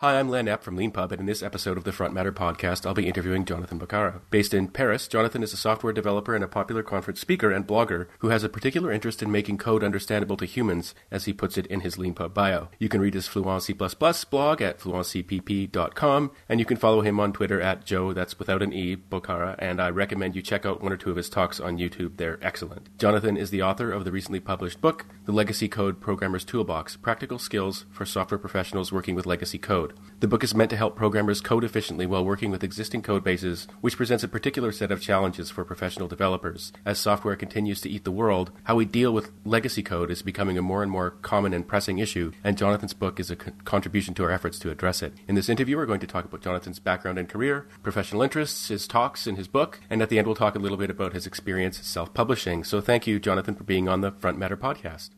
[0.00, 2.84] Hi, I'm Len Epp from LeanPub, and in this episode of the Front Matter podcast,
[2.84, 4.20] I'll be interviewing Jonathan Boccara.
[4.28, 8.06] Based in Paris, Jonathan is a software developer and a popular conference speaker and blogger
[8.18, 11.64] who has a particular interest in making code understandable to humans, as he puts it
[11.68, 12.68] in his LeanPub bio.
[12.78, 17.32] You can read his Fluent C++ blog at fluentcpp.com, and you can follow him on
[17.32, 20.92] Twitter at Joe, that's without an E, Boccara, and I recommend you check out one
[20.92, 22.18] or two of his talks on YouTube.
[22.18, 22.98] They're excellent.
[22.98, 27.38] Jonathan is the author of the recently published book, The Legacy Code Programmer's Toolbox Practical
[27.38, 29.85] Skills for Software Professionals Working with Legacy Code.
[30.20, 33.68] The book is meant to help programmers code efficiently while working with existing code bases,
[33.80, 36.72] which presents a particular set of challenges for professional developers.
[36.84, 40.56] As software continues to eat the world, how we deal with legacy code is becoming
[40.56, 44.14] a more and more common and pressing issue, and Jonathan's book is a co- contribution
[44.14, 45.12] to our efforts to address it.
[45.28, 48.86] In this interview, we're going to talk about Jonathan's background and career, professional interests, his
[48.88, 51.26] talks, and his book, and at the end, we'll talk a little bit about his
[51.26, 52.64] experience self publishing.
[52.64, 55.10] So thank you, Jonathan, for being on the Front Matter podcast.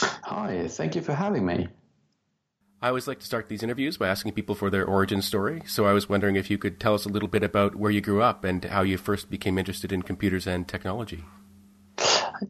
[0.00, 1.68] Hi, thank you for having me.
[2.84, 5.62] I always like to start these interviews by asking people for their origin story.
[5.64, 8.02] So I was wondering if you could tell us a little bit about where you
[8.02, 11.24] grew up and how you first became interested in computers and technology.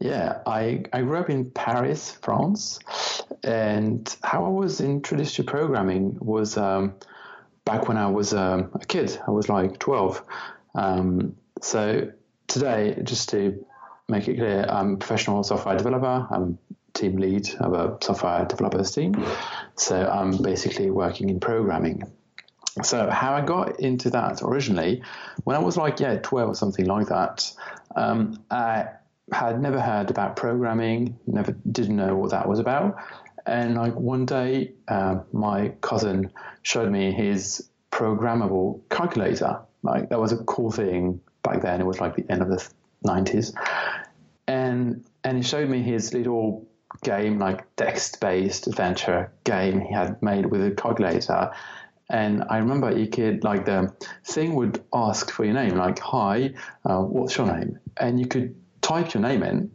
[0.01, 2.81] Yeah, I, I grew up in Paris, France,
[3.45, 6.95] and how I was introduced to programming was um,
[7.63, 9.17] back when I was um, a kid.
[9.25, 10.21] I was like 12.
[10.75, 12.11] Um, so
[12.47, 13.65] today, just to
[14.09, 16.27] make it clear, I'm a professional software developer.
[16.29, 16.57] I'm
[16.95, 19.13] team lead of a software developers team.
[19.75, 22.03] So I'm basically working in programming.
[22.83, 25.03] So how I got into that originally,
[25.43, 27.51] when I was like yeah 12 or something like that,
[27.95, 28.87] um, I
[29.31, 32.97] had never heard about programming, never didn't know what that was about,
[33.45, 36.31] and like one day, uh, my cousin
[36.63, 39.61] showed me his programmable calculator.
[39.83, 41.79] Like that was a cool thing back then.
[41.79, 42.67] It was like the end of the
[43.05, 43.53] 90s,
[44.47, 46.67] and and he showed me his little
[47.01, 51.51] game, like text-based adventure game he had made with a calculator.
[52.09, 53.93] And I remember you could like the
[54.23, 56.53] thing would ask for your name, like "Hi,
[56.85, 59.71] uh, what's your name?" And you could type your name in,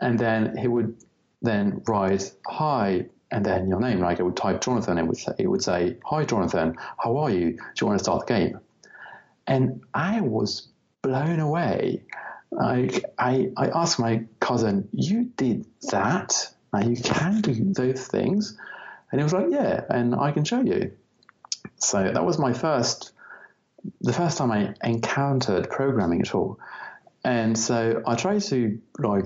[0.00, 0.96] and then he would
[1.40, 4.00] then write "Hi," and then your name.
[4.00, 7.30] Like it would type Jonathan, it would say, it would say "Hi, Jonathan, how are
[7.30, 7.52] you?
[7.52, 8.58] Do you want to start the game?"
[9.46, 10.68] And I was
[11.02, 12.02] blown away
[12.52, 16.52] like I, I asked my cousin, "You did that?
[16.72, 18.58] Now you can do those things?"
[19.10, 20.92] And he was like, "Yeah, and I can show you."
[21.76, 23.12] So that was my first,
[24.02, 26.58] the first time I encountered programming at all.
[27.24, 29.24] And so I tried to like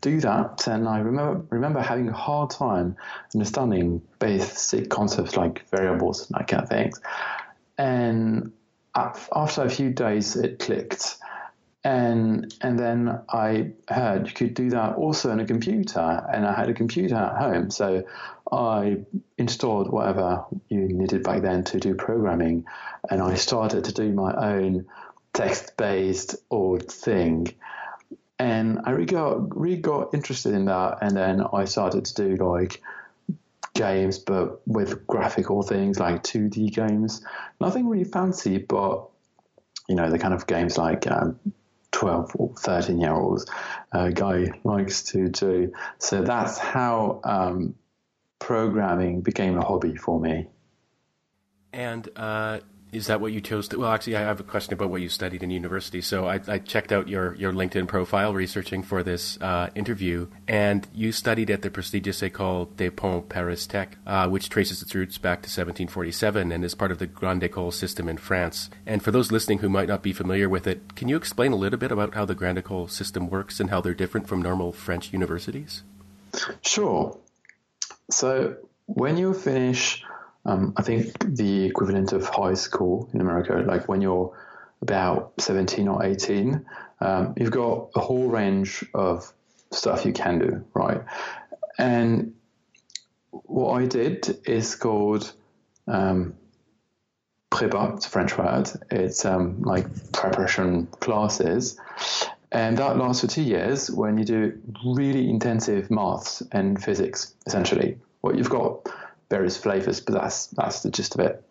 [0.00, 2.96] do that, and I remember remember having a hard time
[3.34, 7.00] understanding basic concepts like variables and that kind of things.
[7.76, 8.52] And
[8.94, 11.16] after a few days, it clicked
[11.84, 16.00] and and then I heard you could do that also on a computer,
[16.32, 18.04] and I had a computer at home, so
[18.50, 18.98] I
[19.36, 22.66] installed whatever you needed back then to do programming,
[23.10, 24.86] and I started to do my own
[25.32, 27.54] text-based old thing,
[28.38, 32.36] and I really got really got interested in that, and then I started to do
[32.36, 32.80] like
[33.74, 37.24] games, but with graphical things like 2D games,
[37.60, 39.08] nothing really fancy, but
[39.88, 41.40] you know the kind of games like um,
[42.02, 43.46] 12 or 13 year olds
[43.92, 45.72] uh, guy likes to do.
[45.98, 47.76] So that's how um,
[48.40, 50.48] programming became a hobby for me.
[51.72, 52.58] And uh,
[52.92, 53.78] is that what you chose to?
[53.78, 56.02] Well, actually, I have a question about what you studied in university.
[56.02, 60.86] So I, I checked out your, your LinkedIn profile researching for this uh, interview, and
[60.92, 65.16] you studied at the prestigious École des Ponts Paris Tech, uh, which traces its roots
[65.16, 68.68] back to 1747 and is part of the Grande École system in France.
[68.86, 71.56] And for those listening who might not be familiar with it, can you explain a
[71.56, 74.70] little bit about how the Grande École system works and how they're different from normal
[74.70, 75.82] French universities?
[76.60, 77.18] Sure.
[78.10, 80.04] So when you finish
[80.44, 84.36] um, I think the equivalent of high school in America, like when you're
[84.80, 86.64] about 17 or 18,
[87.00, 89.32] um, you've got a whole range of
[89.70, 91.02] stuff you can do, right?
[91.78, 92.34] And
[93.30, 95.32] what I did is called
[95.86, 96.34] um,
[97.50, 98.70] prépa, it's a French word.
[98.90, 101.78] It's um, like preparation classes.
[102.50, 107.98] And that lasts for two years when you do really intensive maths and physics, essentially.
[108.20, 108.88] What you've got
[109.32, 111.42] various flavors, but that's that's the gist of it.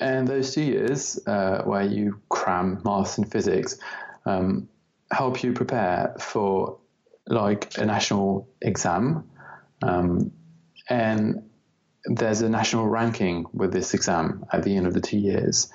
[0.00, 3.78] And those two years uh, where you cram maths and physics
[4.26, 4.68] um,
[5.10, 6.78] help you prepare for
[7.26, 9.30] like a national exam,
[9.82, 10.32] um,
[10.88, 11.48] and
[12.04, 15.70] there's a national ranking with this exam at the end of the two years.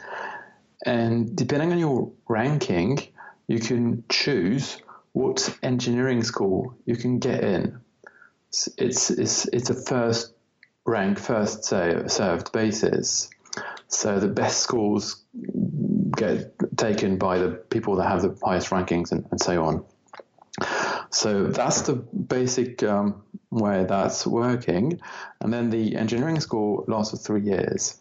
[0.85, 3.00] And depending on your ranking,
[3.47, 4.77] you can choose
[5.13, 7.80] what engineering school you can get in.
[8.50, 10.32] It's it's it's a first
[10.85, 13.30] rank first served basis.
[13.88, 15.24] So the best schools
[16.15, 19.85] get taken by the people that have the highest rankings and, and so on.
[21.09, 25.00] So that's the basic um, way that's working.
[25.39, 28.00] And then the engineering school lasts for three years.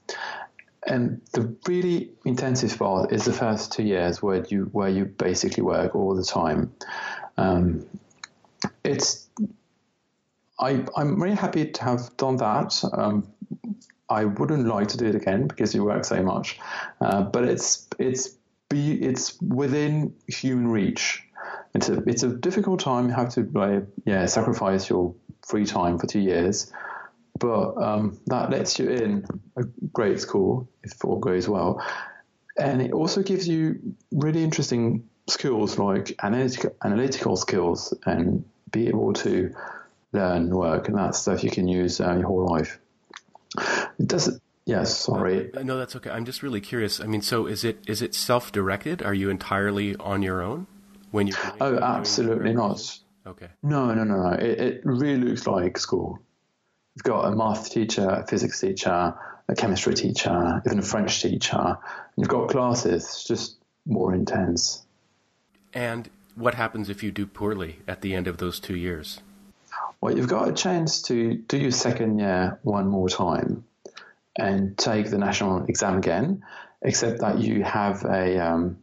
[0.86, 5.62] And the really intensive part is the first two years where you where you basically
[5.62, 6.74] work all the time.
[7.36, 7.86] Um,
[8.82, 9.28] it's
[10.62, 12.82] I, I'm really happy to have done that.
[12.92, 13.28] Um,
[14.08, 16.58] I wouldn't like to do it again because you work so much,
[17.00, 18.28] uh, but it's it's
[18.68, 21.24] be it's within human reach.
[21.74, 23.08] It's a it's a difficult time.
[23.08, 25.14] You have to like yeah sacrifice your
[25.46, 26.70] free time for two years,
[27.38, 29.24] but um, that lets you in
[29.56, 31.84] a great school if all goes well,
[32.58, 39.12] and it also gives you really interesting skills like analytical analytical skills and be able
[39.12, 39.54] to
[40.12, 42.78] learn work and that stuff you can use uh, your whole life.
[43.98, 44.42] It doesn't.
[44.64, 45.52] Yes, sorry.
[45.52, 46.10] Uh, no, that's okay.
[46.10, 47.00] I'm just really curious.
[47.00, 49.02] I mean, so is it is it self directed?
[49.02, 50.66] Are you entirely on your own
[51.10, 51.34] when you?
[51.60, 52.98] Oh, absolutely not.
[53.26, 53.48] Okay.
[53.62, 54.30] No, no, no, no.
[54.30, 56.20] It, it really looks like school.
[56.94, 59.14] You've got a math teacher, a physics teacher,
[59.48, 61.78] a chemistry teacher, even a French teacher.
[62.16, 63.04] You've got classes.
[63.04, 63.56] It's just
[63.86, 64.84] more intense.
[65.72, 69.20] And what happens if you do poorly at the end of those two years?
[70.02, 73.64] Well, you've got a chance to do your second year one more time
[74.36, 76.42] and take the national exam again,
[76.82, 78.78] except that you have a um,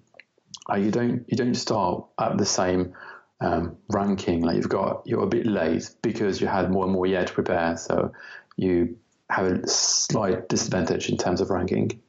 [0.71, 2.93] uh, you don't you don't start at the same
[3.41, 4.43] um, ranking.
[4.43, 7.33] Like you've got you're a bit late because you had more and more year to
[7.33, 8.13] prepare, so
[8.55, 8.97] you
[9.29, 12.01] have a slight disadvantage in terms of ranking,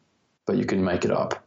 [0.47, 1.45] but you can make it up.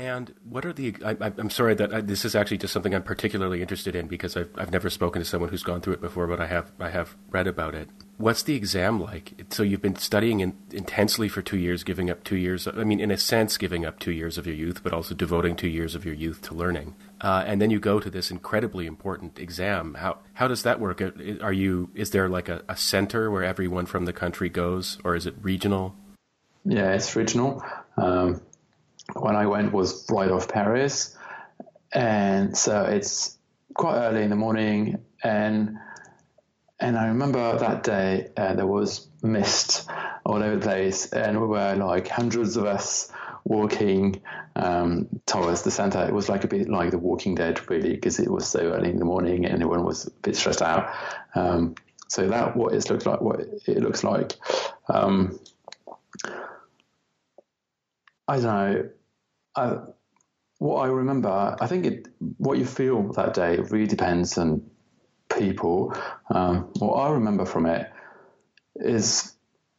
[0.00, 0.94] And what are the?
[1.04, 4.34] I, am sorry that I, this is actually just something I'm particularly interested in because
[4.34, 6.88] I've I've never spoken to someone who's gone through it before, but I have I
[6.88, 7.90] have read about it.
[8.16, 9.34] What's the exam like?
[9.50, 12.66] So you've been studying in, intensely for two years, giving up two years.
[12.66, 15.54] I mean, in a sense, giving up two years of your youth, but also devoting
[15.54, 16.96] two years of your youth to learning.
[17.20, 19.96] Uh, and then you go to this incredibly important exam.
[19.98, 21.02] How how does that work?
[21.42, 25.14] Are you is there like a, a center where everyone from the country goes, or
[25.14, 25.94] is it regional?
[26.64, 27.62] Yeah, it's regional.
[27.98, 28.40] Um,
[29.14, 31.16] when I went was right off Paris,
[31.92, 33.38] and so it's
[33.74, 35.78] quite early in the morning, and
[36.78, 39.88] and I remember that day uh, there was mist
[40.24, 43.10] all over the place, and we were like hundreds of us
[43.44, 44.22] walking
[44.56, 46.06] um, towards the center.
[46.06, 48.90] It was like a bit like The Walking Dead, really, because it was so early
[48.90, 50.92] in the morning and everyone was a bit stressed out.
[51.34, 51.74] Um,
[52.08, 54.32] so that what it looks like, what it looks like.
[54.88, 55.38] Um,
[58.28, 58.88] I don't know.
[59.56, 59.78] I,
[60.58, 62.08] what I remember, I think it,
[62.38, 64.70] what you feel that day really depends on
[65.28, 65.94] people.
[66.28, 67.90] Um, what I remember from it
[68.76, 69.34] is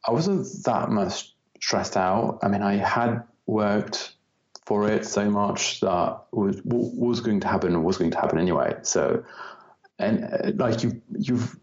[0.06, 2.40] I wasn't that much stressed out.
[2.42, 4.14] I mean, I had worked
[4.66, 8.38] for it so much that was, what was going to happen was going to happen
[8.38, 8.76] anyway.
[8.82, 9.24] So,
[9.98, 11.56] and uh, like you, you've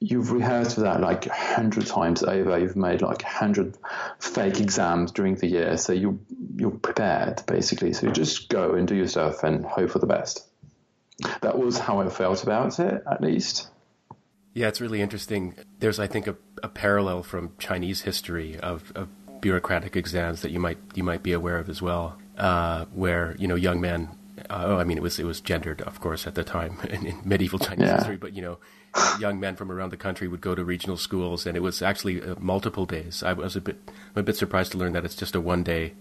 [0.00, 2.58] you've rehearsed for that like a hundred times over.
[2.58, 3.76] You've made like a hundred
[4.18, 6.18] fake exams during the year, so you
[6.56, 7.92] you're prepared basically.
[7.92, 10.46] So you just go and do your stuff and hope for the best.
[11.42, 13.68] That was how I felt about it, at least.
[14.54, 15.54] Yeah, it's really interesting.
[15.78, 19.08] There's, I think, a, a parallel from Chinese history of, of,
[19.40, 23.48] bureaucratic exams that you might you might be aware of as well, uh, where you
[23.48, 24.08] know young men.
[24.50, 27.06] Uh, oh, I mean, it was it was gendered, of course, at the time in,
[27.06, 27.96] in medieval Chinese yeah.
[27.96, 28.58] history, but you know,
[29.18, 32.22] young men from around the country would go to regional schools, and it was actually
[32.22, 33.22] uh, multiple days.
[33.22, 33.76] I was a bit
[34.14, 35.94] I'm a bit surprised to learn that it's just a one day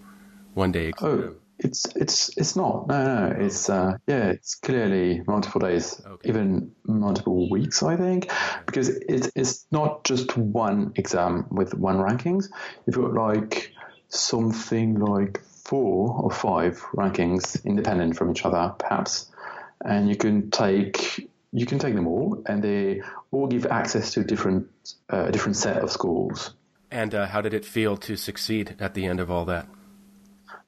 [0.53, 1.09] one day exam.
[1.09, 2.87] Oh, it's it's it's not.
[2.87, 6.29] No, no, it's uh, yeah, it's clearly multiple days, okay.
[6.29, 8.31] even multiple weeks, I think,
[8.65, 12.45] because it's it's not just one exam with one rankings.
[12.85, 13.73] You've got like
[14.07, 19.29] something like four or five rankings independent from each other, perhaps,
[19.83, 23.01] and you can take you can take them all, and they
[23.31, 24.67] all give access to different
[25.11, 26.53] uh, a different set of schools.
[26.91, 29.67] And uh, how did it feel to succeed at the end of all that?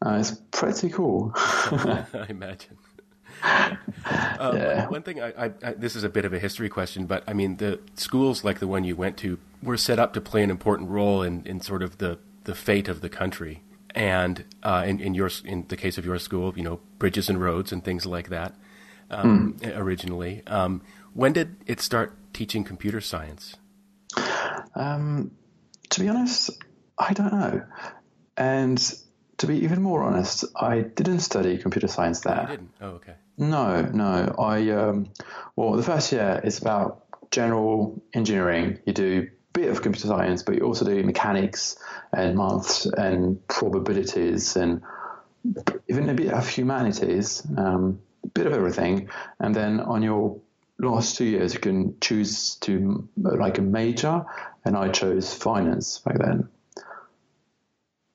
[0.04, 1.32] Uh, it's pretty cool.
[1.36, 2.78] I imagine.
[3.44, 3.76] Uh,
[4.54, 4.88] yeah.
[4.88, 7.34] One thing, I, I, I, this is a bit of a history question, but I
[7.34, 10.52] mean, the schools like the one you went to were set up to play an
[10.52, 13.64] important role in, in sort of the, the fate of the country.
[13.94, 17.42] And uh, in, in your in the case of your school, you know, bridges and
[17.42, 18.56] roads and things like that
[19.12, 19.78] um, mm.
[19.78, 20.42] originally.
[20.48, 20.82] Um,
[21.14, 23.56] when did it start teaching computer science?
[24.76, 25.32] Um,
[25.90, 26.52] to be honest,
[26.98, 27.66] I don't know.
[28.38, 28.94] And
[29.38, 32.42] to be even more honest, I didn't study computer science there.
[32.42, 32.72] You didn't?
[32.82, 33.14] Oh, okay.
[33.38, 34.36] No, no.
[34.40, 35.12] I um,
[35.56, 38.80] well, the first year is about general engineering.
[38.86, 41.78] You do a bit of computer science, but you also do mechanics
[42.14, 44.82] and maths and probabilities and
[45.88, 49.10] even a bit of humanities, um, a bit of everything.
[49.40, 50.40] And then on your
[50.80, 54.26] last two years, you can choose to like a major,
[54.66, 56.50] and I chose finance back then.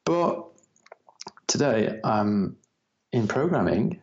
[0.04, 0.46] But
[1.46, 2.56] today I'm
[3.12, 4.00] in programming,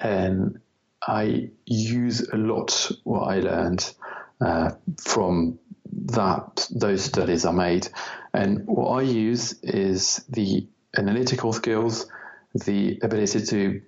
[0.00, 0.60] and
[1.00, 3.92] I use a lot what I learned
[4.40, 5.58] uh, from
[6.06, 7.88] that those studies I made,
[8.32, 12.06] and what I use is the analytical skills,
[12.54, 13.82] the ability to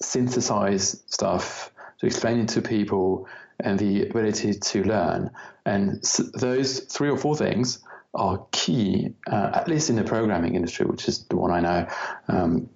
[0.00, 3.28] synthesize stuff, to explain it to people,
[3.58, 5.30] and the ability to learn.
[5.66, 6.02] And
[6.34, 7.80] those three or four things
[8.14, 11.86] are key, uh, at least in the programming industry, which is the one I know.
[12.28, 12.70] Um,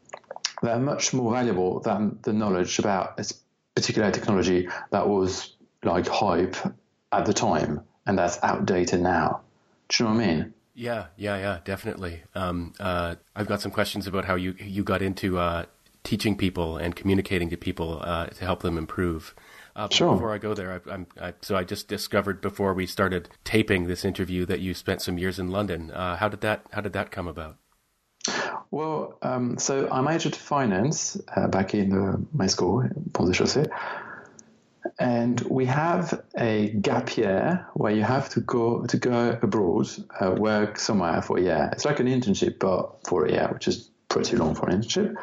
[0.62, 3.25] they're much more valuable than the knowledge about a
[3.75, 6.57] particular technology that was like hype
[7.12, 9.40] at the time and that's outdated now.
[9.88, 10.54] Do you know what I mean?
[10.75, 12.23] Yeah, yeah, yeah, definitely.
[12.35, 15.66] Um, uh, I've got some questions about how you you got into uh,
[16.04, 19.34] teaching people and communicating to people uh, to help them improve.
[19.76, 20.12] Uh, sure.
[20.12, 24.04] Before I go there, I, I, so I just discovered before we started taping this
[24.04, 25.90] interview that you spent some years in London.
[25.90, 27.56] Uh, how did that How did that come about?
[28.70, 33.68] Well, um, so I majored finance uh, back in uh, my school, Ponts et Chaussées,
[34.99, 39.88] and we have a gap year where you have to go to go abroad,
[40.20, 41.70] uh, work somewhere for a year.
[41.73, 45.14] It's like an internship, but for a year, which is pretty long for an internship.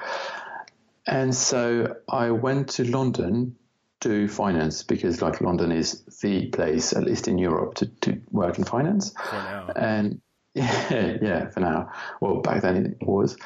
[1.12, 3.58] And so I went to London
[4.00, 8.58] to finance because like London is the place, at least in Europe, to, to work
[8.58, 9.12] in finance.
[9.12, 9.68] For now.
[9.76, 10.22] And
[10.54, 11.92] yeah, yeah, for now.
[12.22, 13.38] Well, back then it was.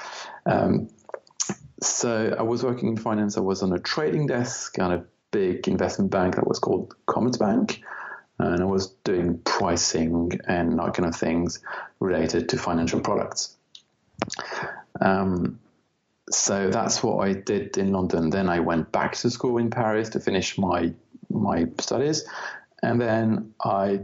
[0.45, 0.89] Um,
[1.81, 3.35] so I was working in finance.
[3.35, 7.81] I was on a trading desk on a big investment bank that was called Commerzbank.
[8.37, 11.61] And I was doing pricing and that kind of things
[11.99, 13.55] related to financial products.
[15.01, 15.59] Um,
[16.31, 18.29] so that's what I did in London.
[18.29, 20.93] Then I went back to school in Paris to finish my
[21.29, 22.25] my studies,
[22.81, 24.01] and then I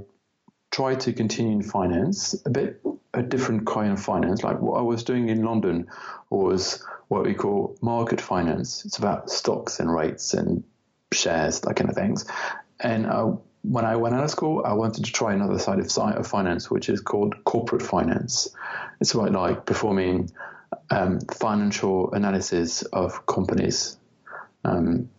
[0.71, 2.81] tried to continue in finance, a bit
[3.13, 4.43] a different kind of finance.
[4.43, 5.87] Like what I was doing in London
[6.29, 8.85] was what we call market finance.
[8.85, 10.63] It's about stocks and rates and
[11.13, 12.25] shares, that kind of things.
[12.79, 15.97] And uh, when I went out of school, I wanted to try another side of,
[15.97, 18.47] of finance, which is called corporate finance.
[19.01, 20.31] It's about like performing
[20.91, 23.98] um, financial analysis of companies.
[24.63, 25.10] Um,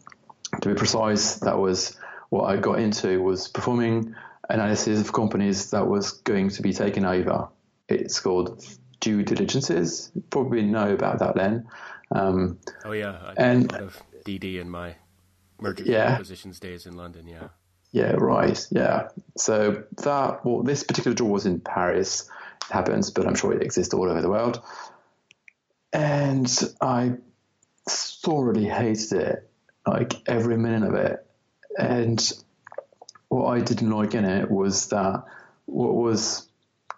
[0.60, 1.96] to be precise, that was
[2.28, 4.14] what I got into was performing
[4.48, 7.48] analysis of companies that was going to be taken over.
[7.88, 8.64] It's called
[9.00, 10.12] due diligences.
[10.14, 11.66] You probably know about that, Len.
[12.14, 14.94] Um, oh yeah, I and a lot of DD in my
[15.58, 16.12] merger yeah.
[16.12, 17.26] acquisitions days in London.
[17.26, 17.48] Yeah.
[17.92, 18.66] Yeah, right.
[18.70, 19.08] Yeah.
[19.36, 22.30] So that well, this particular job was in Paris.
[22.68, 24.62] It happens, but I'm sure it exists all over the world.
[25.92, 27.14] And I
[27.88, 29.50] thoroughly hated it,
[29.86, 31.26] like every minute of it.
[31.78, 32.32] And
[33.28, 35.24] what I didn't like in it was that
[35.66, 36.48] what was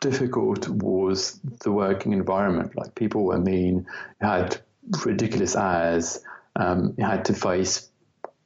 [0.01, 2.77] difficult was the working environment.
[2.77, 3.87] Like people were mean,
[4.21, 4.61] had
[5.05, 6.21] ridiculous hours,
[6.57, 7.89] um, you had to face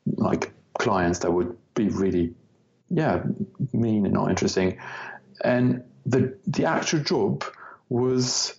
[0.07, 2.35] like clients that would be really,
[2.89, 3.23] yeah,
[3.73, 4.79] mean and not interesting.
[5.43, 7.45] And the the actual job
[7.89, 8.58] was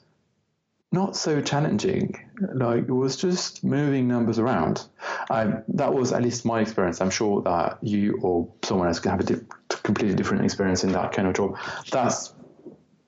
[0.91, 2.15] not so challenging.
[2.53, 4.86] Like it was just moving numbers around.
[5.29, 7.01] I, that was at least my experience.
[7.01, 10.91] I'm sure that you or someone else can have a di- completely different experience in
[10.93, 11.58] that kind of job.
[11.91, 12.34] That's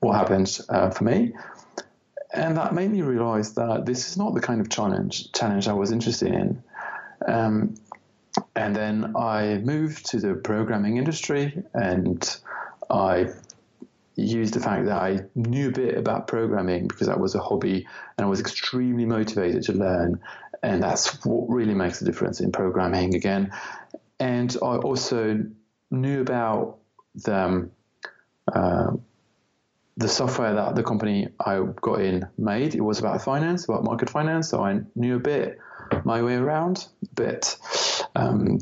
[0.00, 1.32] what happened uh, for me,
[2.32, 5.72] and that made me realize that this is not the kind of challenge challenge I
[5.72, 6.62] was interested in.
[7.26, 7.74] Um,
[8.56, 12.40] and then I moved to the programming industry, and
[12.90, 13.28] I
[14.16, 17.86] used the fact that I knew a bit about programming because that was a hobby
[18.16, 20.20] and I was extremely motivated to learn.
[20.62, 23.52] And that's what really makes a difference in programming again.
[24.20, 25.44] And I also
[25.90, 26.78] knew about
[27.14, 27.70] the,
[28.52, 28.92] uh,
[29.96, 32.74] the software that the company I got in made.
[32.74, 34.50] It was about finance, about market finance.
[34.50, 35.58] So I knew a bit
[36.04, 37.58] my way around, a bit.
[38.14, 38.58] Um,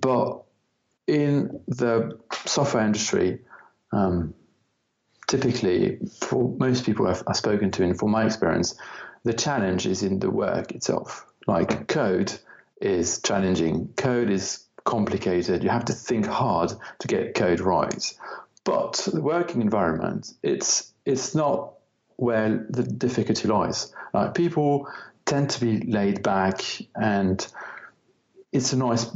[0.00, 0.42] but
[1.06, 3.40] in the software industry,
[3.92, 4.34] um,
[5.30, 8.74] typically, for most people I've, I've spoken to, and for my experience,
[9.22, 11.24] the challenge is in the work itself.
[11.46, 12.32] Like code
[12.80, 15.62] is challenging, code is complicated.
[15.62, 18.12] You have to think hard to get code right.
[18.64, 21.74] But the working environment, it's it's not
[22.16, 23.94] where the difficulty lies.
[24.12, 24.88] Like people
[25.26, 26.60] tend to be laid back,
[26.96, 27.46] and
[28.52, 29.06] it's a nice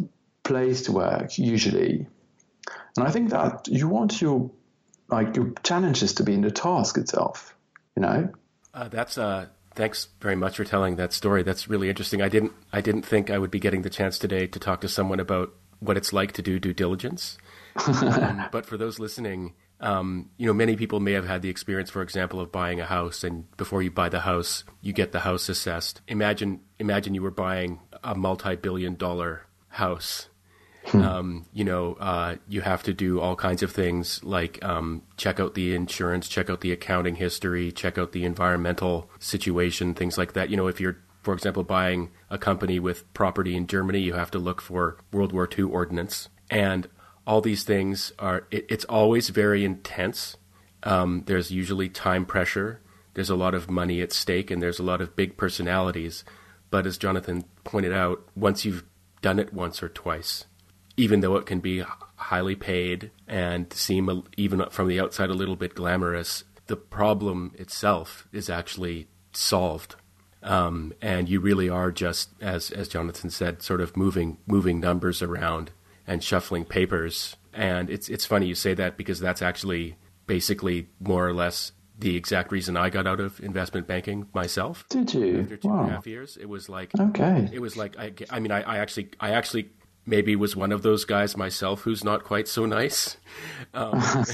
[0.44, 2.06] place to work usually.
[2.97, 4.52] And I think that you want your
[5.08, 7.54] like your challenge is to be in the task itself.
[7.96, 8.32] You know.
[8.73, 11.42] Uh, that's uh, thanks very much for telling that story.
[11.42, 12.23] That's really interesting.
[12.23, 14.88] I didn't I didn't think I would be getting the chance today to talk to
[14.88, 17.38] someone about what it's like to do due diligence.
[17.87, 21.90] um, but for those listening, um, you know, many people may have had the experience,
[21.90, 25.20] for example, of buying a house, and before you buy the house, you get the
[25.20, 26.00] house assessed.
[26.08, 30.28] Imagine, imagine you were buying a multi-billion-dollar house.
[30.86, 31.02] Hmm.
[31.02, 35.40] Um, you know, uh, you have to do all kinds of things like um, check
[35.40, 40.34] out the insurance, check out the accounting history, check out the environmental situation, things like
[40.34, 40.50] that.
[40.50, 44.30] You know, if you're, for example, buying a company with property in Germany, you have
[44.32, 46.28] to look for World War II ordnance.
[46.50, 46.88] And
[47.26, 50.36] all these things are it, it's always very intense
[50.82, 52.80] um, there's usually time pressure
[53.14, 56.24] there's a lot of money at stake and there's a lot of big personalities
[56.70, 58.84] but as jonathan pointed out once you've
[59.22, 60.44] done it once or twice
[60.96, 61.84] even though it can be
[62.16, 68.26] highly paid and seem even from the outside a little bit glamorous the problem itself
[68.32, 69.96] is actually solved
[70.42, 75.20] um, and you really are just as as jonathan said sort of moving moving numbers
[75.22, 75.70] around
[76.06, 77.36] and shuffling papers.
[77.52, 79.96] And it's it's funny you say that because that's actually
[80.26, 84.84] basically more or less the exact reason I got out of investment banking myself.
[84.88, 85.40] Did you?
[85.40, 85.82] After two wow.
[85.82, 87.48] and a half years, it was like okay.
[87.52, 89.70] It was like I, I mean I, I actually I actually
[90.06, 93.16] maybe was one of those guys myself who's not quite so nice.
[93.73, 94.02] Um,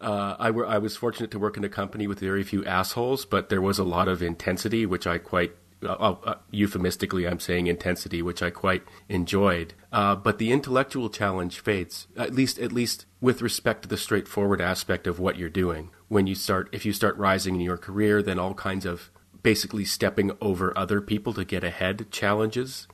[0.00, 3.24] uh, I, were, I was fortunate to work in a company with very few assholes,
[3.24, 5.52] but there was a lot of intensity, which I quite
[5.84, 9.74] uh, uh, euphemistically, I'm saying intensity, which I quite enjoyed.
[9.92, 14.60] Uh, but the intellectual challenge fades, at least at least with respect to the straightforward
[14.60, 15.90] aspect of what you're doing.
[16.08, 19.10] When you start, if you start rising in your career, then all kinds of
[19.42, 22.86] basically stepping over other people to get ahead challenges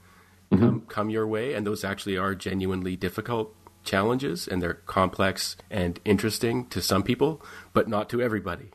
[0.50, 0.64] mm-hmm.
[0.64, 6.00] come, come your way, and those actually are genuinely difficult challenges, and they're complex and
[6.04, 7.42] interesting to some people,
[7.72, 8.70] but not to everybody.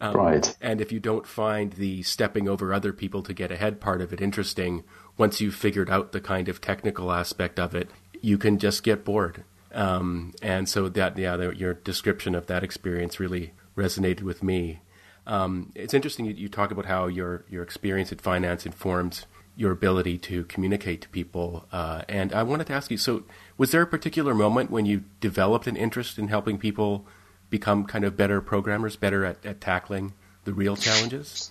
[0.00, 0.56] Um, right.
[0.60, 4.12] And if you don't find the stepping over other people to get ahead part of
[4.12, 4.84] it interesting,
[5.16, 9.04] once you've figured out the kind of technical aspect of it, you can just get
[9.04, 9.44] bored.
[9.72, 14.80] Um, and so that, yeah, the, your description of that experience really resonated with me.
[15.26, 19.26] Um, it's interesting you, you, talk about how your your experience at finance informs
[19.58, 21.66] your ability to communicate to people.
[21.72, 23.24] Uh, and I wanted to ask you: so,
[23.58, 27.04] was there a particular moment when you developed an interest in helping people
[27.50, 31.50] become kind of better programmers, better at, at tackling the real challenges?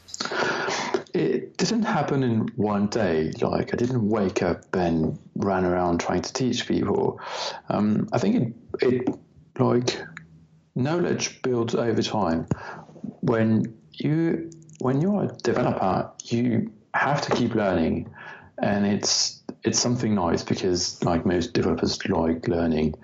[1.14, 3.34] It didn't happen in one day.
[3.42, 7.20] Like I didn't wake up and ran around trying to teach people.
[7.68, 9.16] Um, I think it, it
[9.60, 10.02] like
[10.76, 12.48] knowledge builds over time.
[13.20, 18.14] When you when you're a developer, you have to keep learning,
[18.62, 22.96] and it's it's something nice because like most developers like learning.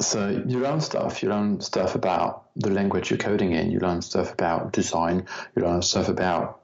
[0.00, 1.22] So you learn stuff.
[1.22, 3.70] You learn stuff about the language you're coding in.
[3.70, 5.26] You learn stuff about design.
[5.56, 6.62] You learn stuff about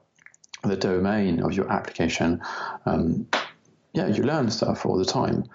[0.63, 2.41] the domain of your application.
[2.85, 3.27] Um,
[3.93, 5.45] yeah, you learn stuff all the time,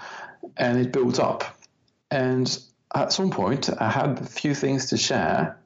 [0.57, 1.45] and it builds up.
[2.11, 2.59] And
[2.95, 5.59] at some point, I had a few things to share,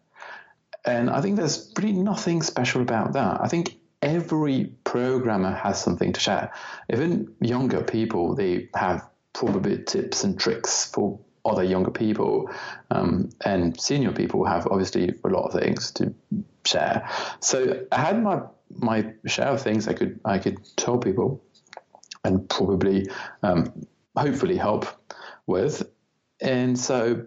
[0.85, 3.40] and I think there's really nothing special about that.
[3.40, 6.53] I think every programmer has something to share.
[6.93, 12.51] Even younger people, they have probably tips and tricks for other younger people
[12.91, 16.15] um, and senior people have obviously a lot of things to
[16.67, 17.09] share.
[17.41, 21.43] So I had my my share of things I could I could tell people
[22.25, 23.07] and probably
[23.43, 24.87] um, hopefully help
[25.47, 25.89] with.
[26.41, 27.27] And so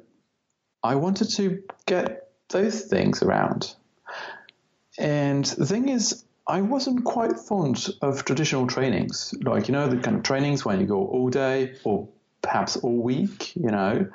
[0.83, 3.73] I wanted to get those things around.
[4.99, 9.95] And the thing is, I wasn't quite fond of traditional trainings, like you know the
[9.95, 12.09] kind of trainings when you go all day or
[12.41, 14.07] perhaps all week, you know.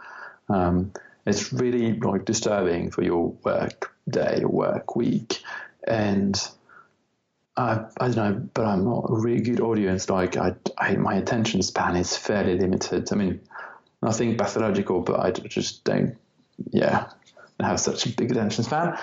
[0.51, 0.93] Um,
[1.25, 5.41] it's really like disturbing for your work day or work week.
[5.89, 6.37] And
[7.57, 10.11] I, I don't know, but I'm not a really good audience.
[10.11, 13.11] Like I, I, my attention span is fairly limited.
[13.13, 13.41] I mean,
[14.03, 16.19] nothing pathological, but I just don't,
[16.71, 17.09] yeah,
[17.61, 18.99] have such a big attention span.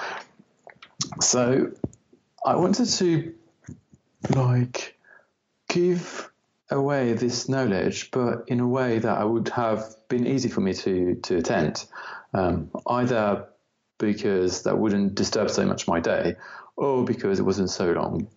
[1.20, 1.72] So
[2.46, 3.34] I wanted to
[4.36, 4.98] like
[5.70, 6.30] give
[6.70, 10.74] away this knowledge, but in a way that I would have been easy for me
[10.74, 11.86] to to attend,
[12.34, 13.48] um, either
[13.98, 16.36] because that wouldn't disturb so much my day,
[16.76, 18.28] or because it wasn't so long.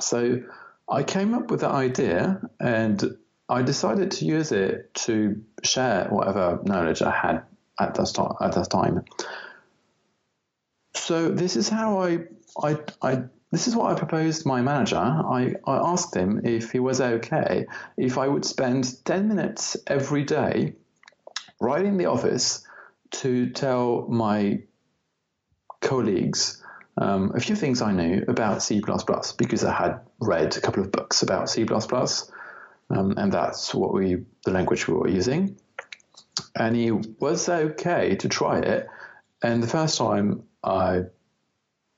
[0.00, 0.42] So
[0.88, 3.16] I came up with that idea, and
[3.48, 7.42] I decided to use it to share whatever knowledge I had
[7.78, 8.36] at that.
[8.40, 9.04] At that time.
[10.94, 12.24] So this is how I
[12.62, 14.96] I I this is what I proposed my manager.
[14.96, 20.22] I, I asked him if he was okay if I would spend 10 minutes every
[20.24, 20.74] day
[21.60, 22.64] right in the office
[23.10, 24.62] to tell my
[25.80, 26.62] colleagues
[26.96, 28.82] um, a few things I knew about C++
[29.36, 31.66] because I had read a couple of books about C++,
[32.90, 35.56] um, and that's what we the language we were using.
[36.54, 38.86] And he was okay to try it.
[39.42, 41.02] And the first time I,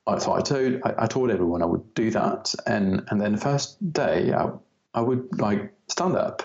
[0.07, 3.33] I so I told I, I told everyone I would do that, and and then
[3.33, 4.49] the first day I,
[4.93, 6.43] I would like stand up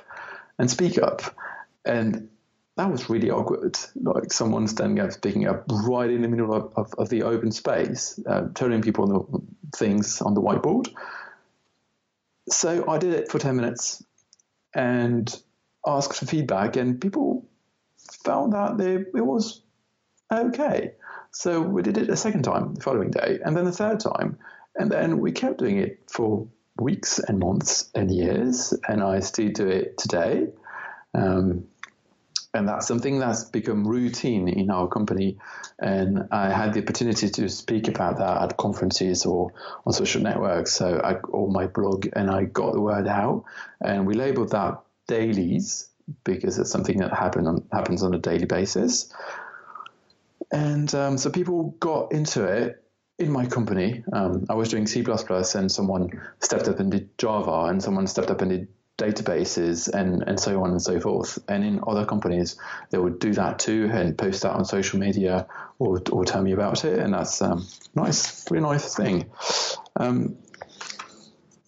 [0.58, 1.22] and speak up,
[1.84, 2.28] and
[2.78, 3.76] that was really awkward.
[3.96, 7.50] Like someone standing up, speaking up right in the middle of, of, of the open
[7.50, 10.88] space, uh, telling people on the things on the whiteboard.
[12.48, 14.02] So I did it for 10 minutes
[14.74, 15.28] and
[15.84, 17.48] asked for feedback, and people
[18.24, 19.60] found that they, it was
[20.32, 20.92] okay.
[21.30, 24.38] So we did it a second time the following day, and then the third time,
[24.74, 26.48] and then we kept doing it for
[26.80, 30.48] weeks and months and years, and I still do it today.
[31.14, 31.66] Um,
[32.54, 35.36] and that's something that's become routine in our company.
[35.78, 39.52] And I had the opportunity to speak about that at conferences or
[39.86, 43.44] on social networks, so I, or my blog, and I got the word out.
[43.80, 45.88] And we labeled that dailies
[46.24, 49.12] because it's something that happen on, happens on a daily basis.
[50.50, 52.82] And um, so people got into it
[53.18, 54.04] in my company.
[54.12, 58.30] Um, I was doing C++, and someone stepped up and did Java, and someone stepped
[58.30, 61.38] up and did databases and, and so on and so forth.
[61.48, 62.56] And in other companies,
[62.90, 65.46] they would do that too and post that on social media
[65.78, 66.98] or, or tell me about it.
[66.98, 69.30] And that's um, nice, really nice thing.
[69.96, 70.36] Um,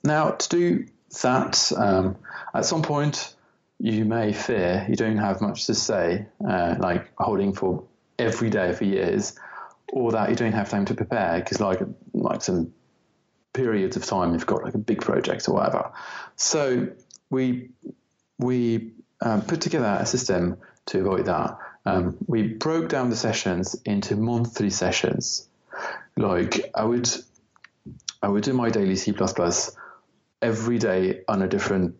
[0.02, 0.86] now, to do
[1.22, 2.16] that, um,
[2.52, 3.34] at some point,
[3.78, 7.84] you may fear you don't have much to say, uh, like holding for
[8.20, 9.34] every day for years,
[9.92, 11.80] or that you don't have time to prepare because, like,
[12.12, 12.72] like some
[13.52, 15.92] periods of time you've got like a big project or whatever.
[16.36, 16.88] So
[17.30, 17.70] we
[18.38, 21.58] we um, put together a system to avoid that.
[21.84, 25.48] Um, we broke down the sessions into monthly sessions.
[26.16, 27.08] Like I would,
[28.22, 29.14] I would do my daily C++
[30.42, 31.96] every day on a different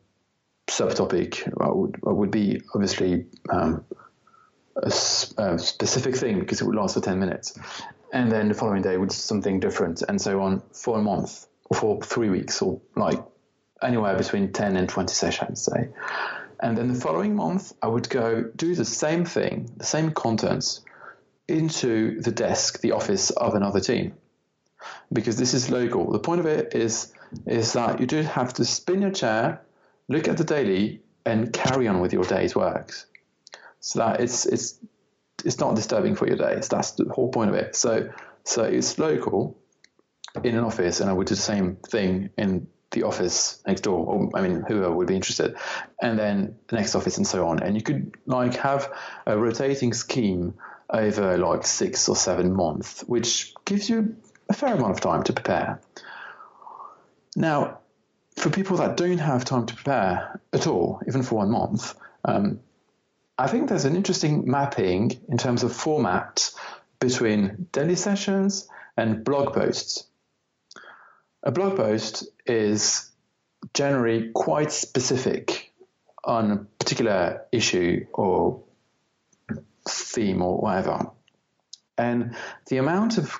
[0.69, 1.51] subtopic.
[1.61, 3.85] I would, I would be obviously um,
[4.77, 4.93] a,
[5.39, 7.59] a, specific thing because it would last for 10 minutes.
[8.13, 11.77] And then the following day would something different and so on for a month or
[11.77, 13.21] for three weeks or like
[13.83, 15.89] anywhere between 10 and 20 sessions, say.
[16.61, 20.83] And then the following month, I would go do the same thing, the same contents,
[21.49, 24.15] into the desk, the office of another team.
[25.13, 26.13] Because this is local.
[26.13, 27.13] The point of it is,
[27.47, 29.63] is that you do have to spin your chair,
[30.09, 33.07] look at the daily, and carry on with your day's works.
[33.81, 34.79] So that it's it's
[35.45, 36.61] it's not disturbing for your day.
[36.69, 37.75] That's the whole point of it.
[37.75, 38.11] So
[38.45, 39.59] so it's local
[40.45, 44.05] in an office, and I would do the same thing in the office next door,
[44.05, 45.57] or I mean, whoever would be interested,
[46.01, 47.62] and then the next office, and so on.
[47.62, 48.93] And you could like have
[49.27, 50.55] a rotating scheme
[50.88, 54.16] over like six or seven months, which gives you
[54.49, 55.81] a fair amount of time to prepare.
[57.37, 57.79] Now,
[58.37, 62.61] for people that don't have time to prepare at all, even for one month, um,
[63.40, 66.50] I think there's an interesting mapping in terms of format
[66.98, 70.05] between daily sessions and blog posts.
[71.42, 73.11] A blog post is
[73.72, 75.72] generally quite specific
[76.22, 78.62] on a particular issue or
[79.88, 81.11] theme or whatever.
[81.96, 82.37] And
[82.68, 83.38] the amount of,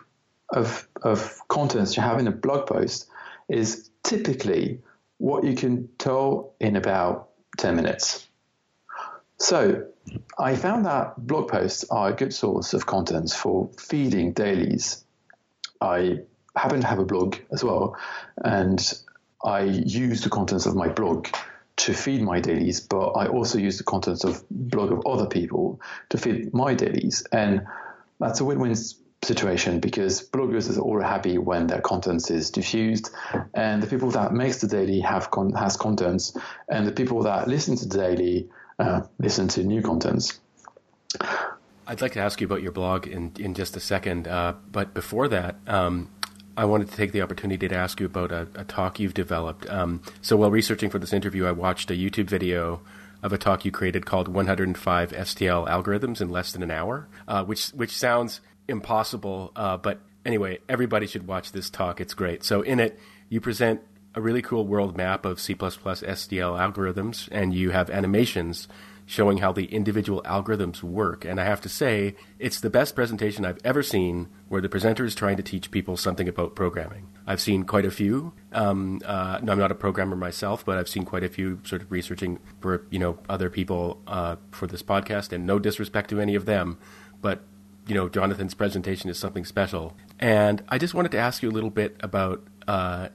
[0.48, 3.06] of, of contents you have in a blog post
[3.50, 4.80] is typically
[5.18, 8.30] what you can tell in about 10 minutes.
[9.40, 9.87] So
[10.38, 15.03] I found that blog posts are a good source of contents for feeding dailies.
[15.81, 16.20] I
[16.55, 17.96] happen to have a blog as well,
[18.37, 18.79] and
[19.42, 21.29] I use the contents of my blog
[21.79, 25.81] to feed my dailies, but I also use the contents of blog of other people
[26.11, 27.62] to feed my dailies, and
[28.18, 28.74] that's a win-win
[29.22, 33.09] situation because bloggers are all happy when their contents is diffused,
[33.55, 36.37] and the people that makes the daily have con- has contents,
[36.68, 38.50] and the people that listen to the daily
[38.81, 40.40] uh, listen to new contents.
[41.87, 44.95] I'd like to ask you about your blog in in just a second, uh, but
[44.95, 45.57] before that.
[45.66, 46.11] Um,
[46.57, 49.71] I wanted to take the opportunity to ask you about a, a talk you've developed.
[49.71, 52.83] Um, so while researching for this interview, I watched a YouTube video
[53.23, 57.45] of a talk you created called 105 STL algorithms in less than an hour, uh,
[57.45, 62.01] which which sounds impossible, uh, but anyway, everybody should watch this talk.
[62.01, 62.45] It's great.
[62.45, 63.81] So in it, you present
[64.14, 68.68] a really cool world map of C++ STL algorithms, and you have animations
[69.11, 71.25] showing how the individual algorithms work.
[71.25, 75.05] And I have to say, it's the best presentation I've ever seen where the presenter
[75.05, 77.09] is trying to teach people something about programming.
[77.27, 78.33] I've seen quite a few.
[78.53, 81.83] Um, uh, no, I'm not a programmer myself, but I've seen quite a few sort
[81.83, 85.33] of researching for you know other people uh, for this podcast.
[85.33, 86.79] And no disrespect to any of them,
[87.20, 87.42] but
[87.88, 89.96] you know Jonathan's presentation is something special.
[90.20, 93.09] And I just wanted to ask you a little bit about uh,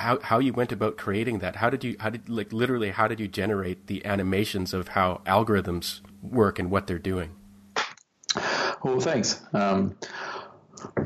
[0.00, 1.56] how how you went about creating that.
[1.56, 5.20] How did you how did like literally how did you generate the animations of how
[5.26, 7.36] algorithms work and what they're doing?
[8.82, 9.40] Well, thanks.
[9.52, 9.96] Um,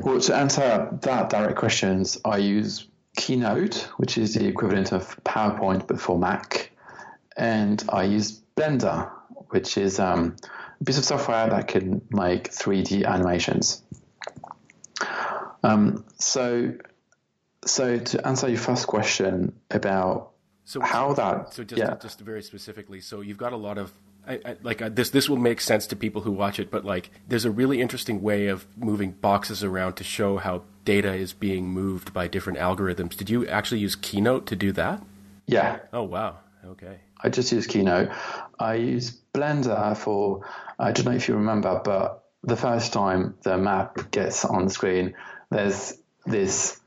[0.01, 5.87] well, to answer that direct questions, I use Keynote, which is the equivalent of PowerPoint
[5.87, 6.71] but for Mac,
[7.35, 9.11] and I use Blender,
[9.49, 10.37] which is um,
[10.79, 13.83] a piece of software that can make 3D animations.
[15.63, 16.73] Um, so,
[17.65, 20.31] so to answer your first question about
[20.63, 21.95] so, how that, so just yeah.
[22.01, 23.93] just very specifically, so you've got a lot of
[24.27, 26.83] I, I, like uh, this this will make sense to people who watch it, but
[26.83, 31.33] like there's a really interesting way of moving boxes around to show how data is
[31.33, 33.15] being moved by different algorithms.
[33.15, 35.03] Did you actually use Keynote to do that?
[35.45, 35.79] Yeah.
[35.93, 36.37] Oh wow.
[36.65, 36.99] Okay.
[37.21, 38.09] I just use Keynote.
[38.59, 40.47] I use Blender for
[40.79, 44.71] I don't know if you remember, but the first time the map gets on the
[44.71, 45.15] screen,
[45.49, 45.93] there's
[46.25, 46.79] this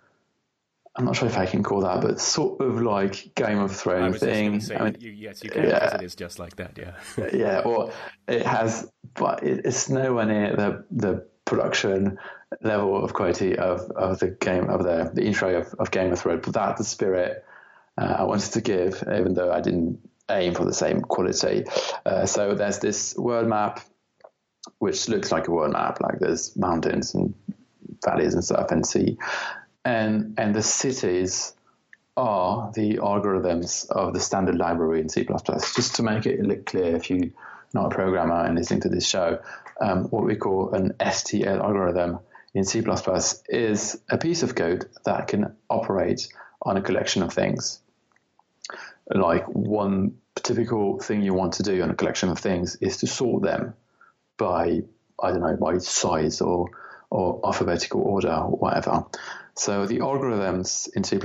[0.98, 4.18] I'm not sure if I can call that, but sort of like Game of Thrones
[4.18, 4.61] thing.
[4.61, 5.78] Say, I mean, you, yes, you can, yeah.
[5.78, 7.28] because it is just like that, yeah.
[7.32, 7.92] yeah, or
[8.26, 12.18] it has, but it's nowhere near the the production
[12.62, 16.18] level of quality of, of the game of the, the intro of, of Game of
[16.18, 16.42] Thrones.
[16.44, 17.44] But that's the spirit
[17.96, 21.64] uh, I wanted to give, even though I didn't aim for the same quality.
[22.04, 23.80] Uh, so there's this world map,
[24.78, 27.34] which looks like a world map, like there's mountains and
[28.04, 29.16] valleys and stuff and sea
[29.88, 31.55] and and the cities
[32.16, 35.27] are the algorithms of the standard library in C++.
[35.77, 37.31] Just to make it look clear, if you're
[37.72, 39.38] not a programmer and listening to this show,
[39.81, 42.18] um, what we call an STL algorithm
[42.55, 42.85] in C++
[43.48, 46.29] is a piece of code that can operate
[46.61, 47.81] on a collection of things.
[49.09, 53.07] Like one typical thing you want to do on a collection of things is to
[53.07, 53.74] sort them
[54.37, 54.83] by,
[55.22, 56.68] I don't know, by size or,
[57.11, 59.05] or alphabetical order or whatever.
[59.59, 61.18] So the algorithms in C++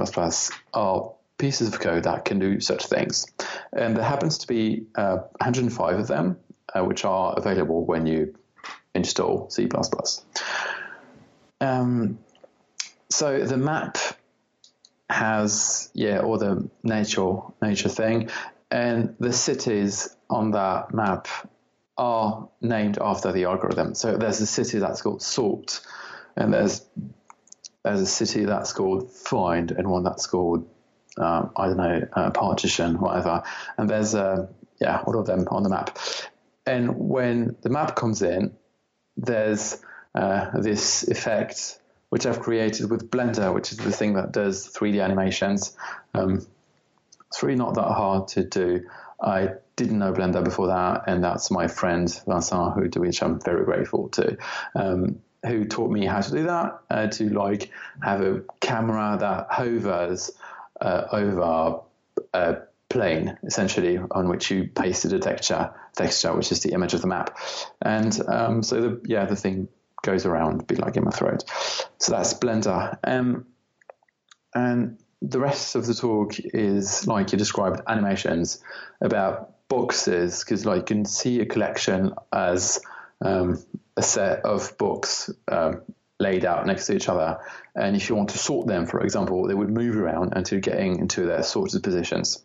[0.73, 3.27] are pieces of code that can do such things.
[3.71, 6.37] And there happens to be uh, 105 of them,
[6.73, 8.35] uh, which are available when you
[8.95, 9.69] install C++.
[11.61, 12.19] Um,
[13.09, 13.97] so the map
[15.09, 18.29] has, yeah, all the nature, nature thing,
[18.71, 21.27] and the cities on that map
[21.97, 23.93] are named after the algorithm.
[23.93, 25.81] So there's a city that's called Sort,
[26.35, 26.83] and there's
[27.83, 30.69] there's a city that's called Find and one that's called
[31.17, 33.43] um, I don't know uh, Partition, whatever.
[33.77, 34.47] And there's uh,
[34.79, 35.97] yeah all of them on the map.
[36.65, 38.55] And when the map comes in,
[39.17, 39.81] there's
[40.15, 45.03] uh, this effect which I've created with Blender, which is the thing that does 3D
[45.03, 45.75] animations.
[46.13, 46.45] Um,
[47.27, 48.87] it's really not that hard to do.
[49.19, 53.41] I didn't know Blender before that, and that's my friend Vincent, who to which I'm
[53.41, 54.37] very grateful to.
[54.75, 59.47] Um, who taught me how to do that, uh, to like have a camera that
[59.49, 60.31] hovers
[60.79, 61.81] uh, over
[62.33, 62.57] a
[62.89, 67.07] plane, essentially, on which you pasted a texture, texture, which is the image of the
[67.07, 67.37] map.
[67.81, 69.67] And um, so, the, yeah, the thing
[70.03, 71.43] goes around, bit like in my throat.
[71.97, 72.97] So that's Blender.
[73.03, 73.47] Um,
[74.53, 78.61] and the rest of the talk is, like you described, animations
[79.01, 82.81] about boxes, because like you can see a collection as
[83.21, 83.63] um,
[83.95, 85.81] a set of books um,
[86.19, 87.39] laid out next to each other.
[87.75, 90.99] And if you want to sort them, for example, they would move around until getting
[90.99, 92.43] into their sorted positions.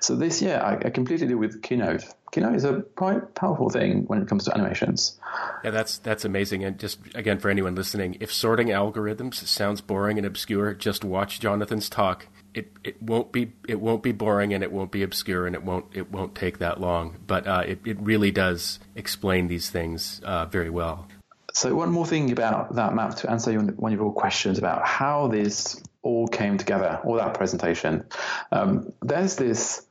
[0.00, 2.04] So this, yeah, I, I completely do with Keynote.
[2.30, 5.18] Keynote is a quite powerful thing when it comes to animations.
[5.64, 6.62] Yeah, that's that's amazing.
[6.62, 11.40] And just again for anyone listening, if sorting algorithms sounds boring and obscure, just watch
[11.40, 15.46] Jonathan's talk it, it won't be it won't be boring and it won't be obscure
[15.46, 17.16] and it won't it won't take that long.
[17.26, 21.06] But uh, it it really does explain these things uh, very well.
[21.52, 25.28] So one more thing about that map to answer one of your questions about how
[25.28, 28.04] this all came together, all that presentation.
[28.52, 29.84] Um, there's this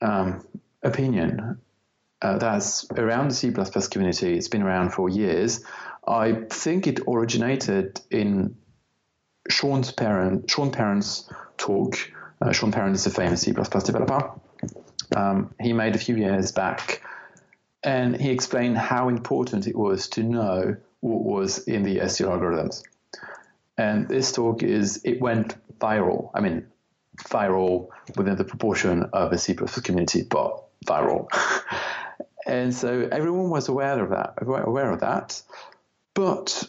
[0.00, 0.46] um,
[0.82, 1.60] opinion
[2.22, 3.50] uh, that's around the C++
[3.90, 4.36] community.
[4.36, 5.64] It's been around for years.
[6.06, 8.56] I think it originated in
[9.48, 11.96] Sean's parent, Sean Parent's talk.
[12.40, 14.30] Uh, Sean Parent is a famous C++ developer.
[15.14, 17.02] Um, he made a few years back,
[17.82, 22.82] and he explained how important it was to know what was in the STL algorithms.
[23.78, 26.30] And this talk is it went viral.
[26.34, 26.66] I mean,
[27.18, 31.28] viral within the proportion of a C++ community, but viral.
[32.46, 35.42] and so everyone was aware of that, aware of that.
[36.14, 36.68] But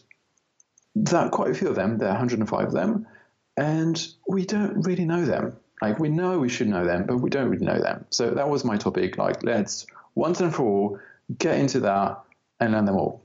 [1.03, 3.07] that quite a few of them, there are 105 of them,
[3.55, 5.57] and we don't really know them.
[5.81, 8.05] Like we know we should know them, but we don't really know them.
[8.09, 9.17] So that was my topic.
[9.17, 10.99] Like let's once and for all
[11.37, 12.19] get into that
[12.59, 13.21] and learn them all.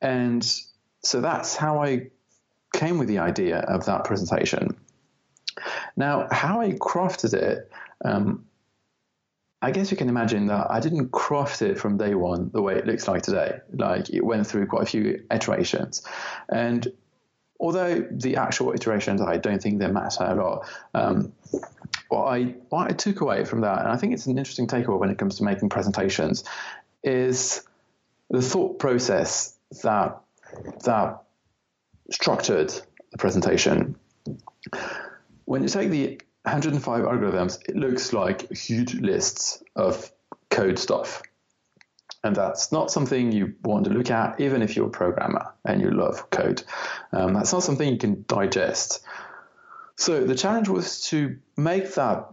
[0.00, 0.44] And
[1.02, 2.08] so that's how I
[2.72, 4.76] came with the idea of that presentation.
[5.96, 7.70] Now, how I crafted it,
[8.04, 8.46] um,
[9.60, 12.76] I guess you can imagine that I didn't craft it from day one the way
[12.76, 13.58] it looks like today.
[13.72, 16.02] Like it went through quite a few iterations.
[16.48, 16.86] And
[17.58, 21.32] although the actual iterations, I don't think they matter a lot, um,
[22.08, 24.98] what, I, what I took away from that, and I think it's an interesting takeaway
[24.98, 26.44] when it comes to making presentations,
[27.02, 27.66] is
[28.30, 30.20] the thought process that
[30.84, 31.22] that
[32.10, 32.72] structured
[33.10, 33.96] the presentation.
[35.44, 36.20] When you take the
[36.52, 40.10] 105 algorithms, it looks like huge lists of
[40.50, 41.22] code stuff.
[42.24, 45.80] And that's not something you want to look at, even if you're a programmer and
[45.80, 46.62] you love code.
[47.12, 49.04] Um, that's not something you can digest.
[49.96, 52.28] So the challenge was to make that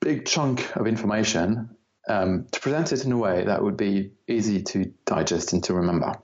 [0.00, 1.76] big chunk of information
[2.08, 5.74] um, to present it in a way that would be easy to digest and to
[5.74, 6.14] remember.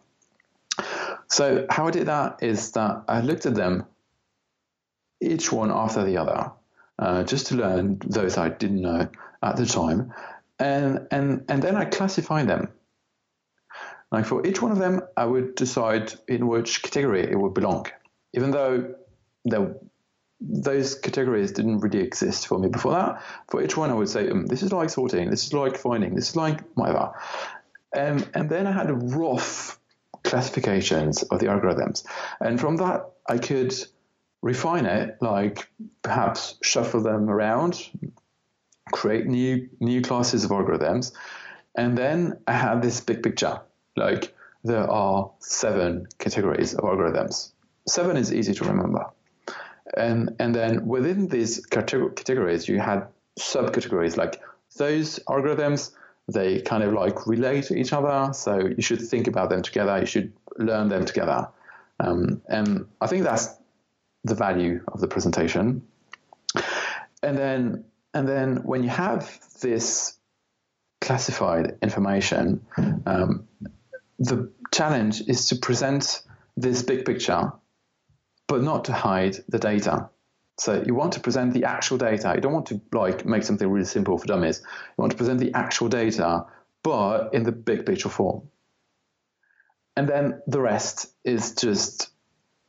[1.28, 3.86] So how I did that is that I looked at them,
[5.20, 6.52] each one after the other,
[6.98, 9.08] uh, just to learn those I didn't know
[9.42, 10.12] at the time,
[10.58, 12.68] and and and then I classified them.
[14.10, 17.86] Like for each one of them, I would decide in which category it would belong,
[18.34, 18.94] even though
[19.44, 19.74] there
[20.40, 23.22] those categories didn't really exist for me before that.
[23.50, 26.14] For each one, I would say, um, this is like sorting, this is like finding,
[26.14, 27.12] this is like whatever.
[27.94, 29.78] Um, and then I had a rough
[30.24, 32.04] classifications of the algorithms.
[32.40, 33.74] And from that, I could
[34.42, 35.68] refine it, like
[36.02, 37.88] perhaps shuffle them around,
[38.92, 41.12] create new new classes of algorithms,
[41.74, 43.60] and then I had this big picture.
[43.96, 47.52] Like there are seven categories of algorithms.
[47.86, 49.06] Seven is easy to remember.
[49.96, 54.40] And and then within these categories, you had subcategories like
[54.76, 55.92] those algorithms.
[56.32, 59.98] They kind of like relate to each other, so you should think about them together.
[59.98, 61.48] You should learn them together,
[61.98, 63.48] um, and I think that's
[64.24, 65.82] the value of the presentation.
[67.22, 70.18] And then and then when you have this
[71.00, 72.66] classified information,
[73.06, 73.46] um,
[74.18, 76.22] the challenge is to present
[76.56, 77.52] this big picture
[78.50, 80.10] but not to hide the data.
[80.58, 82.32] So you want to present the actual data.
[82.34, 84.60] You don't want to like make something really simple for dummies.
[84.64, 86.46] You want to present the actual data,
[86.82, 88.42] but in the big picture form.
[89.96, 92.10] And then the rest is just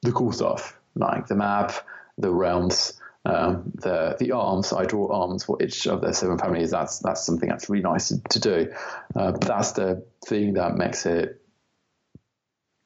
[0.04, 1.74] the cool stuff, like the map,
[2.18, 2.94] the realms,
[3.26, 4.74] um, the the arms.
[4.74, 6.72] I draw arms for each of the seven families.
[6.72, 8.74] That's that's something that's really nice to, to do.
[9.16, 11.42] Uh, that's the thing that makes it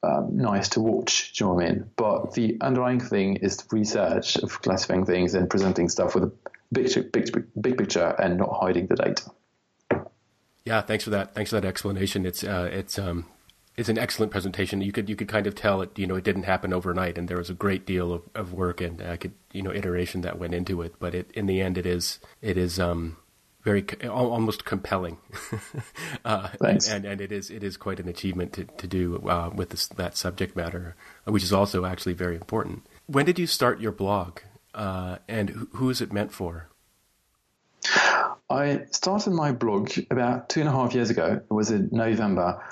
[0.02, 1.32] um, nice to watch.
[1.32, 1.90] Do you know what I mean?
[1.96, 6.32] But the underlying thing is the research of classifying things and presenting stuff with a
[6.72, 9.30] big, big, big picture and not hiding the data.
[10.64, 11.34] Yeah, thanks for that.
[11.34, 12.26] Thanks for that explanation.
[12.26, 13.26] It's uh, it's um,
[13.76, 14.80] it's an excellent presentation.
[14.80, 15.98] You could you could kind of tell it.
[15.98, 18.80] You know, it didn't happen overnight, and there was a great deal of, of work
[18.80, 20.94] and uh, could you know iteration that went into it.
[20.98, 23.18] But it in the end, it is it is um,
[23.62, 25.18] very almost compelling.
[26.24, 26.48] uh.
[26.60, 29.88] And, and it is it is quite an achievement to to do uh, with this,
[29.88, 32.86] that subject matter, which is also actually very important.
[33.06, 34.40] When did you start your blog,
[34.74, 36.70] uh, and who is it meant for?
[38.48, 41.42] I started my blog about two and a half years ago.
[41.50, 42.62] It was in November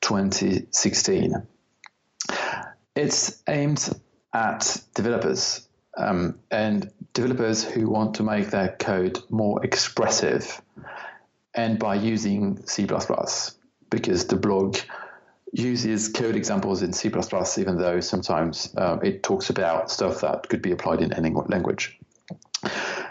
[0.00, 1.34] 2016.
[2.94, 3.88] It's aimed
[4.32, 10.60] at developers um, and developers who want to make their code more expressive
[11.54, 12.86] and by using C++,
[13.90, 14.76] because the blog
[15.52, 17.10] uses code examples in C++,
[17.58, 21.98] even though sometimes um, it talks about stuff that could be applied in any language.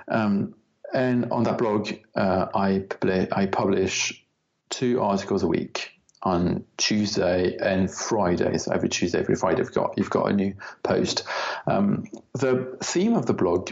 [0.07, 0.53] Um,
[0.93, 2.85] and on that blog, uh, I,
[3.31, 4.23] I publish
[4.69, 5.94] two articles a week
[6.25, 8.57] on Tuesday and Friday.
[8.57, 11.23] So every Tuesday, every Friday, you've got you've got a new post.
[11.67, 13.71] Um, the theme of the blog,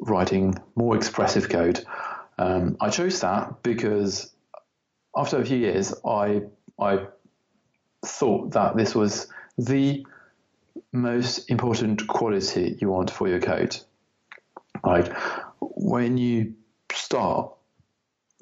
[0.00, 1.84] writing more expressive code,
[2.38, 4.32] um, I chose that because
[5.14, 6.42] after a few years, I
[6.80, 7.06] I
[8.04, 10.04] thought that this was the
[10.92, 13.76] most important quality you want for your code.
[14.82, 15.14] Like
[15.60, 16.54] when you
[16.92, 17.52] start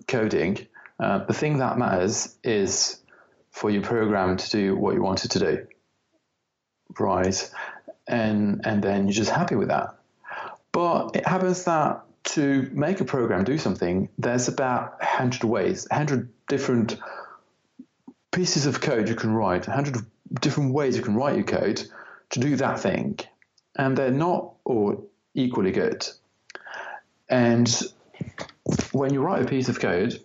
[0.07, 0.67] coding,
[1.01, 3.00] uh, the thing that matters is
[3.51, 5.67] for your program to do what you wanted to do.
[6.99, 7.51] Right.
[8.07, 9.97] And and then you're just happy with that.
[10.73, 16.29] But it happens that to make a program do something, there's about 100 ways, 100
[16.49, 16.99] different
[18.31, 20.05] pieces of code you can write, 100
[20.41, 21.83] different ways you can write your code
[22.31, 23.19] to do that thing.
[23.77, 26.07] And they're not all equally good.
[27.29, 27.69] And
[28.93, 30.21] when you write a piece of code,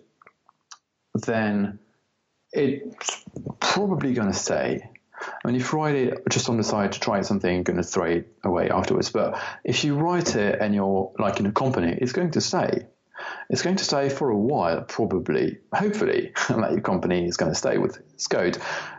[1.14, 1.78] then
[2.52, 3.24] it's
[3.60, 4.90] probably going to stay.
[5.20, 7.78] I mean, if you write it just on the side to try something, you're going
[7.78, 9.10] to throw it away afterwards.
[9.10, 12.86] But if you write it and you're like in a company, it's going to stay.
[13.48, 17.58] It's going to stay for a while, probably, hopefully, that your company is going to
[17.58, 18.58] stay with its code.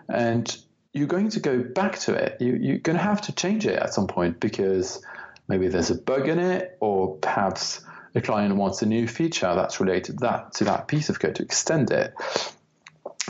[0.09, 0.55] And
[0.93, 2.41] you're going to go back to it.
[2.41, 5.03] You, you're going to have to change it at some point because
[5.47, 7.81] maybe there's a bug in it, or perhaps
[8.13, 11.43] the client wants a new feature that's related that to that piece of code to
[11.43, 12.13] extend it.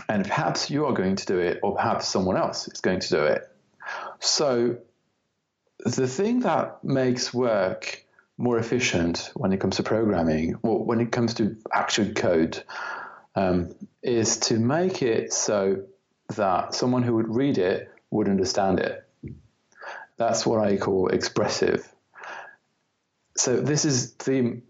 [0.10, 3.10] And perhaps you are going to do it, or perhaps someone else is going to
[3.10, 3.50] do it.
[4.20, 4.78] So
[5.86, 8.04] the thing that makes work
[8.38, 12.64] more efficient when it comes to programming, or when it comes to actual code,
[13.36, 13.74] um,
[14.04, 15.84] is to make it so
[16.36, 19.04] that someone who would read it would understand it.
[20.18, 21.88] That's what I call expressive.
[23.38, 24.62] So this is the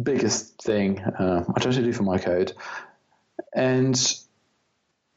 [0.00, 2.52] biggest thing uh, I try to do for my code,
[3.54, 3.96] and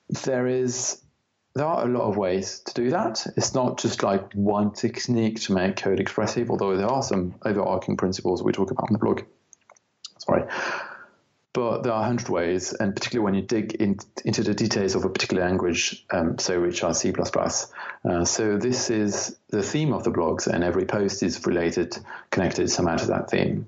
[0.09, 1.01] there is
[1.57, 3.25] there are a lot of ways to do that.
[3.35, 7.97] It's not just like one technique to make code expressive, although there are some overarching
[7.97, 9.23] principles we talk about in the blog.
[10.19, 10.43] Sorry.
[11.53, 14.93] But there are a hundred ways, and particularly when you dig in, into the details
[14.93, 17.11] of a particular language, um, so which are C++.
[17.11, 21.97] Uh, so this is the theme of the blogs, and every post is related,
[22.29, 23.67] connected somehow to that theme.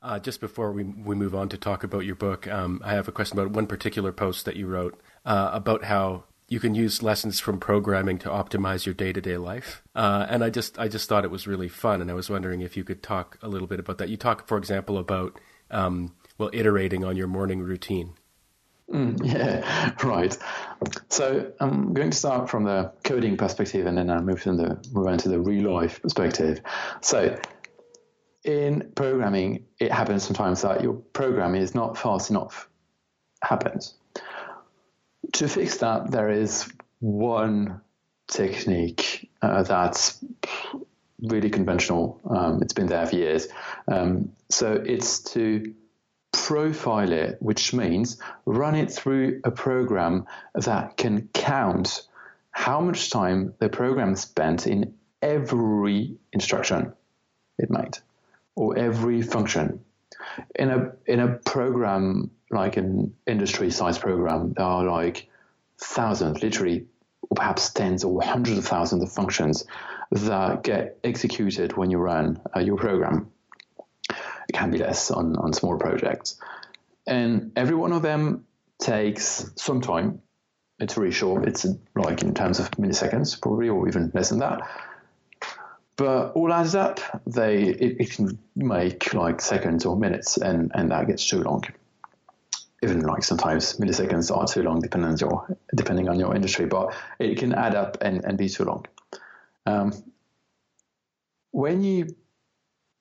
[0.00, 3.08] Uh, just before we we move on to talk about your book, um, I have
[3.08, 7.02] a question about one particular post that you wrote uh, about how you can use
[7.02, 9.82] lessons from programming to optimize your day to day life.
[9.94, 12.62] Uh, and I just I just thought it was really fun, and I was wondering
[12.62, 14.08] if you could talk a little bit about that.
[14.08, 15.38] You talk, for example, about
[15.70, 18.14] um, well, iterating on your morning routine.
[18.90, 20.36] Mm, yeah, right.
[21.10, 24.82] So I'm going to start from the coding perspective, and then I'll move to the
[24.94, 26.62] move on to the real life perspective.
[27.02, 27.38] So
[28.44, 32.70] in programming, it happens sometimes that your program is not fast enough.
[33.42, 33.94] Happens.
[35.32, 36.68] To fix that, there is
[37.00, 37.80] one
[38.28, 40.22] technique uh, that's
[41.20, 42.20] really conventional.
[42.28, 43.48] Um, it's been there for years.
[43.86, 45.74] Um, so it's to
[46.32, 52.02] profile it, which means run it through a program that can count
[52.50, 56.92] how much time the program spent in every instruction
[57.58, 57.98] it made
[58.54, 59.84] or every function.
[60.54, 65.28] In a in a program like an industry size program, there are like
[65.78, 66.86] thousands, literally,
[67.22, 69.64] or perhaps tens or hundreds of thousands of functions
[70.10, 73.30] that get executed when you run uh, your program.
[74.48, 76.38] It can be less on, on smaller projects.
[77.06, 78.46] And every one of them
[78.80, 80.22] takes some time.
[80.78, 81.46] It's really short.
[81.46, 84.60] It's like in terms of milliseconds, probably, or even less than that.
[85.98, 87.00] But all adds up.
[87.26, 91.64] They it, it can make like seconds or minutes, and, and that gets too long.
[92.82, 96.66] Even like sometimes milliseconds are too long, depending on your depending on your industry.
[96.66, 98.86] But it can add up and, and be too long.
[99.66, 99.92] Um,
[101.50, 102.14] when you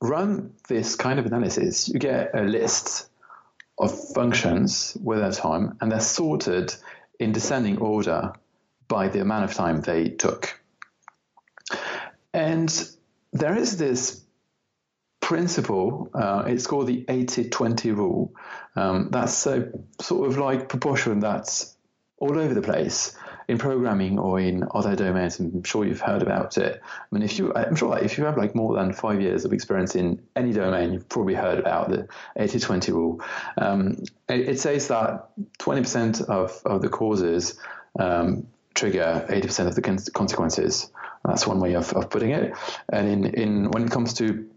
[0.01, 3.09] run this kind of analysis, you get a list
[3.77, 6.73] of functions with their time, and they're sorted
[7.19, 8.33] in descending order
[8.87, 10.56] by the amount of time they took.
[12.37, 12.87] And
[13.33, 14.21] there is this
[15.21, 18.35] principle, uh, it's called the 80 20 rule.
[18.75, 21.75] Um, that's so sort of like proportion that's
[22.19, 23.17] all over the place
[23.47, 25.39] in programming or in other domains.
[25.39, 26.79] I'm sure you've heard about it.
[26.85, 29.51] I mean, if you, I'm sure if you have like more than five years of
[29.51, 32.07] experience in any domain, you've probably heard about the
[32.37, 33.21] 80-20 rule.
[33.57, 37.57] Um, it, it, says that 20% of, of the causes
[37.97, 40.91] um, trigger 80% of the consequences.
[41.27, 42.53] That's one way of, of putting it.
[42.89, 44.49] And in, in when it comes to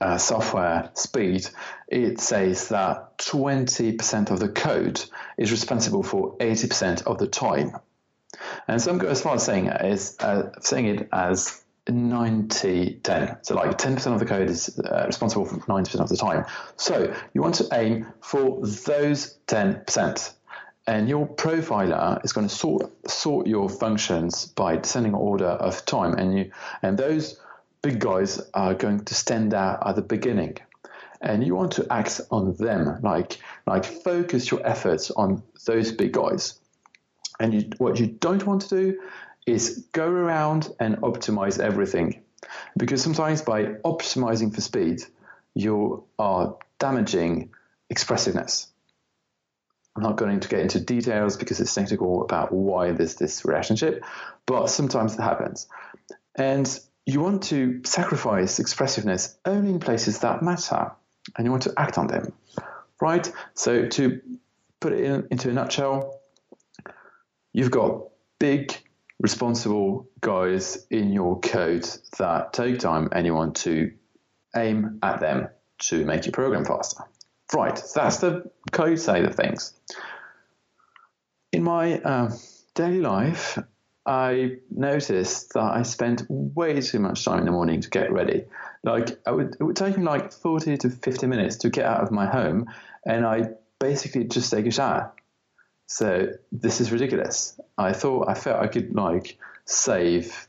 [0.00, 1.46] uh, software speed,
[1.88, 5.04] it says that 20% of the code
[5.36, 7.76] is responsible for 80% of the time.
[8.66, 13.38] And some go as far as saying is uh, saying it as 90 10.
[13.42, 16.44] So, like 10% of the code is uh, responsible for 90% of the time.
[16.76, 20.32] So, you want to aim for those 10%.
[20.90, 26.14] And your profiler is going to sort sort your functions by descending order of time,
[26.14, 26.50] and you
[26.82, 27.38] and those
[27.80, 30.56] big guys are going to stand out at the beginning,
[31.20, 33.38] and you want to act on them, like
[33.68, 36.58] like focus your efforts on those big guys.
[37.38, 39.00] And you, what you don't want to do
[39.46, 42.24] is go around and optimize everything.
[42.76, 45.04] Because sometimes by optimizing for speed,
[45.54, 47.50] you are damaging
[47.88, 48.69] expressiveness.
[50.00, 54.02] I'm not going to get into details because it's technical about why there's this relationship,
[54.46, 55.68] but sometimes it happens.
[56.34, 56.66] And
[57.04, 60.92] you want to sacrifice expressiveness only in places that matter,
[61.36, 62.32] and you want to act on them,
[62.98, 63.30] right?
[63.52, 64.22] So to
[64.80, 66.18] put it in, into a nutshell,
[67.52, 68.04] you've got
[68.38, 68.74] big
[69.18, 71.86] responsible guys in your code
[72.16, 73.92] that take time and you want to
[74.56, 77.04] aim at them to make your program faster.
[77.54, 79.74] Right, so that's the code side of things.
[81.52, 82.30] In my uh,
[82.74, 83.58] daily life,
[84.06, 88.44] I noticed that I spent way too much time in the morning to get ready.
[88.82, 92.10] Like would, it would take me like 40 to 50 minutes to get out of
[92.10, 92.66] my home
[93.04, 95.12] and I basically just take a shower.
[95.86, 97.58] So this is ridiculous.
[97.76, 100.48] I thought I felt I could like save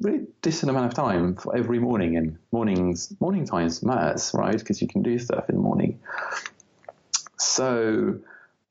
[0.00, 4.56] really decent amount of time for every morning and mornings morning times matters, right?
[4.56, 5.95] Because you can do stuff in the morning.
[7.38, 8.20] So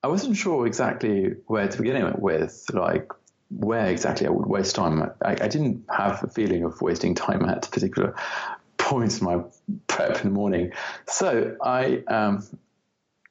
[0.04, 3.10] I wasn't sure exactly where to begin with, like
[3.50, 5.02] where exactly I would waste time.
[5.24, 8.16] I, I didn't have a feeling of wasting time at particular
[8.78, 9.44] points in my
[9.88, 10.74] prep in the morning.
[11.08, 12.44] So I um,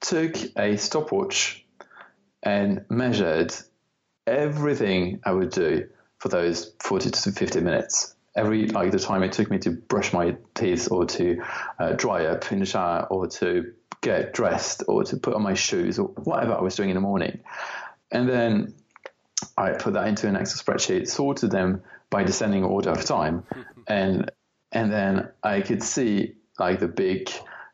[0.00, 1.64] took a stopwatch
[2.42, 3.54] and measured
[4.26, 8.14] everything I would do for those 40 to 50 minutes.
[8.36, 11.42] Every like the time it took me to brush my teeth or to
[11.78, 13.74] uh, dry up in the shower or to
[14.04, 17.00] get dressed or to put on my shoes or whatever I was doing in the
[17.00, 17.40] morning.
[18.12, 18.74] And then
[19.56, 23.44] I put that into an Excel spreadsheet, sorted them by descending order of time,
[23.88, 24.30] and
[24.70, 27.30] and then I could see like the big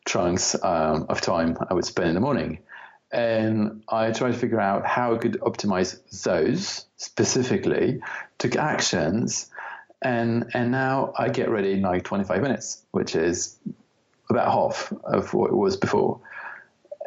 [0.07, 2.61] chunks um, of time I would spend in the morning.
[3.13, 8.01] And I tried to figure out how I could optimize those specifically,
[8.39, 9.51] took actions,
[10.01, 13.59] and and now I get ready in like 25 minutes, which is
[14.31, 16.21] about half of what it was before.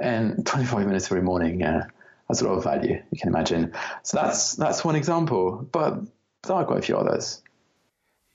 [0.02, 1.86] And 25 minutes every morning, yeah,
[2.28, 3.74] has a lot of value, you can imagine.
[4.04, 6.00] So that's that's one example, but
[6.44, 7.42] there are quite a few others.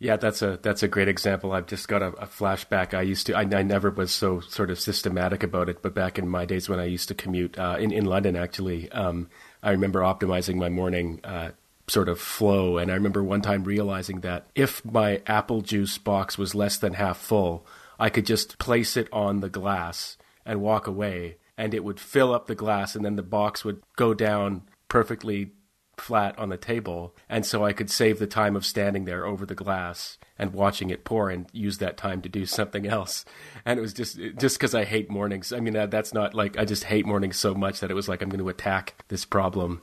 [0.00, 1.52] Yeah, that's a that's a great example.
[1.52, 2.94] I've just got a, a flashback.
[2.94, 6.20] I used to, I, I, never was so sort of systematic about it, but back
[6.20, 9.28] in my days when I used to commute uh, in in London, actually, um,
[9.60, 11.50] I remember optimizing my morning uh,
[11.88, 16.38] sort of flow, and I remember one time realizing that if my apple juice box
[16.38, 17.66] was less than half full,
[17.98, 22.32] I could just place it on the glass and walk away, and it would fill
[22.32, 25.52] up the glass, and then the box would go down perfectly
[26.00, 29.44] flat on the table, and so I could save the time of standing there over
[29.44, 33.24] the glass and watching it pour, and use that time to do something else.
[33.64, 35.52] And it was just just because I hate mornings.
[35.52, 38.08] I mean, that, that's not like I just hate mornings so much that it was
[38.08, 39.82] like I'm going to attack this problem.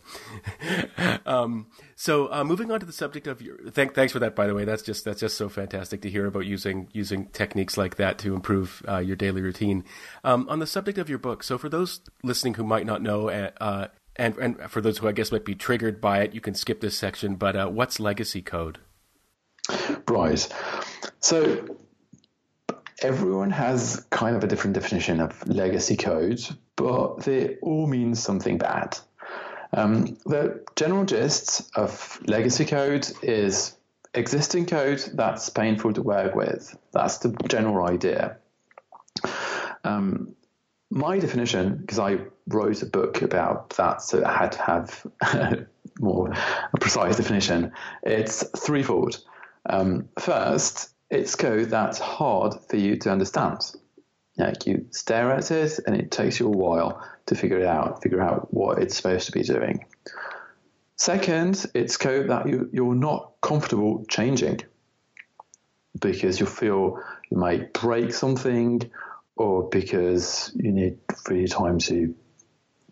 [1.26, 4.48] um, so uh, moving on to the subject of your thank, thanks for that by
[4.48, 4.66] the way.
[4.66, 8.34] That's just that's just so fantastic to hear about using using techniques like that to
[8.34, 9.86] improve uh, your daily routine.
[10.24, 13.30] Um, on the subject of your book, so for those listening who might not know,
[13.30, 13.88] uh,
[14.18, 16.82] and and for those who I guess might be triggered by it, you can skip
[16.82, 17.36] this section.
[17.36, 18.80] But uh, what's legacy code?
[20.08, 20.48] Right.
[21.22, 21.78] So
[23.02, 26.42] everyone has kind of a different definition of legacy code,
[26.76, 28.98] but they all mean something bad.
[29.76, 33.76] Um, the general gist of legacy code is
[34.14, 36.76] existing code that's painful to work with.
[36.94, 38.38] That's the general idea.
[39.84, 40.34] Um,
[40.90, 45.66] my definition, because I wrote a book about that, so I had to have a
[46.00, 46.34] more
[46.80, 47.74] precise definition.
[48.02, 49.22] It's threefold.
[49.70, 53.60] Um, first, it's code that's hard for you to understand.
[54.38, 58.02] Like you stare at it, and it takes you a while to figure it out,
[58.04, 59.86] figure out what it's supposed to be doing.
[60.98, 64.62] Second, it's code that you, you're not comfortable changing
[66.00, 68.82] because you feel you might break something
[69.36, 72.16] or because you need free time to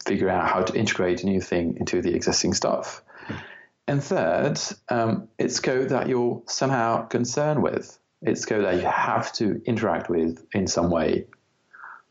[0.05, 3.01] figure out how to integrate a new thing into the existing stuff.
[3.87, 4.59] And third,
[4.89, 7.97] um, it's code that you're somehow concerned with.
[8.21, 11.27] It's code that you have to interact with in some way.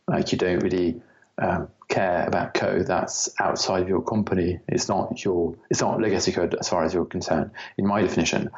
[0.07, 1.03] Like you don't really
[1.39, 4.61] um, care about code that's outside your company.
[4.69, 7.51] It's not your it's not legacy code as far as you're concerned.
[7.79, 8.51] In my definition,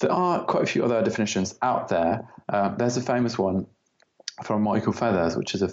[0.00, 2.28] there are quite a few other definitions out there.
[2.48, 3.66] Uh, there's a famous one
[4.42, 5.70] from Michael Feathers, which is a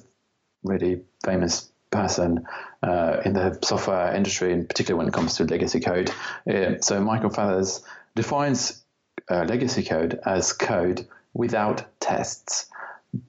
[0.63, 2.45] really famous person
[2.83, 6.11] uh, in the software industry, and particularly when it comes to legacy code.
[6.49, 7.83] Uh, so Michael Feathers
[8.15, 8.83] defines
[9.29, 12.69] uh, legacy code as code without tests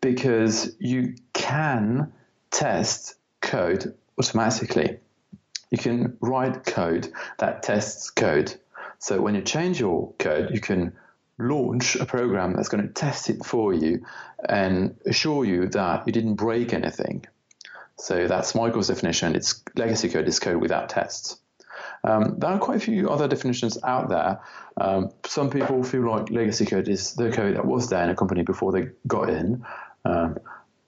[0.01, 2.13] because you can
[2.51, 4.99] test code automatically.
[5.71, 7.09] You can write code
[7.39, 8.55] that tests code.
[8.99, 10.93] So when you change your code, you can
[11.39, 14.05] launch a program that's going to test it for you
[14.49, 17.27] and assure you that you didn't break anything.
[17.99, 19.35] So that's Michael's definition.
[19.35, 21.39] It's legacy code is code without tests.
[22.05, 24.41] Um, there are quite a few other definitions out there.
[24.77, 28.15] Um, some people feel like legacy code is the code that was there in a
[28.15, 29.65] company before they got in.
[30.05, 30.39] Um,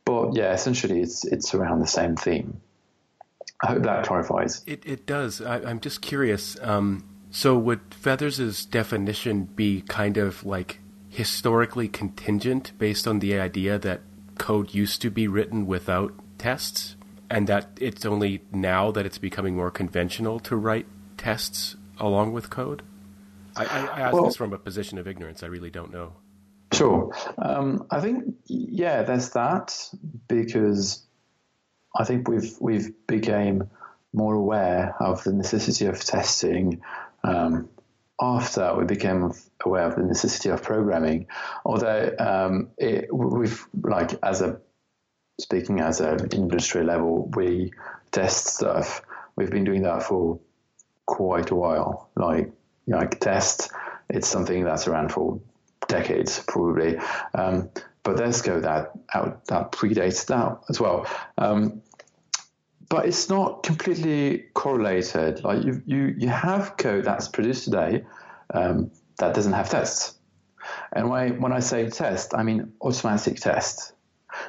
[0.08, 2.62] but yeah, essentially it's it's around the same theme.
[3.62, 4.62] I hope that clarifies.
[4.66, 5.42] It, it does.
[5.42, 6.56] I, am just curious.
[6.62, 10.80] Um, So would Feathers' definition be kind of like
[11.10, 14.00] historically contingent based on the idea that
[14.38, 16.96] code used to be written without tests
[17.28, 20.86] and that it's only now that it's becoming more conventional to write
[21.18, 22.82] tests along with code?
[23.56, 25.42] I, I ask well, this from a position of ignorance.
[25.42, 26.14] I really don't know.
[26.72, 27.12] Sure.
[27.38, 29.76] Um, I think yeah, there's that
[30.28, 31.02] because
[31.96, 33.70] I think we've we've became
[34.12, 36.82] more aware of the necessity of testing
[37.24, 37.68] um,
[38.20, 39.32] after we became
[39.64, 41.26] aware of the necessity of programming.
[41.64, 44.60] Although um, it, we've like as a
[45.40, 47.72] speaking as an industry level, we
[48.10, 49.02] test stuff.
[49.36, 50.40] We've been doing that for
[51.06, 52.10] quite a while.
[52.16, 52.52] Like
[52.86, 53.70] like test,
[54.08, 55.40] it's something that's around for
[55.88, 56.98] decades probably.
[57.34, 57.70] Um,
[58.02, 61.06] but there's code that out that predates that as well.
[61.36, 61.82] Um,
[62.88, 65.44] but it's not completely correlated.
[65.44, 68.04] Like you, you, you have code that's produced today
[68.54, 70.14] um, that doesn't have tests.
[70.92, 73.92] And when I, when I say test, I mean automatic test.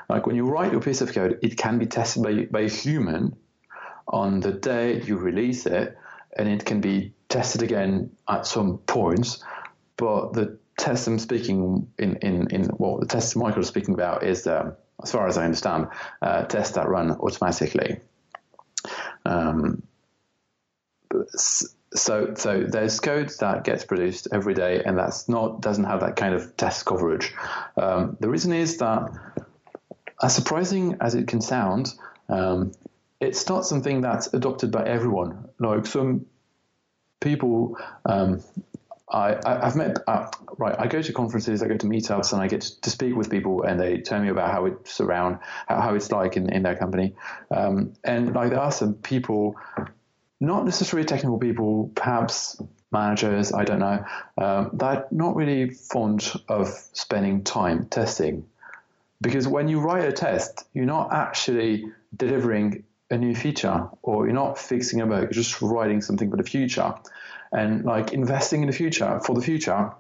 [0.08, 2.70] Like when you write your piece of code, it can be tested by, by a
[2.70, 3.36] human
[4.08, 5.98] on the day you release it,
[6.38, 9.44] and it can be tested again at some points.
[9.98, 14.24] But the test I'm speaking in, in, in well, the test Michael is speaking about
[14.24, 14.74] is, um,
[15.04, 15.88] as far as I understand,
[16.22, 18.00] uh, tests that run automatically.
[19.26, 19.84] Um,
[21.92, 26.16] so so there's code that gets produced every day, and that's not doesn't have that
[26.16, 27.34] kind of test coverage.
[27.78, 29.12] Um, the reason is that,
[30.22, 31.94] as surprising as it can sound,
[32.30, 32.72] um,
[33.20, 35.50] it's not something that's adopted by everyone.
[35.60, 36.26] Like some
[37.20, 38.42] people um,
[39.12, 42.48] I, have met, uh, right, I go to conferences, I go to meetups, and I
[42.48, 45.96] get to speak with people, and they tell me about how it's around, how, how
[45.96, 47.16] it's like in, in their company.
[47.50, 49.56] Um, and like there are some people,
[50.40, 54.06] not necessarily technical people, perhaps managers, I don't know,
[54.38, 58.46] um, that not really fond of spending time testing.
[59.22, 61.86] Because when you write a test, you're not actually
[62.16, 66.38] delivering a new feature or you're not fixing a bug, you're just writing something for
[66.38, 66.94] the future
[67.52, 69.92] and like investing in the future for the future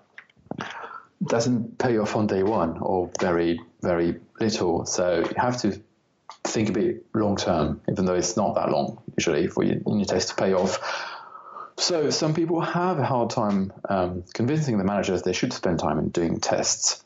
[1.26, 4.86] doesn't pay off on day one or very very little.
[4.86, 5.80] So you have to
[6.44, 10.06] think a bit long term even though it's not that long usually for your, your
[10.06, 10.80] test to pay off.
[11.78, 15.98] So some people have a hard time um, convincing the managers they should spend time
[15.98, 17.04] in doing tests.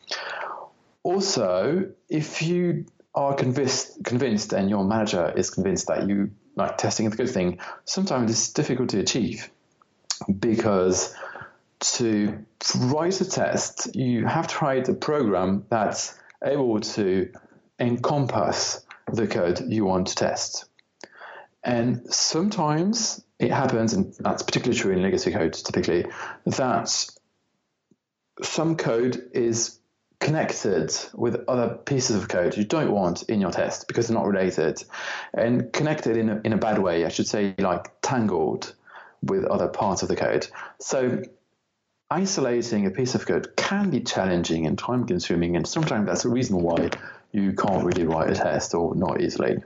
[1.03, 2.85] Also if you
[3.15, 7.29] are convinced convinced and your manager is convinced that you like testing is a good
[7.29, 9.49] thing sometimes it's difficult to achieve
[10.39, 11.15] because
[11.79, 12.45] to
[12.77, 17.31] write a test, you have to write a program that's able to
[17.79, 20.65] encompass the code you want to test.
[21.63, 26.05] And sometimes it happens, and that's particularly true in legacy code typically,
[26.45, 27.09] that
[28.41, 29.79] some code is
[30.19, 34.25] connected with other pieces of code you don't want in your test because they're not
[34.25, 34.81] related
[35.33, 38.73] and connected in a, in a bad way, I should say, like tangled
[39.23, 40.47] with other parts of the code.
[40.79, 41.23] So
[42.09, 46.29] isolating a piece of code can be challenging and time consuming, and sometimes that's a
[46.29, 46.89] reason why
[47.31, 49.57] you can't really write a test or not easily.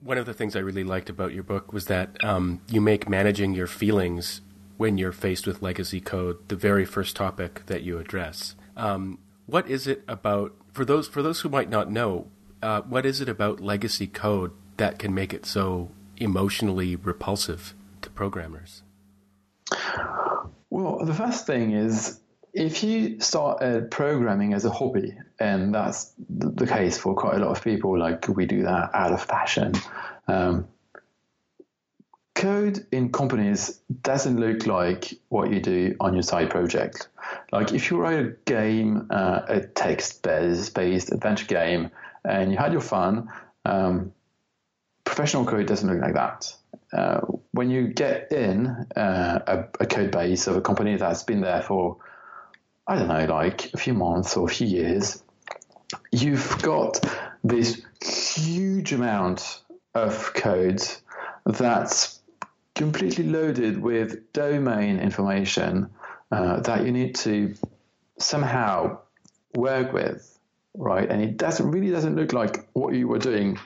[0.00, 3.08] One of the things I really liked about your book was that um, you make
[3.08, 4.40] managing your feelings
[4.76, 8.54] when you're faced with legacy code the very first topic that you address.
[8.76, 12.28] Um, what is it about for those for those who might not know?
[12.62, 17.74] Uh, what is it about legacy code that can make it so emotionally repulsive?
[18.02, 18.82] To programmers?
[20.70, 22.20] Well, the first thing is
[22.52, 27.38] if you start uh, programming as a hobby, and that's the case for quite a
[27.38, 29.72] lot of people, like we do that out of passion.
[30.26, 30.66] Um,
[32.34, 37.08] code in companies doesn't look like what you do on your side project.
[37.52, 41.90] Like if you write a game, uh, a text-based adventure game,
[42.24, 43.28] and you had your fun,
[43.64, 44.12] um,
[45.04, 46.54] professional code doesn't look like that.
[46.92, 47.20] Uh,
[47.52, 48.66] when you get in
[48.96, 51.98] uh, a, a, code base of a company that's been there for,
[52.86, 55.22] I don't know, like a few months or a few years,
[56.10, 57.00] you've got
[57.44, 59.62] this huge amount
[59.94, 60.82] of code
[61.46, 62.20] that's
[62.74, 65.90] completely loaded with domain information
[66.32, 67.54] uh, that you need to
[68.18, 68.98] somehow
[69.54, 70.38] work with,
[70.74, 71.08] right?
[71.08, 73.58] And it doesn't really doesn't look like what you were doing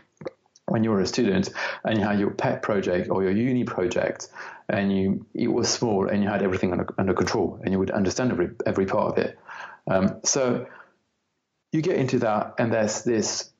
[0.66, 1.50] when you were a student
[1.84, 4.28] and you had your pet project or your uni project
[4.68, 7.90] and you it was small and you had everything under, under control and you would
[7.90, 9.38] understand every every part of it.
[9.86, 10.66] Um, so
[11.72, 13.50] you get into that and there's this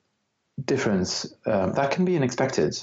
[0.63, 2.77] difference um, that can be unexpected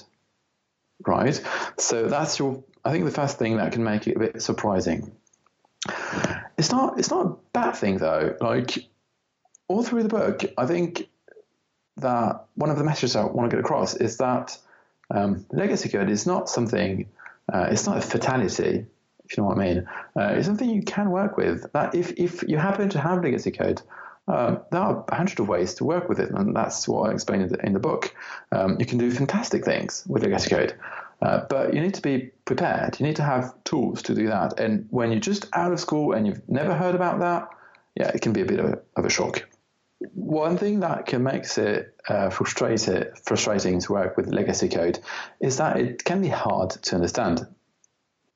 [1.06, 1.40] right?
[1.78, 5.12] So that's your i think the first thing that can make it a bit surprising.
[6.58, 8.36] It's not it's not a bad thing though.
[8.40, 8.86] Like
[9.68, 11.08] all through the book, I think
[11.98, 14.56] that one of the messages I want to get across is that
[15.10, 17.08] um, legacy code is not something.
[17.52, 18.86] Uh, it's not a fatality,
[19.24, 19.88] if you know what I mean.
[20.16, 21.70] Uh, it's something you can work with.
[21.72, 23.82] That if if you happen to have legacy code,
[24.28, 27.12] uh, there are a hundred of ways to work with it, and that's what I
[27.12, 28.14] explained in the, in the book.
[28.52, 30.74] Um, you can do fantastic things with legacy code,
[31.20, 32.98] uh, but you need to be prepared.
[32.98, 34.58] You need to have tools to do that.
[34.58, 37.50] And when you're just out of school and you've never heard about that,
[37.96, 39.46] yeah, it can be a bit of of a shock.
[40.14, 44.98] One thing that can makes it uh, frustrating, frustrating to work with legacy code
[45.40, 47.46] is that it can be hard to understand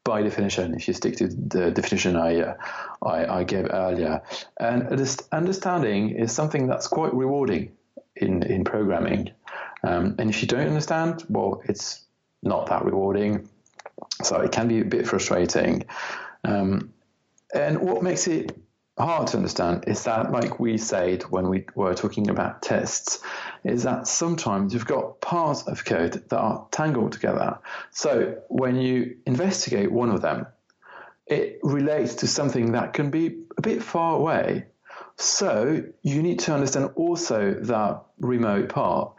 [0.06, 2.54] by definition, if you stick to the definition I, uh,
[3.02, 4.22] I, I, gave earlier.
[4.58, 4.84] And
[5.32, 7.72] understanding is something that's quite rewarding
[8.14, 9.32] in, in programming.
[9.82, 12.04] Um, and if you don't understand, well, it's
[12.42, 13.48] not that rewarding.
[14.22, 15.86] So it can be a bit frustrating.
[16.44, 16.92] Um,
[17.52, 18.56] and what makes it
[19.04, 23.22] hard to understand is that, like we said when we were talking about tests,
[23.62, 27.58] is that sometimes you've got parts of code that are tangled together.
[27.90, 30.46] So when you investigate one of them,
[31.26, 34.66] it relates to something that can be a bit far away.
[35.18, 39.14] So you need to understand also that remote part,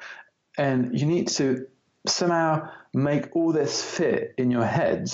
[0.57, 1.67] and you need to
[2.07, 5.11] somehow make all this fit in your head.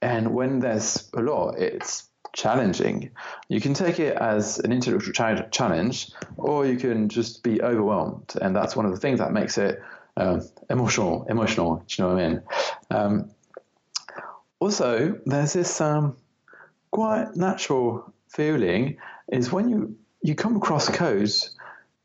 [0.00, 3.10] And when there's a lot, it's challenging.
[3.48, 5.12] You can take it as an intellectual
[5.50, 9.58] challenge, or you can just be overwhelmed, and that's one of the things that makes
[9.58, 9.82] it
[10.16, 11.24] um, emotional.
[11.28, 12.42] Emotional, do you know what I mean?
[12.90, 13.30] Um,
[14.60, 16.16] also, there's this um,
[16.90, 21.56] quite natural feeling is when you you come across codes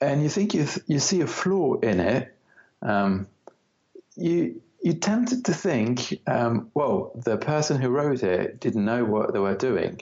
[0.02, 2.36] and you think you th- you see a flaw in it,
[2.82, 3.28] um,
[4.16, 9.34] you you tempted to think, um, well, the person who wrote it didn't know what
[9.34, 10.02] they were doing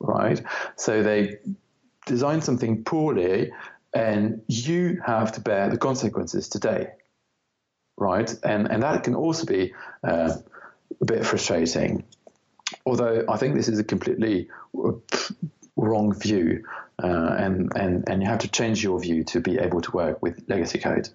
[0.00, 0.42] right?
[0.76, 1.38] So they
[2.06, 3.52] design something poorly
[3.94, 6.88] and you have to bear the consequences today,
[7.96, 8.32] right?
[8.44, 9.72] And, and that can also be
[10.06, 10.34] uh,
[11.00, 12.04] a bit frustrating.
[12.84, 14.48] Although I think this is a completely
[15.76, 16.64] wrong view,
[17.02, 20.22] uh, and, and, and you have to change your view to be able to work
[20.22, 21.08] with legacy code.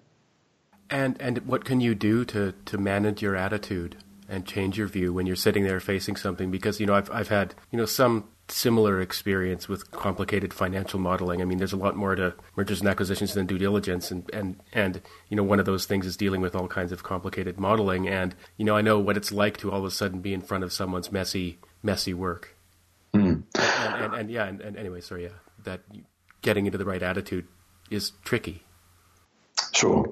[0.90, 3.96] And, and what can you do to, to manage your attitude
[4.28, 6.50] and change your view when you're sitting there facing something?
[6.50, 11.40] Because, you know, I've, I've had, you know, some similar experience with complicated financial modeling.
[11.40, 14.60] I mean, there's a lot more to mergers and acquisitions than due diligence, and and
[14.72, 18.08] and you know, one of those things is dealing with all kinds of complicated modeling.
[18.08, 20.40] And you know, I know what it's like to all of a sudden be in
[20.40, 22.56] front of someone's messy messy work.
[23.14, 23.42] Mm.
[23.54, 25.30] And, and, and, yeah, and, and anyway, sorry, yeah,
[25.64, 25.80] that
[26.40, 27.46] getting into the right attitude
[27.90, 28.62] is tricky.
[29.72, 30.10] Sure.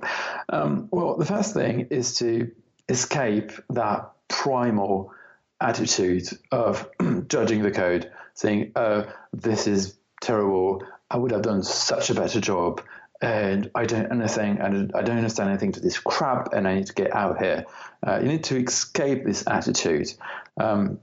[0.49, 2.51] Um, well, the first thing is to
[2.89, 5.13] escape that primal
[5.61, 6.89] attitude of
[7.29, 10.83] judging the code, saying, "Oh, this is terrible.
[11.11, 12.83] I would have done such a better job."
[13.23, 14.63] And I don't understand.
[14.63, 17.67] I don't understand anything to this crap, and I need to get out of here.
[18.07, 20.11] Uh, you need to escape this attitude.
[20.59, 21.01] Um,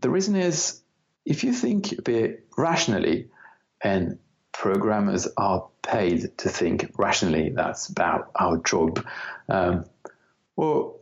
[0.00, 0.80] the reason is,
[1.24, 3.28] if you think a bit rationally,
[3.80, 4.18] and
[4.52, 7.50] programmers are paid to think rationally.
[7.50, 9.04] That's about our job.
[9.48, 9.84] Um,
[10.56, 11.00] well,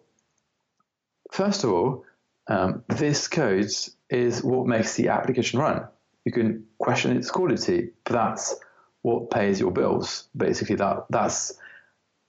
[1.31, 2.05] first of all,
[2.47, 3.71] um, this code
[4.11, 5.87] is what makes the application run.
[6.25, 8.57] You can question its quality, but that's
[9.03, 10.29] what pays your bills.
[10.37, 11.55] Basically, that that's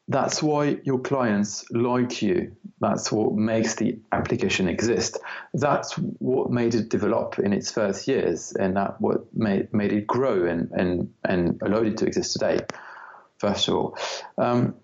[0.08, 2.56] that's why your clients like you.
[2.80, 5.18] That's what makes the application exist.
[5.54, 10.08] That's what made it develop in its first years, and that what made made it
[10.08, 12.60] grow and and and allowed it to exist today.
[13.40, 13.98] First of all,
[14.38, 14.76] um,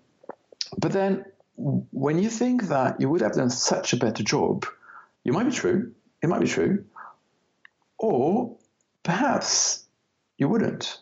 [0.78, 1.24] but then
[1.56, 4.66] when you think that you would have done such a better job
[5.24, 5.92] you might be true.
[6.22, 6.84] It might be true.
[7.98, 8.56] Or
[9.02, 9.84] perhaps
[10.38, 10.98] you wouldn't.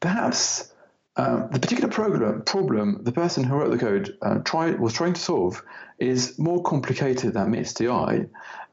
[0.00, 0.72] Perhaps
[1.16, 5.14] um, the particular program, problem the person who wrote the code uh, try, was trying
[5.14, 5.62] to solve
[5.98, 8.26] is more complicated than meets the eye.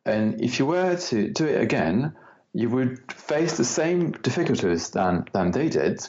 [0.05, 2.13] And if you were to do it again,
[2.53, 6.07] you would face the same difficulties than, than they did.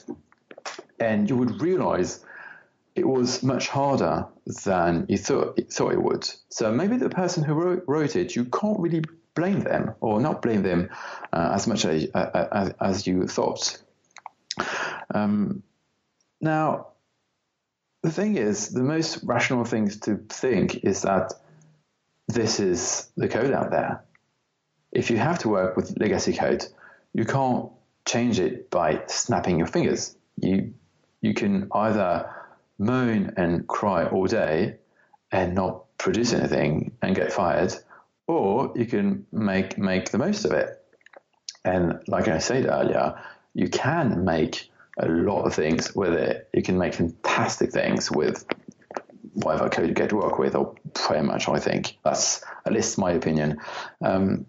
[1.00, 2.24] And you would realize
[2.96, 4.26] it was much harder
[4.64, 6.28] than you thought, thought it would.
[6.48, 10.40] So maybe the person who wrote, wrote it, you can't really blame them or not
[10.40, 10.88] blame them
[11.32, 13.78] uh, as much as, uh, as, as, you thought.
[15.14, 15.62] Um,
[16.40, 16.88] now,
[18.02, 21.34] the thing is, the most rational thing to think is that
[22.28, 24.04] this is the code out there.
[24.90, 26.64] If you have to work with legacy code,
[27.12, 27.70] you can't
[28.06, 30.16] change it by snapping your fingers.
[30.38, 30.72] You
[31.20, 32.30] you can either
[32.78, 34.76] moan and cry all day
[35.32, 37.74] and not produce anything and get fired,
[38.26, 40.82] or you can make make the most of it.
[41.64, 43.20] And like I said earlier,
[43.54, 46.48] you can make a lot of things with it.
[46.54, 48.46] You can make fantastic things with
[49.32, 51.98] whatever code you get to work with, or pretty much, I think.
[52.04, 53.58] That's at least my opinion.
[54.02, 54.46] Um,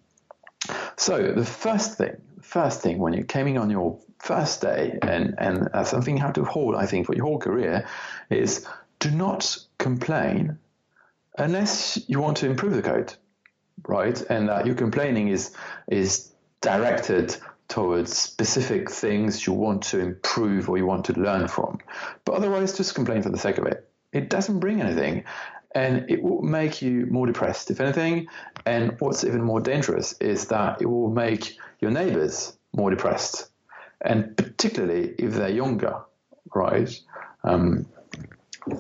[0.96, 5.70] so the first thing, first thing when you're coming on your first day, and, and
[5.88, 7.88] something you have to hold, I think, for your whole career,
[8.30, 8.66] is
[9.00, 10.58] do not complain
[11.38, 13.14] unless you want to improve the code,
[13.88, 14.20] right?
[14.30, 15.54] And uh, your complaining is
[15.88, 17.38] is directed
[17.68, 21.80] towards specific things you want to improve or you want to learn from.
[22.26, 23.90] But otherwise, just complain for the sake of it.
[24.14, 25.26] It doesn't bring anything.
[25.76, 28.28] And it will make you more depressed, if anything.
[28.66, 33.50] And what's even more dangerous is that it will make your neighbors more depressed.
[34.02, 36.02] And particularly if they're younger,
[36.54, 36.90] right?
[37.44, 37.88] Um,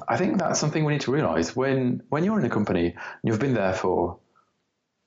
[0.07, 2.95] I think that's something we need to realize when, when you're in a company and
[3.24, 4.20] you've been there for,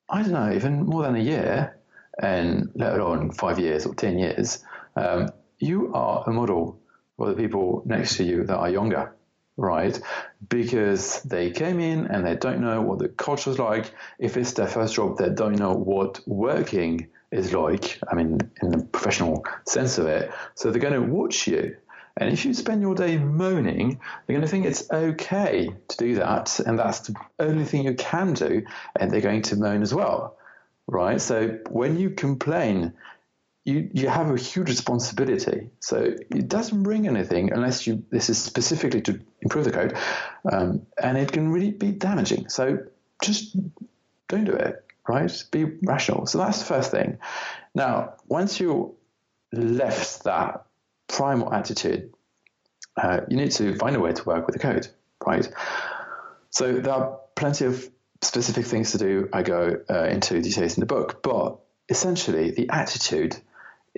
[0.09, 1.77] I don't know, even more than a year,
[2.19, 4.65] and let alone five years or 10 years,
[4.97, 6.81] um, you are a model
[7.17, 9.15] for the people next to you that are younger,
[9.61, 10.01] right?
[10.49, 13.93] Because they came in and they don't know what the culture is like.
[14.19, 17.99] If it's their first job, they don't know what working is like.
[18.11, 20.33] I mean, in the professional sense of it.
[20.55, 21.77] So they're going to watch you.
[22.17, 26.17] And if you spend your day moaning, they're going to think it's okay to do
[26.17, 26.59] that.
[26.61, 28.63] And that's the only thing you can do.
[28.99, 30.37] And they're going to moan as well
[30.91, 31.21] right?
[31.21, 32.93] So when you complain,
[33.65, 35.71] you, you have a huge responsibility.
[35.81, 39.97] So it doesn't bring anything unless you this is specifically to improve the code,
[40.51, 42.49] um, and it can really be damaging.
[42.49, 42.79] So
[43.23, 43.57] just
[44.29, 45.45] don't do it, right?
[45.51, 46.27] Be rational.
[46.27, 47.19] So that's the first thing.
[47.75, 48.97] Now, once you
[49.53, 50.65] left that
[51.09, 52.13] primal attitude,
[52.97, 54.89] uh, you need to find a way to work with the code,
[55.27, 55.49] right?
[56.51, 57.89] So there are plenty of
[58.23, 61.23] specific things to do, I go uh, into details in the book.
[61.23, 61.59] But
[61.89, 63.37] essentially, the attitude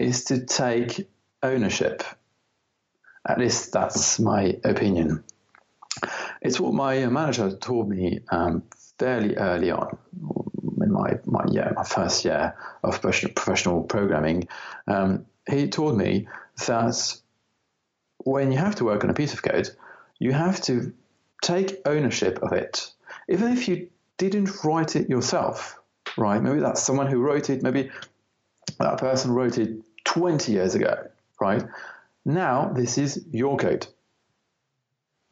[0.03, 1.09] is to take
[1.43, 2.03] ownership.
[3.27, 5.25] At least that's my opinion.
[6.41, 8.65] It's what my manager told me um,
[8.99, 9.97] fairly early on
[10.83, 14.49] in my, my yeah my first year of professional programming.
[14.87, 16.29] Um, he told me
[16.67, 17.17] that
[18.19, 19.69] when you have to work on a piece of code,
[20.19, 20.93] you have to
[21.43, 22.93] take ownership of it.
[23.29, 23.89] Even if you
[24.19, 25.79] didn't write it yourself,
[26.17, 26.41] right?
[26.41, 27.91] Maybe that's someone who wrote it, maybe
[28.79, 31.09] that person wrote it 20 years ago,
[31.41, 31.65] right?
[32.25, 33.87] Now this is your code,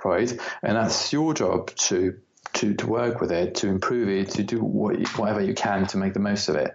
[0.04, 0.32] right?
[0.62, 2.18] And that's your job to
[2.54, 5.98] to, to work with it, to improve it, to do what, whatever you can to
[5.98, 6.74] make the most of it.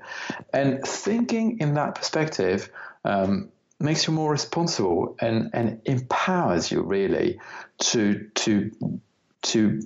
[0.53, 2.69] And thinking in that perspective
[3.03, 7.39] um, makes you more responsible and, and empowers you really
[7.79, 8.71] to to
[9.41, 9.81] to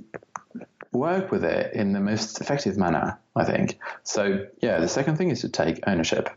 [0.91, 3.78] work with it in the most effective manner, I think.
[4.03, 6.30] So, yeah, the second thing is to take ownership.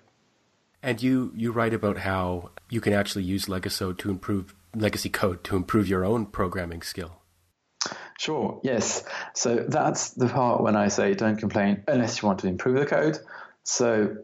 [0.82, 5.44] And you, you write about how you can actually use Legacy to improve legacy code
[5.44, 7.20] to improve your own programming skill.
[8.18, 9.04] Sure, yes.
[9.34, 12.86] So that's the part when I say don't complain unless you want to improve the
[12.86, 13.18] code.
[13.64, 14.16] So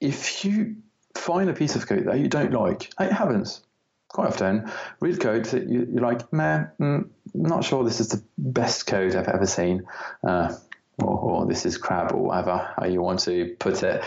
[0.00, 0.76] if you
[1.14, 3.60] find a piece of code that you don't like, it happens
[4.08, 4.70] quite often,
[5.00, 9.14] read code that you, are like, man, mm, not sure this is the best code
[9.14, 9.86] I've ever seen,
[10.26, 10.54] uh,
[10.98, 14.04] or, or, this is crap, or whatever how you want to put it.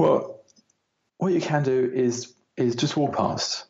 [0.00, 0.40] Well,
[1.18, 3.66] what you can do is is just walk past,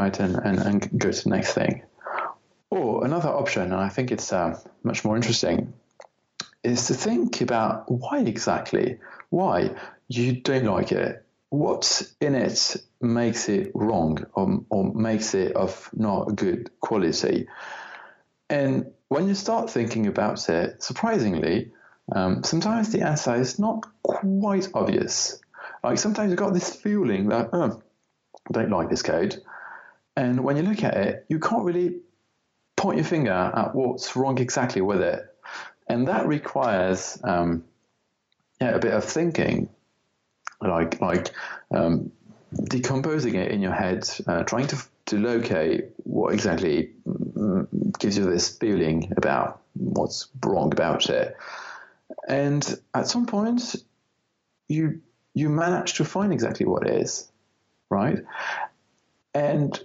[0.00, 1.82] right, and, and, and go to the next thing.
[2.70, 5.74] Or another option, and I think it's uh, much more interesting,
[6.62, 9.74] is to think about why exactly, why
[10.08, 15.90] you don't like it what in it makes it wrong or, or makes it of
[15.92, 17.48] not good quality?
[18.48, 21.73] And when you start thinking about it, surprisingly,
[22.12, 25.40] um, sometimes the answer is not quite obvious.
[25.82, 27.82] Like sometimes you've got this feeling that, oh,
[28.48, 29.42] I don't like this code.
[30.16, 32.00] And when you look at it, you can't really
[32.76, 35.24] point your finger at what's wrong exactly with it.
[35.88, 37.64] And that requires um,
[38.60, 39.68] yeah, a bit of thinking
[40.60, 41.30] like like
[41.74, 42.12] um,
[42.52, 48.24] decomposing it in your head, uh, trying to to locate what exactly mm, gives you
[48.24, 51.36] this feeling about what's wrong about it,
[52.26, 53.76] and at some point,
[54.68, 55.00] you
[55.34, 57.30] you manage to find exactly what is,
[57.90, 58.18] right?
[59.34, 59.78] And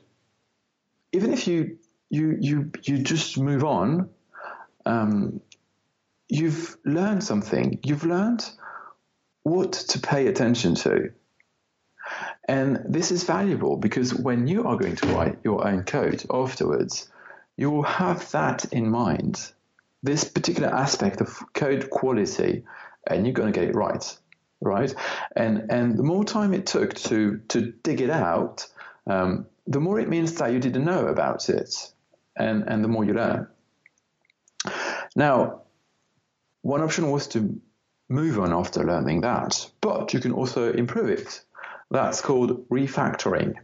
[1.11, 1.77] even if you
[2.09, 4.09] you you you just move on,
[4.85, 5.41] um,
[6.27, 7.79] you've learned something.
[7.83, 8.49] You've learned
[9.43, 11.11] what to pay attention to.
[12.47, 17.09] And this is valuable because when you are going to write your own code afterwards,
[17.57, 19.51] you will have that in mind,
[20.03, 22.63] this particular aspect of code quality,
[23.07, 24.17] and you're going to get it right.
[24.61, 24.93] right?
[25.35, 28.67] And and the more time it took to to dig it out,
[29.07, 31.91] um, the more it means that you didn't know about it,
[32.35, 33.47] and and the more you learn.
[35.15, 35.61] Now,
[36.61, 37.59] one option was to
[38.09, 41.43] move on after learning that, but you can also improve it.
[41.91, 43.55] That's called refactoring.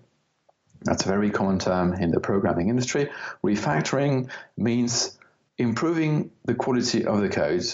[0.81, 3.09] That's a very common term in the programming industry.
[3.43, 5.17] Refactoring means
[5.57, 7.65] improving the quality of the code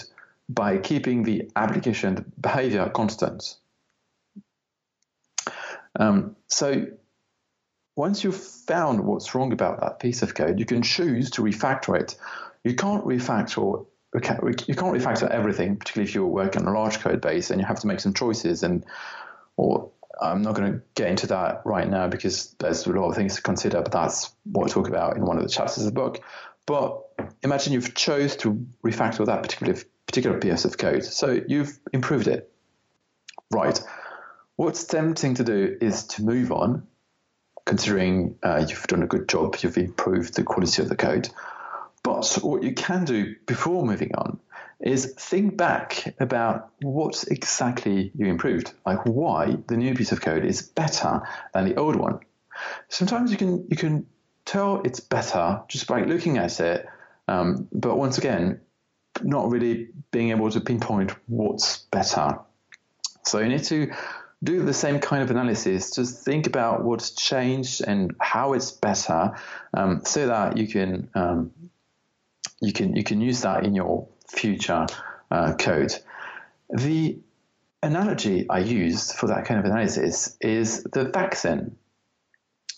[0.48, 3.56] by keeping the application behavior constant.
[5.98, 6.86] Um, so
[7.96, 12.00] once you've found what's wrong about that piece of code, you can choose to refactor
[12.00, 12.16] it.
[12.64, 17.22] You can't refactor you can't refactor everything, particularly if you're working on a large code
[17.22, 18.62] base and you have to make some choices.
[18.62, 18.84] And
[19.56, 23.16] or I'm not going to get into that right now because there's a lot of
[23.16, 25.86] things to consider, but that's what I talk about in one of the chapters of
[25.86, 26.22] the book.
[26.66, 27.02] But
[27.42, 29.74] imagine you've chose to refactor that particular
[30.06, 32.52] particular piece of code, so you've improved it.
[33.50, 33.80] Right.
[34.56, 36.86] What's tempting to do is to move on,
[37.64, 41.28] considering uh, you've done a good job, you've improved the quality of the code.
[42.02, 44.40] But what you can do before moving on
[44.80, 50.44] is think back about what exactly you improved, like why the new piece of code
[50.44, 51.22] is better
[51.54, 52.20] than the old one.
[52.88, 54.06] Sometimes you can you can
[54.44, 56.86] tell it's better just by looking at it,
[57.28, 58.60] um, but once again,
[59.22, 62.38] not really being able to pinpoint what's better.
[63.24, 63.92] So you need to
[64.42, 65.94] do the same kind of analysis.
[65.94, 69.36] Just think about what's changed and how it's better,
[69.74, 71.52] um, so that you can um,
[72.60, 74.86] you can you can use that in your future
[75.30, 75.94] uh, code.
[76.70, 77.18] The
[77.82, 81.76] analogy I used for that kind of analysis is the vaccine.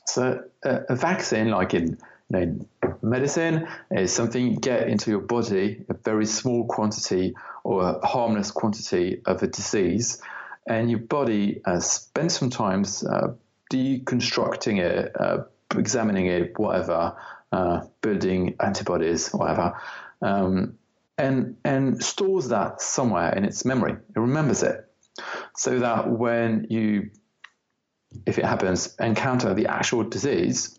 [0.06, 2.66] So a, a vaccine, like in you know,
[3.02, 8.50] medicine, is something you get into your body, a very small quantity or a harmless
[8.50, 10.20] quantity of a disease,
[10.66, 13.28] and your body uh, spends some time uh,
[13.72, 15.44] deconstructing it, uh,
[15.76, 17.16] examining it, whatever,
[17.52, 19.74] uh, building antibodies, whatever,
[20.22, 20.78] um,
[21.16, 23.92] and and stores that somewhere in its memory.
[23.92, 24.90] It remembers it,
[25.56, 27.10] so that when you,
[28.26, 30.78] if it happens, encounter the actual disease,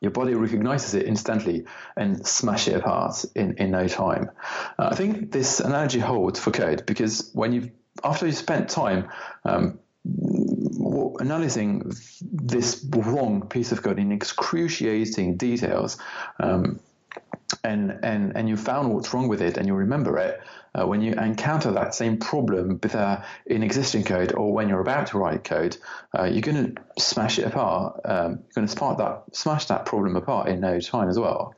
[0.00, 1.64] your body recognizes it instantly
[1.96, 4.30] and smash it apart in, in no time.
[4.78, 7.70] Uh, I think this analogy holds for code because when you
[8.04, 9.08] after you spent time
[9.44, 9.78] um,
[11.20, 15.98] analyzing this wrong piece of code in excruciating details,
[16.38, 16.80] um,
[17.64, 20.40] and, and, and you found what's wrong with it and you remember it,
[20.76, 24.80] uh, when you encounter that same problem with uh, in existing code or when you're
[24.80, 25.76] about to write code,
[26.16, 28.00] uh, you're going to smash it apart.
[28.04, 31.54] Um, you're going to that, smash that problem apart in no time as well.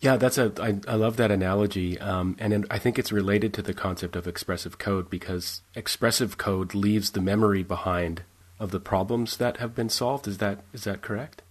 [0.00, 0.52] Yeah, that's a.
[0.60, 4.26] I, I love that analogy, um, and I think it's related to the concept of
[4.26, 8.22] expressive code because expressive code leaves the memory behind
[8.58, 10.28] of the problems that have been solved.
[10.28, 11.42] Is that is that correct?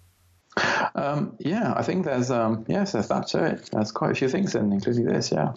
[0.94, 3.70] Um, yeah, I think there's um, yes, there's that to it.
[3.72, 5.32] There's quite a few things in, including this.
[5.32, 5.54] Yeah.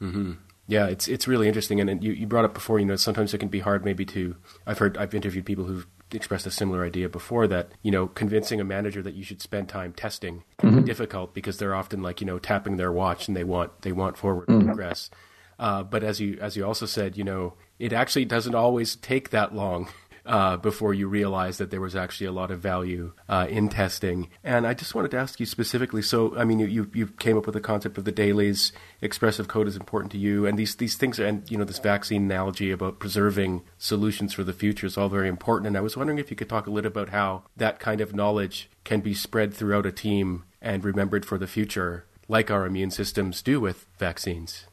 [0.00, 0.32] Mm-hmm.
[0.68, 2.80] Yeah, it's it's really interesting, and, and you, you brought up before.
[2.80, 4.36] You know, sometimes it can be hard, maybe to.
[4.66, 8.60] I've heard I've interviewed people who've expressed a similar idea before that you know convincing
[8.60, 10.80] a manager that you should spend time testing can mm-hmm.
[10.80, 13.92] be difficult because they're often like you know tapping their watch and they want they
[13.92, 14.66] want forward mm-hmm.
[14.66, 15.10] progress.
[15.58, 19.30] Uh, but as you as you also said, you know, it actually doesn't always take
[19.30, 19.88] that long
[20.26, 24.28] uh, before you realized that there was actually a lot of value uh, in testing.
[24.44, 26.02] And I just wanted to ask you specifically.
[26.02, 28.72] So, I mean, you, you came up with the concept of the dailies.
[29.00, 32.24] Expressive code is important to you, and these these things, and you know, this vaccine
[32.24, 35.68] analogy about preserving solutions for the future is all very important.
[35.68, 38.14] And I was wondering if you could talk a little about how that kind of
[38.14, 42.90] knowledge can be spread throughout a team and remembered for the future, like our immune
[42.90, 44.66] systems do with vaccines.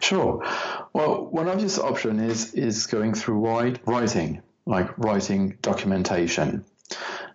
[0.00, 0.44] Sure.
[0.92, 3.38] Well, one obvious option is is going through
[3.86, 6.64] writing, like writing documentation.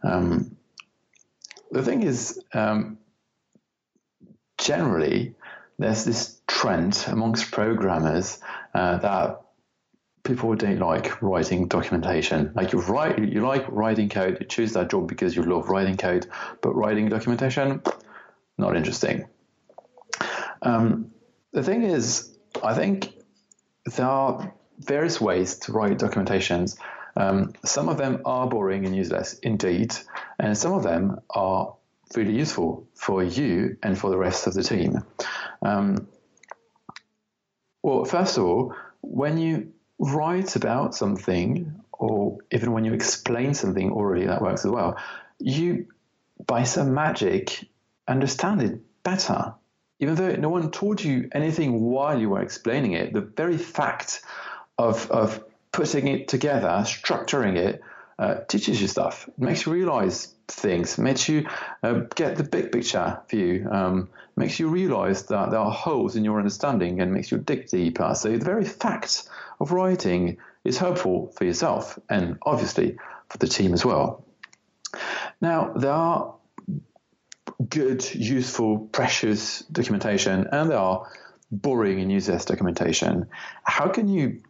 [0.04, 0.58] Um,
[1.72, 2.98] the thing is, um,
[4.58, 5.36] generally,
[5.78, 8.40] there's this trend amongst programmers
[8.74, 9.42] uh, that
[10.24, 12.52] people don't like writing documentation.
[12.56, 15.98] Like you write, you like writing code, you choose that job because you love writing
[15.98, 16.28] code,
[16.62, 17.82] but writing documentation,
[18.58, 19.28] not interesting.
[20.62, 21.12] Um,
[21.54, 23.14] the thing is, I think
[23.86, 26.78] there are various ways to write documentations.
[27.16, 29.96] Um, some of them are boring and useless indeed,
[30.40, 31.76] and some of them are
[32.16, 35.04] really useful for you and for the rest of the team.
[35.62, 36.08] Um,
[37.84, 43.92] well, first of all, when you write about something, or even when you explain something
[43.92, 44.98] orally, that works as well,
[45.40, 45.88] you,
[46.46, 47.68] by some magic,
[48.08, 49.54] understand it better
[50.00, 54.22] even though no one told you anything while you were explaining it, the very fact
[54.78, 57.82] of, of putting it together, structuring it,
[58.18, 59.30] uh, teaches you stuff.
[59.38, 61.48] Makes you realize things, makes you
[61.84, 66.26] uh, get the big picture view, um, makes you realize that there are holes in
[66.26, 68.14] your understanding and makes you dig deeper.
[68.16, 72.98] So the very fact of writing is helpful for yourself and obviously
[73.30, 74.26] for the team as well.
[75.40, 76.36] Now, there are
[77.70, 81.08] good, useful, precious documentation and there are
[81.52, 83.28] boring and useless documentation.
[83.64, 84.42] How can you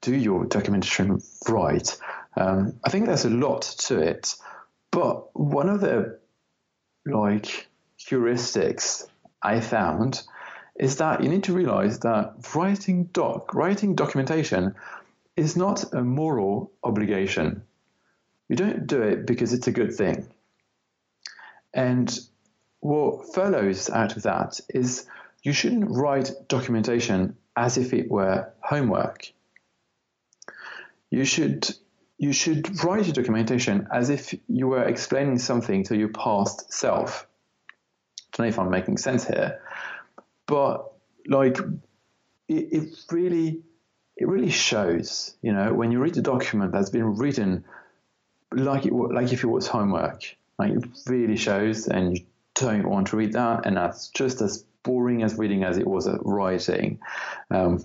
[0.00, 1.96] do your documentation right?
[2.36, 4.34] Um, I think there's a lot to it,
[4.90, 6.18] but one of the
[7.06, 7.68] like
[7.98, 9.06] heuristics
[9.42, 10.22] I found
[10.78, 14.74] is that you need to realize that writing doc, writing documentation
[15.36, 17.62] is not a moral obligation.
[18.48, 20.28] You don't do it because it's a good thing.
[21.72, 22.16] And
[22.80, 25.06] what follows out of that is
[25.42, 29.32] you shouldn't write documentation as if it were homework.
[31.14, 31.68] You should
[32.18, 37.26] you should write your documentation as if you were explaining something to your past self.
[37.68, 39.60] I don't know if I'm making sense here,
[40.46, 40.92] but
[41.28, 41.58] like
[42.48, 43.62] it, it really
[44.16, 47.64] it really shows, you know, when you read a document that's been written
[48.52, 53.08] like it like if it was homework, like it really shows, and you don't want
[53.08, 57.00] to read that, and that's just as boring as reading as it was writing.
[57.50, 57.84] Um,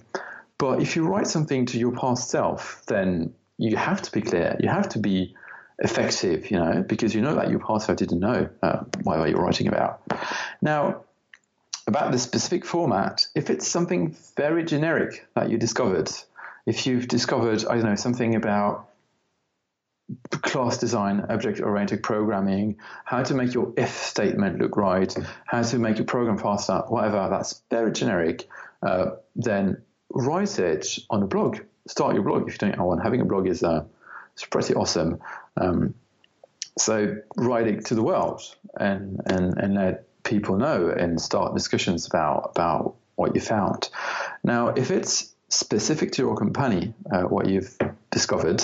[0.59, 4.55] but if you write something to your past self, then you have to be clear.
[4.59, 5.35] You have to be
[5.79, 9.41] effective, you know, because you know that your past self didn't know uh, what you're
[9.41, 10.01] writing about.
[10.61, 11.05] Now,
[11.87, 16.11] about the specific format, if it's something very generic that you discovered,
[16.65, 18.89] if you've discovered, I don't know, something about
[20.31, 25.79] class design, object oriented programming, how to make your if statement look right, how to
[25.79, 28.47] make your program faster, whatever, that's very generic,
[28.83, 31.59] uh, then write it on a blog.
[31.87, 32.99] Start your blog if you don't have one.
[32.99, 33.85] Having a blog is uh,
[34.33, 35.19] it's pretty awesome.
[35.57, 35.95] Um,
[36.77, 38.41] so write it to the world
[38.79, 43.89] and, and, and let people know and start discussions about, about what you found.
[44.43, 47.77] Now, if it's specific to your company, uh, what you've
[48.11, 48.63] discovered,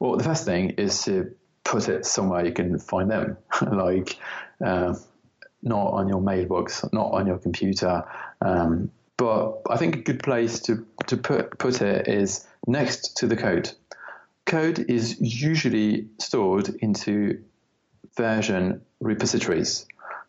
[0.00, 1.34] well, the first thing is to
[1.64, 3.36] put it somewhere you can find them,
[3.70, 4.16] like
[4.64, 4.94] uh,
[5.62, 8.04] not on your mailbox, not on your computer.
[8.40, 8.90] Um,
[9.20, 13.36] but I think a good place to, to put, put it is next to the
[13.36, 13.70] code.
[14.46, 17.44] Code is usually stored into
[18.16, 19.84] version repositories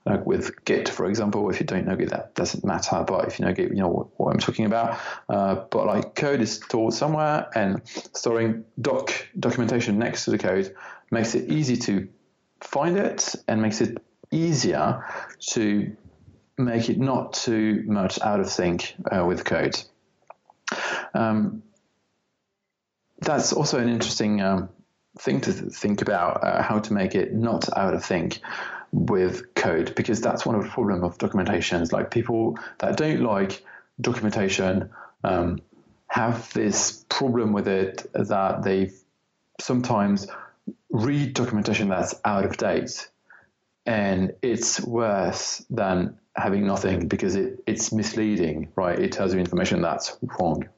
[0.05, 1.49] like with Git, for example.
[1.49, 3.05] If you don't know Git, that doesn't matter.
[3.07, 4.99] But if you know Git, you know what, what I'm talking about.
[5.29, 10.75] Uh, but like code is stored somewhere, and storing doc documentation next to the code
[11.11, 12.09] makes it easy to
[12.59, 15.05] find it and makes it easier
[15.51, 15.95] to
[16.61, 19.81] make it not too much out of sync uh, with code.
[21.13, 21.63] Um,
[23.19, 24.69] that's also an interesting um,
[25.19, 28.39] thing to th- think about uh, how to make it not out of sync
[28.91, 31.91] with code because that's one of the problem of documentations.
[31.91, 33.63] Like people that don't like
[33.99, 34.89] documentation
[35.23, 35.61] um,
[36.07, 38.91] have this problem with it that they
[39.59, 40.27] sometimes
[40.89, 43.09] read documentation that's out of date
[43.85, 48.97] and it's worse than having nothing because it, it's misleading, right?
[48.97, 50.69] It tells you information that's wrong.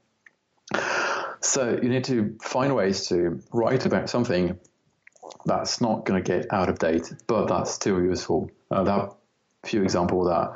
[1.41, 4.57] So you need to find ways to write about something
[5.45, 8.49] that's not going to get out of date, but that's still useful.
[8.71, 9.13] Uh, that
[9.65, 10.53] few example that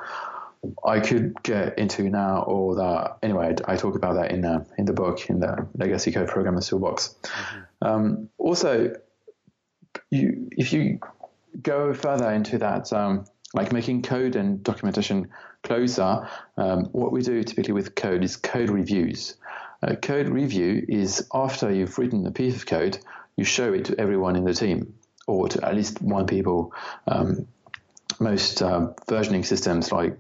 [0.86, 4.86] I could get into now, or that anyway, I talk about that in uh, in
[4.86, 7.16] the book in the Legacy Code Programmer Toolbox.
[7.22, 7.88] Mm-hmm.
[7.88, 8.94] Um, also,
[10.10, 11.00] you if you
[11.62, 15.30] go further into that, um, like making code and documentation
[15.64, 19.36] closer, um, what we do typically with code is code reviews.
[19.82, 22.98] A code review is after you've written a piece of code,
[23.36, 24.96] you show it to everyone in the team
[25.28, 26.74] or to at least one people.
[27.08, 27.48] Um,
[28.20, 30.18] most uh, versioning systems like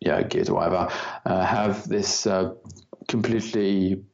[0.00, 0.88] yeah Git or whatever
[1.24, 2.54] uh, have this uh,
[3.08, 4.04] completely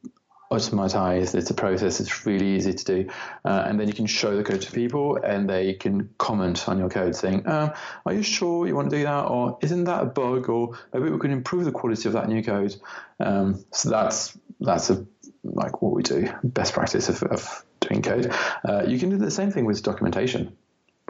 [0.51, 1.35] automatized.
[1.35, 1.99] It's a process.
[1.99, 3.09] It's really easy to do,
[3.45, 6.79] uh, and then you can show the code to people, and they can comment on
[6.79, 10.01] your code, saying, uh, "Are you sure you want to do that?" or "Isn't that
[10.01, 12.75] a bug?" or "Maybe we can improve the quality of that new code."
[13.19, 15.05] Um, so that's that's a
[15.43, 18.33] like what we do, best practice of, of doing code.
[18.67, 20.57] Uh, you can do the same thing with documentation,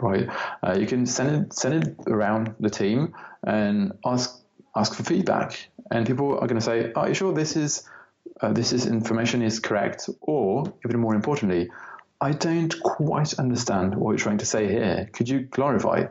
[0.00, 0.28] right?
[0.62, 4.38] Uh, you can send it send it around the team and ask
[4.76, 7.88] ask for feedback, and people are going to say, "Are you sure this is
[8.42, 11.70] uh, this is information is correct?" Or even more importantly,
[12.20, 15.08] I don't quite understand what you're trying to say here.
[15.12, 16.06] Could you clarify?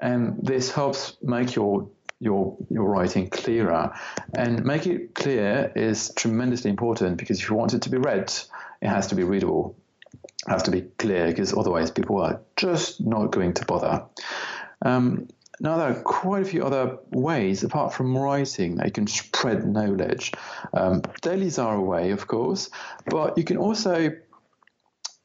[0.00, 1.88] And this helps make your
[2.22, 3.92] your your writing clearer.
[4.34, 8.32] And make it clear is tremendously important because if you want it to be read,
[8.80, 9.76] it has to be readable.
[10.46, 14.04] It has to be clear because otherwise people are just not going to bother.
[14.84, 15.28] Um,
[15.60, 19.66] now, there are quite a few other ways apart from writing that you can spread
[19.66, 20.32] knowledge.
[20.72, 22.70] Um, dailies are a way, of course,
[23.06, 24.10] but you can also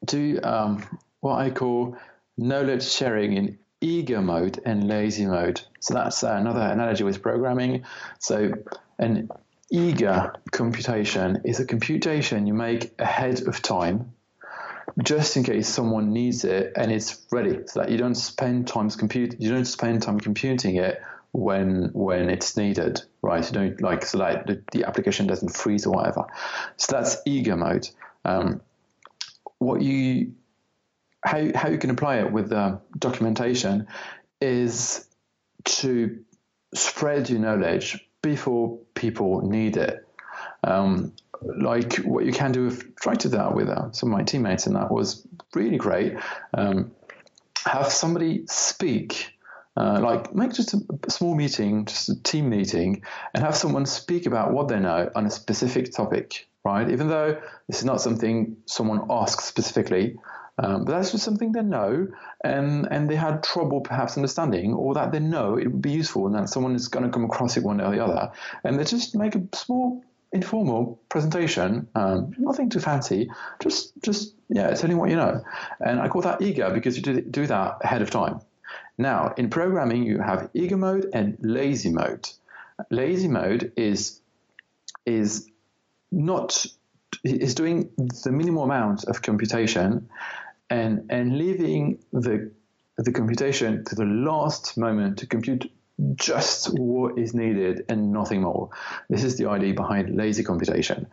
[0.06, 0.86] do um,
[1.22, 1.98] what I call
[2.38, 5.62] knowledge sharing in eager mode and lazy mode.
[5.80, 7.86] So that's uh, another analogy with programming.
[8.20, 8.52] So
[9.00, 9.30] an
[9.72, 14.14] eager computation is a computation you make ahead of time
[15.02, 17.60] just in case someone needs it and it's ready.
[17.68, 21.02] So that you don't spend time compute you don't spend time computing it
[21.32, 23.46] when when it's needed right?
[23.46, 26.26] You don't like so like the, the application doesn't freeze or whatever.
[26.78, 27.88] So that's eager mode.
[28.26, 28.62] Um,
[29.60, 30.34] what you
[31.24, 33.88] how, how you can apply it with uh, documentation
[34.40, 35.06] is
[35.66, 36.24] to
[36.74, 40.08] spread your knowledge before people need it.
[40.64, 44.18] Um, like what you can do with try to do that with uh, some of
[44.18, 46.16] my teammates, and that was really great.
[46.54, 46.92] Um,
[47.66, 49.34] have somebody speak.
[49.76, 53.04] Uh, like make just a, small meeting, just a team meeting,
[53.36, 56.90] and have someone speak about what they know on a specific topic, right?
[56.90, 60.18] Even though this is not something someone asks specifically,
[60.58, 62.08] um, but that's just something they know,
[62.44, 66.26] and and they had trouble perhaps understanding, or that they know it would be useful,
[66.26, 68.32] and that someone is going to come across it one day or the other,
[68.64, 73.30] and they just make a small informal presentation, um, nothing too fancy,
[73.60, 75.44] just just yeah, telling what you know,
[75.80, 78.42] and I call that eager because you do, do that ahead of time.
[78.98, 82.30] Now in programming, you have eager mode and lazy mode.
[82.90, 84.22] Lazy mode is
[85.06, 85.48] is
[86.12, 86.66] not
[87.24, 87.90] is doing
[88.24, 90.10] the minimal amount of computation
[90.70, 92.52] and and leaving the
[92.98, 95.72] the computation to the last moment to compute
[96.16, 98.70] just what is needed and nothing more.
[99.10, 101.08] This is the idea behind lazy computation.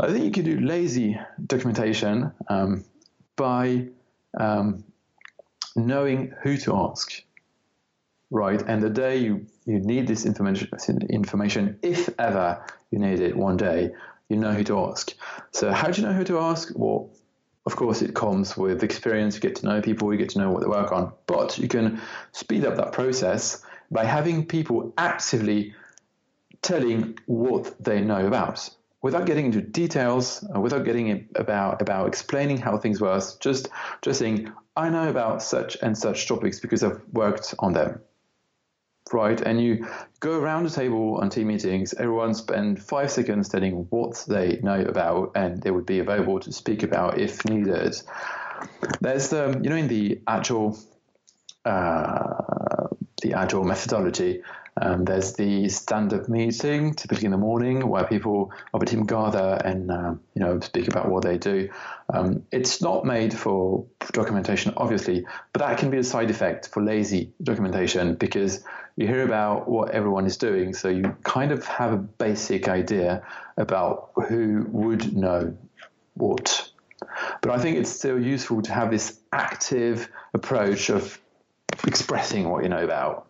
[0.00, 2.84] I think you can do lazy documentation um,
[3.34, 3.88] by
[4.38, 4.84] um,
[5.74, 7.22] knowing who to ask,
[8.30, 8.62] right?
[8.62, 10.68] And the day you, you need this information,
[11.10, 13.90] information, if ever you need it one day,
[14.28, 15.14] you know who to ask.
[15.50, 16.70] So how do you know who to ask?
[16.76, 17.10] Well,
[17.66, 19.34] of course, it comes with experience.
[19.34, 21.12] You get to know people, you get to know what they work on.
[21.26, 22.00] But you can
[22.32, 25.74] speed up that process by having people actively
[26.62, 28.68] telling what they know about
[29.02, 33.22] without getting into details, uh, without getting about about explaining how things work.
[33.40, 33.68] Just
[34.02, 38.00] just saying, I know about such and such topics because I've worked on them
[39.12, 39.40] right?
[39.40, 39.86] And you
[40.20, 44.80] go around the table on team meetings, everyone spend five seconds telling what they know
[44.82, 47.96] about, and they would be available to speak about if needed.
[49.00, 50.78] There's the, you know, in the actual.
[51.64, 52.47] uh,
[53.22, 54.42] the agile methodology,
[54.80, 59.60] um, there's the stand-up meeting, typically in the morning, where people of a team gather
[59.64, 61.68] and uh, you know speak about what they do.
[62.12, 66.82] Um, it's not made for documentation, obviously, but that can be a side effect for
[66.82, 68.64] lazy documentation because
[68.96, 73.22] you hear about what everyone is doing, so you kind of have a basic idea
[73.56, 75.56] about who would know
[76.14, 76.70] what.
[77.40, 81.20] But I think it's still useful to have this active approach of
[81.86, 83.26] expressing what you know about.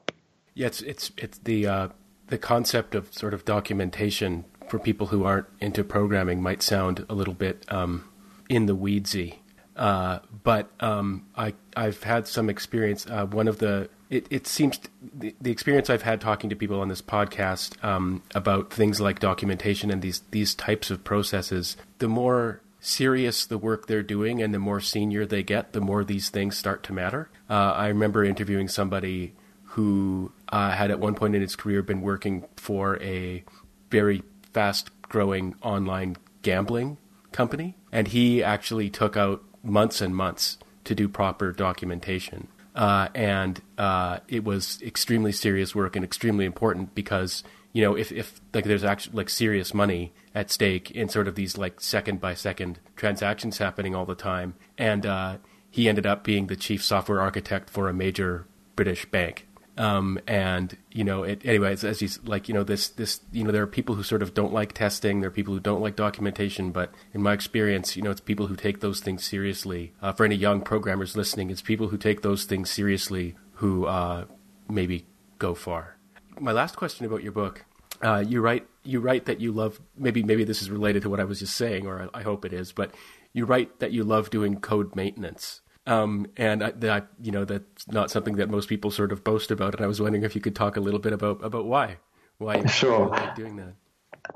[0.54, 1.88] Yeah, it's it's it's the uh,
[2.28, 7.14] the concept of sort of documentation for people who aren't into programming might sound a
[7.14, 8.08] little bit um,
[8.48, 9.36] in the weedsy,
[9.76, 13.06] uh, but um, I I've had some experience.
[13.06, 16.80] Uh, one of the it, it seems the, the, experience I've had talking to people
[16.80, 22.08] on this podcast um, about things like documentation and these these types of processes, the
[22.08, 26.28] more serious the work they're doing and the more senior they get, the more these
[26.30, 27.30] things start to matter.
[27.48, 29.34] Uh, I remember interviewing somebody
[29.64, 33.44] who uh, had at one point in his career been working for a
[33.90, 34.22] very
[34.52, 36.98] fast growing online gambling
[37.32, 37.76] company.
[37.92, 42.48] And he actually took out months and months to do proper documentation.
[42.74, 47.42] Uh, and uh, it was extremely serious work and extremely important because
[47.72, 51.34] you know if, if like there's actually like serious money at stake in sort of
[51.34, 55.36] these like second by second transactions happening all the time and uh,
[55.68, 58.46] he ended up being the chief software architect for a major
[58.76, 59.48] British bank
[59.78, 63.52] um, and you know, it, anyways, as you like, you know, this this you know,
[63.52, 65.20] there are people who sort of don't like testing.
[65.20, 66.72] There are people who don't like documentation.
[66.72, 69.92] But in my experience, you know, it's people who take those things seriously.
[70.02, 74.24] Uh, for any young programmers listening, it's people who take those things seriously who uh,
[74.68, 75.06] maybe
[75.38, 75.96] go far.
[76.40, 77.64] My last question about your book:
[78.02, 81.20] uh, you write you write that you love maybe maybe this is related to what
[81.20, 82.94] I was just saying, or I, I hope it is, but
[83.32, 85.60] you write that you love doing code maintenance.
[85.86, 89.50] Um, and I, that, you know, that's not something that most people sort of boast
[89.50, 89.74] about.
[89.74, 91.96] And I was wondering if you could talk a little bit about, about why,
[92.36, 93.08] why sure.
[93.08, 93.74] like doing that.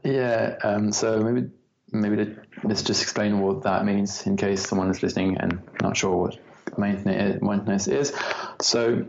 [0.03, 0.57] Yeah.
[0.65, 1.51] Um, so maybe,
[1.91, 6.17] maybe let's just explain what that means in case someone is listening and not sure
[6.17, 6.39] what
[6.79, 8.15] maintenance is.
[8.63, 9.05] So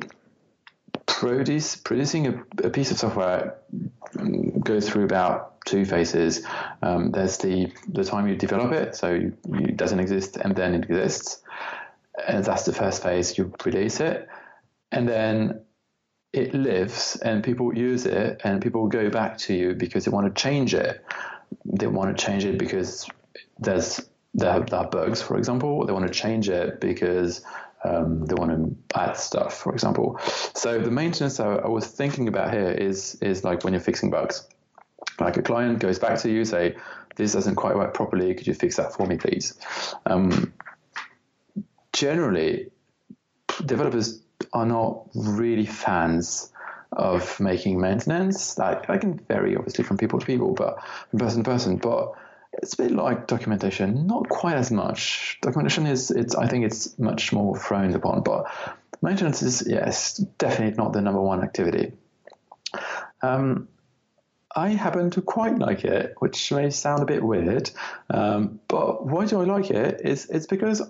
[1.06, 3.60] produce, producing a, a, piece of software
[4.64, 6.46] goes through about two phases.
[6.82, 10.76] Um, there's the the time you develop it, so you, it doesn't exist, and then
[10.76, 11.42] it exists,
[12.28, 13.38] and that's the first phase.
[13.38, 14.28] You release it,
[14.92, 15.62] and then
[16.32, 20.34] it lives, and people use it, and people go back to you because they want
[20.34, 21.04] to change it.
[21.66, 23.08] They want to change it because
[23.60, 24.02] there's
[24.34, 25.86] there, there are bugs, for example.
[25.86, 27.42] They want to change it because
[27.84, 30.20] um, they want to add stuff, for example.
[30.56, 34.10] So the maintenance I, I, was thinking about here is is like when you're fixing
[34.10, 34.48] bugs.
[35.20, 36.78] Like a client goes back to you, say,
[37.16, 38.34] "This doesn't quite work properly.
[38.34, 39.54] Could you fix that for me, please?"
[40.06, 40.54] Um,
[41.92, 42.72] generally,
[43.66, 44.22] developers
[44.54, 46.52] are not really fans
[46.92, 48.56] of making maintenance.
[48.56, 50.80] That, that can vary, obviously, from people to people, but
[51.10, 51.78] from person to person.
[51.78, 52.14] But
[52.62, 55.40] it's a bit like documentation, not quite as much.
[55.42, 58.46] Documentation is, it's, I think it's much more frowned upon, but
[59.02, 61.94] maintenance is, yes, definitely not the number one activity.
[63.22, 63.68] Um,
[64.56, 67.72] I happen to quite like it, which may sound a bit weird,
[68.10, 70.02] um, but why do I like it?
[70.04, 70.82] Is it's because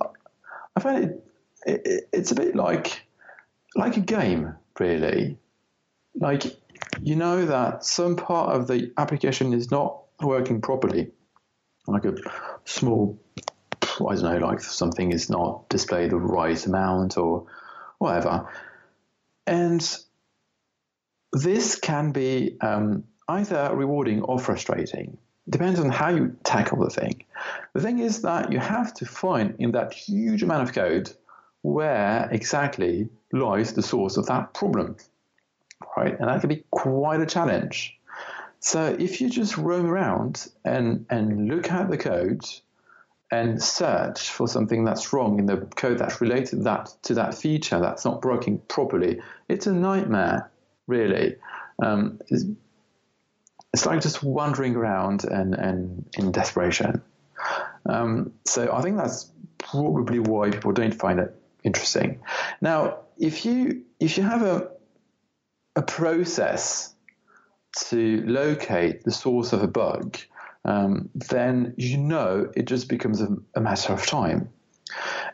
[0.76, 1.23] I find it,
[1.65, 3.03] it, it's a bit like
[3.76, 5.38] like a game, really.
[6.14, 6.44] Like
[7.02, 11.11] you know that some part of the application is not working properly
[11.88, 12.15] like a
[12.65, 13.19] small,
[13.81, 17.47] I don't know, like something is not displayed the right amount or
[17.97, 18.49] whatever.
[19.45, 19.97] And
[21.31, 25.18] this can be um, either rewarding or frustrating.
[25.49, 27.26] Depends on how you tackle the thing.
[27.73, 31.11] The thing is that you have to find in that huge amount of code
[31.64, 34.95] where exactly lies the source of that problem,
[35.97, 36.18] right?
[36.18, 37.99] And that can be quite a challenge.
[38.64, 42.45] So if you just roam around and, and look at the code
[43.30, 47.81] and search for something that's wrong in the code that's related that to that feature
[47.81, 49.19] that's not working properly,
[49.49, 50.49] it's a nightmare,
[50.88, 51.35] really.
[51.84, 52.45] Um, it's,
[53.73, 57.02] it's, like just wandering around and, and in desperation.
[57.85, 61.35] Um, so I think that's probably why people don't find it
[61.65, 62.22] interesting.
[62.61, 64.69] Now, if you if you have a
[65.76, 66.93] a process
[67.90, 70.18] to locate the source of a bug,
[70.66, 74.50] um, then you know it just becomes a, a, matter of time.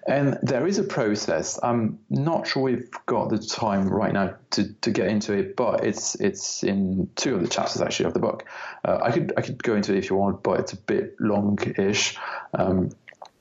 [0.08, 1.60] And there is a process.
[1.62, 5.84] I'm not sure we've got the time right now to, to get into it, but
[5.84, 8.46] it's it's in two of the chapters actually of the book.
[8.86, 11.16] Uh, I could I could go into it if you want, but it's a bit
[11.20, 12.18] long-ish.
[12.54, 12.92] Um,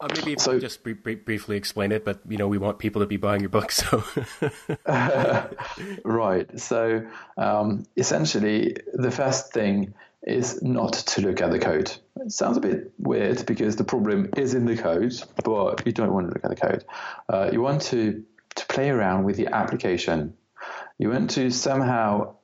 [0.01, 3.07] uh, maybe if so, just briefly explain it, but you know we want people to
[3.07, 4.05] be buying your book, so.
[4.87, 5.47] uh,
[6.05, 6.59] right.
[6.61, 7.07] So
[7.37, 11.91] um, essentially, the first thing is not to look at the code.
[12.17, 15.15] It sounds a bit weird because the problem is in the code,
[15.45, 16.85] but you don't want to look at the code.
[17.29, 18.25] Uh, you want to
[18.57, 20.35] to play around with the application.
[20.99, 22.35] You want to somehow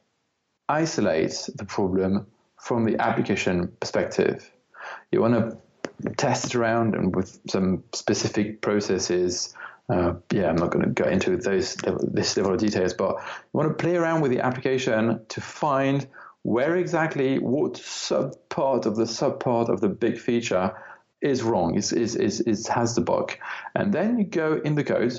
[0.69, 2.27] isolate the problem
[2.57, 4.51] from the application perspective.
[5.13, 5.59] You want to
[6.17, 9.55] test around and with some specific processes.
[9.89, 13.51] Uh, yeah, I'm not going to go into those this level of details, but you
[13.53, 16.07] want to play around with the application to find
[16.43, 20.75] where exactly what sub part of the sub part of the big feature
[21.21, 23.33] is wrong, is, is, is, is has the bug,
[23.75, 25.19] and then you go in the code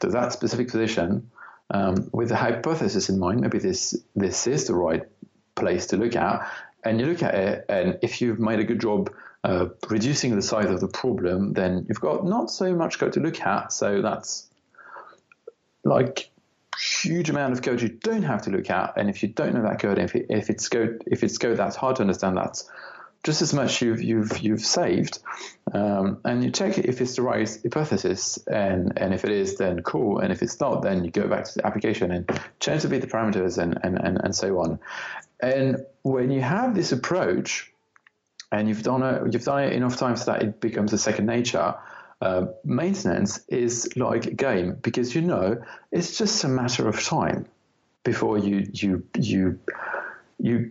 [0.00, 1.30] to that specific position
[1.70, 3.40] um, with the hypothesis in mind.
[3.40, 5.02] Maybe this this is the right
[5.54, 6.48] place to look at,
[6.84, 9.10] and you look at it, and if you've made a good job
[9.44, 13.20] uh, reducing the size of the problem, then you've got not so much code to
[13.20, 13.72] look at.
[13.72, 14.48] So that's
[15.84, 16.30] like
[16.78, 18.94] huge amount of code you don't have to look at.
[18.96, 21.56] And if you don't know that code, if, it, if it's code if it's code
[21.56, 22.68] that's hard to understand, that's
[23.24, 25.18] just as much you've you've you've saved.
[25.72, 29.82] Um, and you check if it's the right hypothesis, and and if it is, then
[29.82, 30.18] cool.
[30.18, 33.00] And if it's not, then you go back to the application and change a bit
[33.00, 34.78] the parameters and and and, and so on.
[35.40, 37.71] And when you have this approach
[38.52, 41.74] and you've done it you've done it enough times that it becomes a second nature.
[42.20, 45.60] Uh, maintenance is like a game because you know
[45.90, 47.46] it's just a matter of time
[48.04, 49.58] before you you you
[50.38, 50.70] you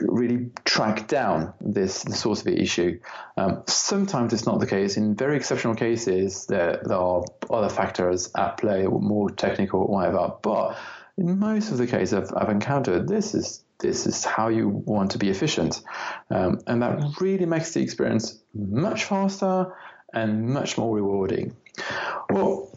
[0.00, 2.98] really track down this the source of the issue.
[3.36, 4.96] Um, sometimes it's not the case.
[4.96, 10.32] In very exceptional cases, there, there are other factors at play, more technical, or whatever.
[10.42, 10.78] But
[11.16, 15.12] in most of the cases I've, I've encountered, this is this is how you want
[15.12, 15.82] to be efficient.
[16.30, 19.74] Um, and that really makes the experience much faster
[20.12, 21.56] and much more rewarding.
[22.30, 22.72] Well,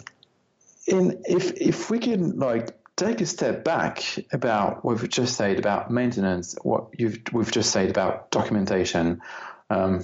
[0.87, 5.59] in if if we can like take a step back about what we've just said
[5.59, 9.21] about maintenance, what you've we've just said about documentation,
[9.69, 10.03] um,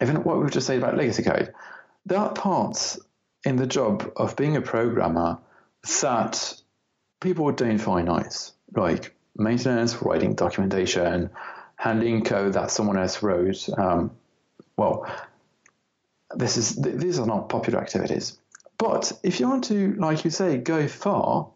[0.00, 1.52] even what we've just said about legacy code,
[2.04, 2.98] there are parts
[3.44, 5.38] in the job of being a programmer
[6.00, 6.54] that
[7.20, 11.30] people don't find nice, like maintenance, writing documentation,
[11.76, 13.68] handling code that someone else wrote.
[13.76, 14.12] Um,
[14.76, 15.06] well,
[16.34, 18.38] this is these are not popular activities.
[18.78, 21.50] But if you want to, like you say, go far,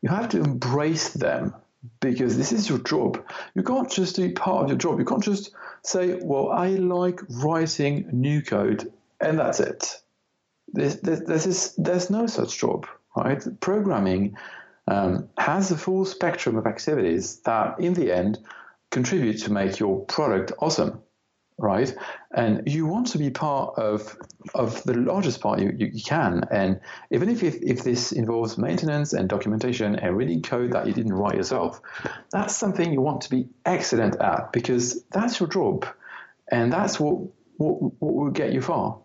[0.00, 1.54] you have to embrace them
[2.00, 3.24] because this is your job.
[3.54, 4.98] You can't just do part of your job.
[4.98, 10.00] You can't just say, well, I like writing new code and that's it.
[10.72, 12.86] There's no such job,
[13.16, 13.42] right?
[13.60, 14.36] Programming
[14.86, 18.38] um, has a full spectrum of activities that, in the end,
[18.90, 21.02] contribute to make your product awesome
[21.58, 21.94] right?
[22.34, 24.16] And you want to be part of
[24.54, 26.44] of the largest part you, you, can.
[26.50, 26.80] And
[27.10, 31.12] even if, if, if this involves maintenance and documentation and reading code that you didn't
[31.12, 31.80] write yourself,
[32.30, 35.86] that's something you want to be excellent at because that's your job,
[36.50, 37.18] and that's what
[37.56, 38.98] what, what will get you far.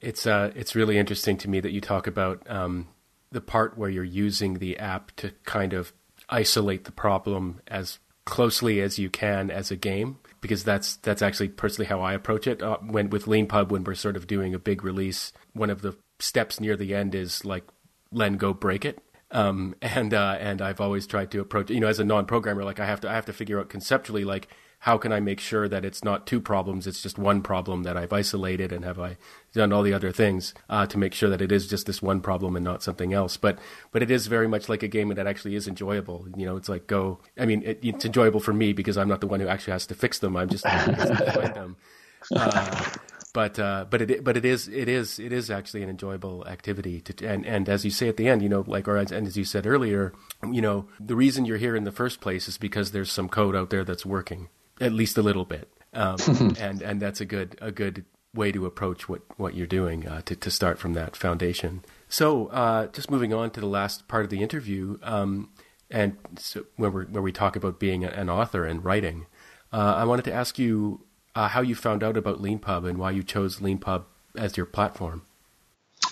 [0.00, 2.88] It's uh, it's really interesting to me that you talk about um,
[3.30, 5.92] the part where you're using the app to kind of
[6.28, 11.48] isolate the problem as closely as you can as a game because that's that's actually
[11.48, 12.62] personally how I approach it.
[12.62, 15.96] Uh, when with Leanpub, when we're sort of doing a big release, one of the
[16.18, 17.64] steps near the end is like
[18.12, 19.02] Len go break it.
[19.30, 22.80] Um, and uh, and I've always tried to approach you know as a non-programmer like
[22.80, 24.48] I have to I have to figure out conceptually like
[24.80, 27.96] how can I make sure that it's not two problems, it's just one problem that
[27.96, 29.16] I've isolated and have I
[29.52, 32.20] done all the other things uh, to make sure that it is just this one
[32.20, 33.36] problem and not something else.
[33.36, 33.58] But
[33.90, 36.28] but it is very much like a game that actually is enjoyable.
[36.36, 37.18] You know, it's like go.
[37.36, 39.86] I mean, it, it's enjoyable for me because I'm not the one who actually has
[39.86, 40.36] to fix them.
[40.36, 41.76] I'm just find them.
[42.34, 42.90] Uh,
[43.32, 47.00] but uh, but it but it is it is it is actually an enjoyable activity
[47.00, 49.26] to and and as you say at the end, you know, like or as, and
[49.26, 50.12] as you said earlier,
[50.50, 53.54] you know, the reason you're here in the first place is because there's some code
[53.54, 54.48] out there that's working
[54.80, 55.68] at least a little bit.
[55.94, 56.18] Um,
[56.60, 60.22] and and that's a good a good way to approach what, what you're doing uh,
[60.22, 61.84] to to start from that foundation.
[62.08, 65.50] So uh, just moving on to the last part of the interview, um,
[65.90, 69.26] and so when we where we talk about being an author and writing,
[69.72, 73.10] uh, I wanted to ask you uh, how you found out about LeanPub and why
[73.10, 74.04] you chose LeanPub
[74.36, 75.22] as your platform.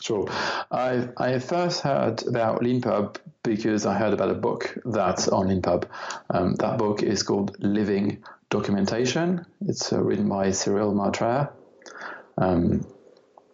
[0.01, 0.27] Sure.
[0.71, 5.85] I I first heard about LeanPub because I heard about a book that's on LeanPub.
[6.31, 9.47] Um, that book is called Living documentation.
[9.66, 11.52] It's uh, written by Cyrille Martraire.
[12.39, 12.86] Um,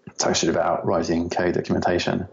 [0.07, 2.29] it's actually about writing code documentation.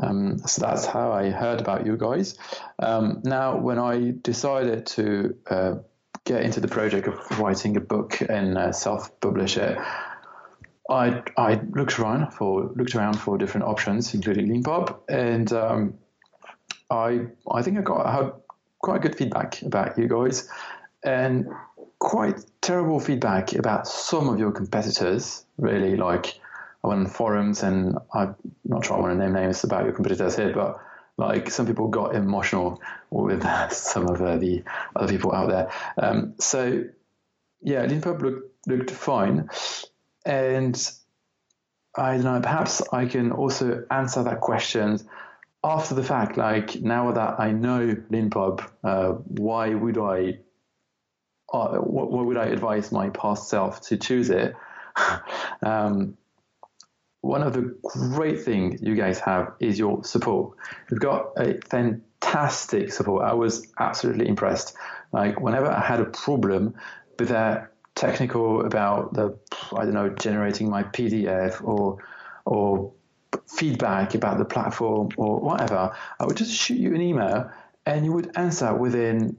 [0.00, 2.36] Um, so that's how I heard about you guys.
[2.78, 5.74] Um, now, when I decided to uh,
[6.24, 9.78] get into the project of writing a book and uh, self-publish it,
[10.90, 15.94] I I looked around for looked around for different options, including LeanPub, and um,
[16.90, 18.32] I I think I got I had
[18.80, 20.48] quite good feedback about you guys,
[21.02, 21.48] and
[22.04, 25.46] quite terrible feedback about some of your competitors.
[25.56, 26.38] Really, like
[26.84, 29.94] I went on forums, and I'm not sure I want to name names about your
[29.94, 30.78] competitors here, but
[31.16, 34.62] like some people got emotional with some of uh, the
[34.94, 35.72] other people out there.
[35.96, 36.84] Um, so
[37.62, 39.48] yeah, LeanPub looked looked fine,
[40.26, 40.92] and
[41.96, 42.40] I don't know.
[42.40, 45.00] Perhaps I can also answer that question
[45.64, 46.36] after the fact.
[46.36, 50.40] Like now that I know LeanPub, uh, why would I
[51.54, 54.54] uh, what, what, would I advise my past self to choose it?
[55.62, 56.16] um,
[57.20, 60.56] one of the great things you guys have is your support.
[60.90, 63.24] You've got a fantastic support.
[63.24, 64.74] I was absolutely impressed.
[65.12, 66.74] Like whenever I had a problem
[67.18, 69.38] with that technical about the
[69.72, 71.98] I don't know generating my PDF or
[72.44, 72.92] or
[73.46, 77.50] feedback about the platform or whatever, I would just shoot you an email
[77.86, 79.36] and you would answer within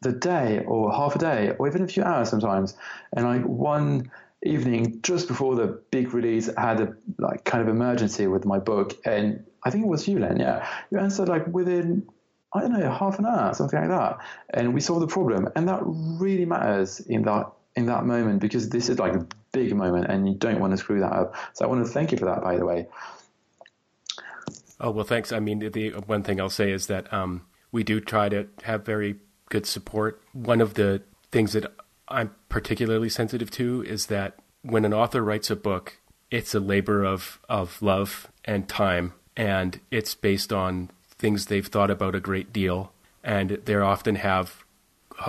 [0.00, 2.76] the day or half a day or even a few hours sometimes.
[3.12, 4.10] And like one
[4.42, 8.58] evening just before the big release, I had a like kind of emergency with my
[8.58, 10.38] book, and I think it was you, Len.
[10.38, 12.08] Yeah, you answered like within
[12.52, 14.18] I don't know half an hour, something like that,
[14.50, 15.48] and we solved the problem.
[15.56, 19.74] And that really matters in that in that moment because this is like a big
[19.74, 21.34] moment, and you don't want to screw that up.
[21.54, 22.86] So I want to thank you for that, by the way.
[24.80, 25.32] Oh well, thanks.
[25.32, 27.42] I mean, the one thing I'll say is that um,
[27.72, 29.16] we do try to have very
[29.48, 30.22] good support.
[30.32, 31.72] One of the things that
[32.08, 35.98] I'm particularly sensitive to is that when an author writes a book,
[36.30, 41.90] it's a labor of, of love and time, and it's based on things they've thought
[41.90, 42.92] about a great deal,
[43.24, 44.64] and they often have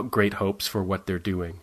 [0.10, 1.62] great hopes for what they're doing.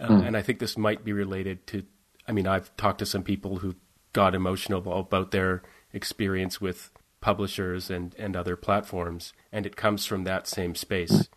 [0.00, 0.26] Uh, mm.
[0.26, 1.84] And I think this might be related to.
[2.26, 3.74] I mean, I've talked to some people who
[4.12, 5.62] got emotional about their
[5.92, 11.28] experience with publishers and, and other platforms, and it comes from that same space.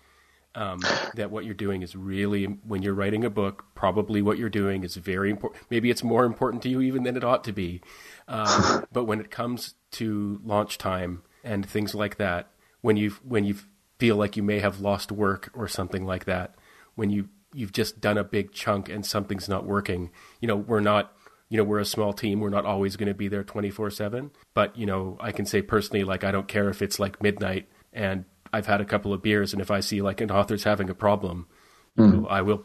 [0.53, 0.81] Um,
[1.15, 4.83] that what you're doing is really, when you're writing a book, probably what you're doing
[4.83, 5.63] is very important.
[5.69, 7.81] Maybe it's more important to you even than it ought to be.
[8.27, 12.51] Um, but when it comes to launch time and things like that,
[12.81, 13.55] when you when you
[13.97, 16.55] feel like you may have lost work or something like that,
[16.95, 20.11] when you you've just done a big chunk and something's not working,
[20.41, 21.13] you know, we're not
[21.51, 22.39] you know, we're a small team.
[22.39, 24.31] We're not always going to be there 24 7.
[24.53, 27.67] But, you know, I can say personally, like, I don't care if it's like midnight
[27.91, 28.23] and
[28.53, 29.53] I've had a couple of beers.
[29.53, 31.47] And if I see like an author's having a problem,
[31.95, 32.21] you mm.
[32.21, 32.63] know, I will,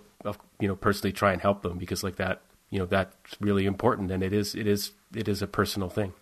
[0.60, 4.10] you know, personally try and help them because like that, you know, that's really important.
[4.10, 6.12] And it is, it is, it is a personal thing.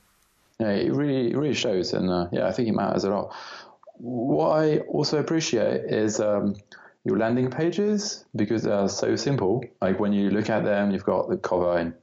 [0.61, 1.93] Yeah, it really, it really shows.
[1.93, 3.35] And uh, yeah, I think it matters a lot.
[3.97, 6.57] What I also appreciate is, um,
[7.05, 9.63] your landing pages because they are so simple.
[9.81, 11.95] Like when you look at them, you've got the cover and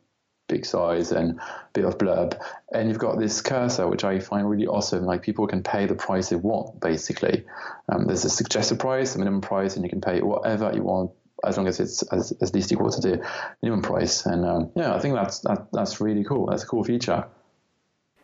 [0.52, 2.40] big size and a bit of blurb.
[2.72, 5.06] And you've got this cursor, which I find really awesome.
[5.06, 7.46] Like people can pay the price they want, basically.
[7.90, 11.12] Um, there's a suggested price, a minimum price, and you can pay whatever you want
[11.44, 13.28] as long as it's as, as least equal to the
[13.62, 14.26] minimum price.
[14.26, 16.48] And um, yeah, I think that's that, that's really cool.
[16.48, 17.26] That's a cool feature.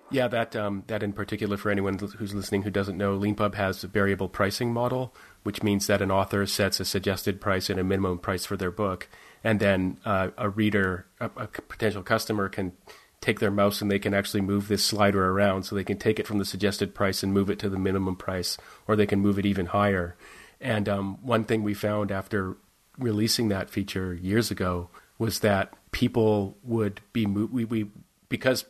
[0.10, 3.84] Yeah, that um, that in particular for anyone who's listening who doesn't know, Leanpub has
[3.84, 5.14] a variable pricing model,
[5.44, 8.72] which means that an author sets a suggested price and a minimum price for their
[8.72, 9.10] book,
[9.48, 12.74] and then uh, a reader, a, a, potential customer, can
[13.22, 16.19] take their mouse and they can actually move this slider around, so they can take
[16.19, 18.57] it from the suggested price and move it to the minimum price,
[18.90, 20.18] or they can move it even higher.
[20.60, 22.57] And um, one thing we found after
[22.98, 27.90] releasing that feature years ago was that people would be we, we
[28.28, 28.65] because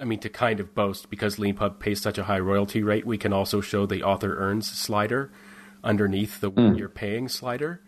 [0.00, 3.16] I mean, to kind of boast, because Leanpub pays such a high royalty rate, we
[3.16, 5.30] can also show the author earns slider
[5.84, 6.76] underneath the mm.
[6.76, 7.80] you're paying slider.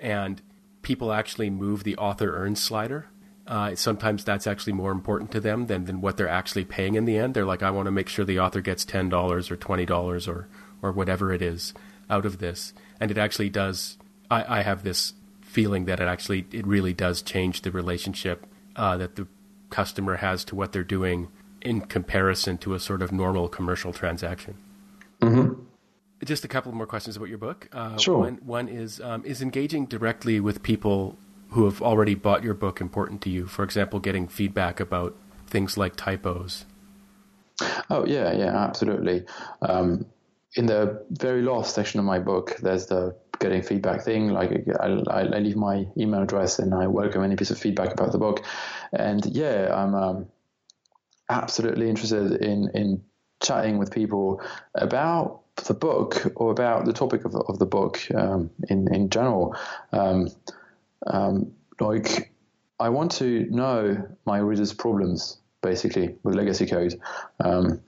[0.00, 0.40] And
[0.86, 3.08] people actually move the author earns slider.
[3.44, 7.06] Uh, sometimes that's actually more important to them than, than what they're actually paying in
[7.06, 7.34] the end.
[7.34, 9.10] They're like, I want to make sure the author gets $10
[9.50, 10.48] or $20 or,
[10.80, 11.74] or whatever it is
[12.08, 12.72] out of this.
[13.00, 13.98] And it actually does,
[14.30, 18.46] I, I have this feeling that it actually, it really does change the relationship
[18.76, 19.26] uh, that the
[19.70, 21.26] customer has to what they're doing
[21.62, 24.54] in comparison to a sort of normal commercial transaction.
[25.20, 25.62] Mm-hmm.
[26.24, 27.68] Just a couple more questions about your book.
[27.72, 28.18] Uh, sure.
[28.18, 31.18] One, one is um, is engaging directly with people
[31.50, 33.46] who have already bought your book important to you?
[33.46, 35.14] For example, getting feedback about
[35.46, 36.64] things like typos.
[37.90, 39.24] Oh yeah, yeah, absolutely.
[39.62, 40.06] Um,
[40.54, 44.28] in the very last section of my book, there's the getting feedback thing.
[44.28, 48.12] Like I, I, leave my email address and I welcome any piece of feedback about
[48.12, 48.44] the book.
[48.92, 50.26] And yeah, I'm um,
[51.28, 53.02] absolutely interested in in
[53.42, 54.40] chatting with people
[54.74, 59.56] about the book or about the topic of, of the book um, in in general.
[59.92, 60.28] Um,
[61.06, 62.32] um, like,
[62.80, 66.98] I want to know my readers' problems basically with legacy code
[67.40, 67.80] um,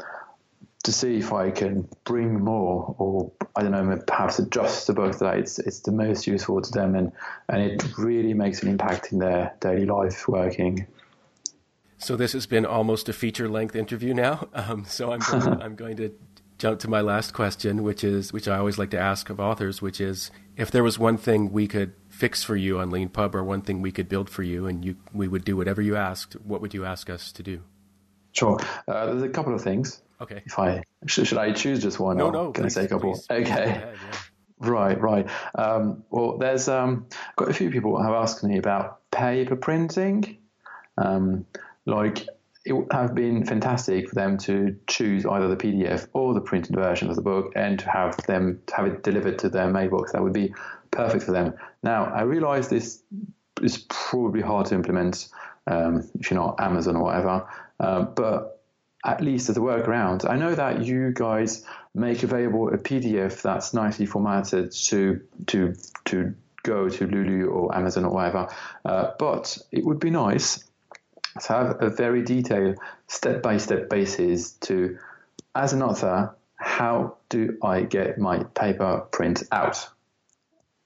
[0.85, 5.19] to see if I can bring more or I don't know perhaps adjust the book
[5.19, 7.12] that it's it's the most useful to them and
[7.49, 10.86] and it really makes an impact in their daily life working.
[12.01, 14.49] So this has been almost a feature length interview now.
[14.55, 16.12] Um, so I'm going, I'm going to
[16.59, 19.80] jump to my last question, which is which I always like to ask of authors,
[19.80, 23.44] which is if there was one thing we could fix for you on Leanpub or
[23.44, 26.35] one thing we could build for you, and you we would do whatever you asked,
[26.44, 27.62] what would you ask us to do?
[28.32, 28.59] Sure.
[28.86, 30.02] Uh, there's a couple of things.
[30.20, 30.43] Okay.
[30.44, 32.16] If I should, should I choose just one?
[32.16, 32.51] No, no.
[32.51, 33.12] Can please, I say a couple?
[33.12, 33.62] Please, okay.
[33.62, 34.18] Ahead, yeah.
[34.60, 35.28] Right, right.
[35.55, 37.06] Um, well, there's um,
[37.36, 40.39] got a few people have asked me about paper printing.
[40.97, 41.47] Um,
[41.86, 42.26] like
[42.69, 46.77] it would have been fantastic for them to choose either the PDF or the printed
[46.77, 50.12] version of the book and to have them to have it delivered to their mailbox.
[50.12, 50.53] That would be
[50.90, 51.55] perfect for them.
[51.82, 53.03] Now, I realize this
[53.62, 55.28] is probably hard to implement
[55.66, 57.49] um, if you're not Amazon or whatever,
[57.81, 58.61] uh, but
[59.05, 61.65] at least as a workaround, I know that you guys
[61.95, 65.74] make available a PDF that's nicely formatted to to
[66.07, 66.35] to
[66.65, 68.49] go to Lulu or Amazon or whatever.
[68.85, 70.68] Uh, but it would be nice
[71.40, 74.98] to have a very detailed step by step basis to,
[75.55, 79.88] as an author, how do I get my paper print out?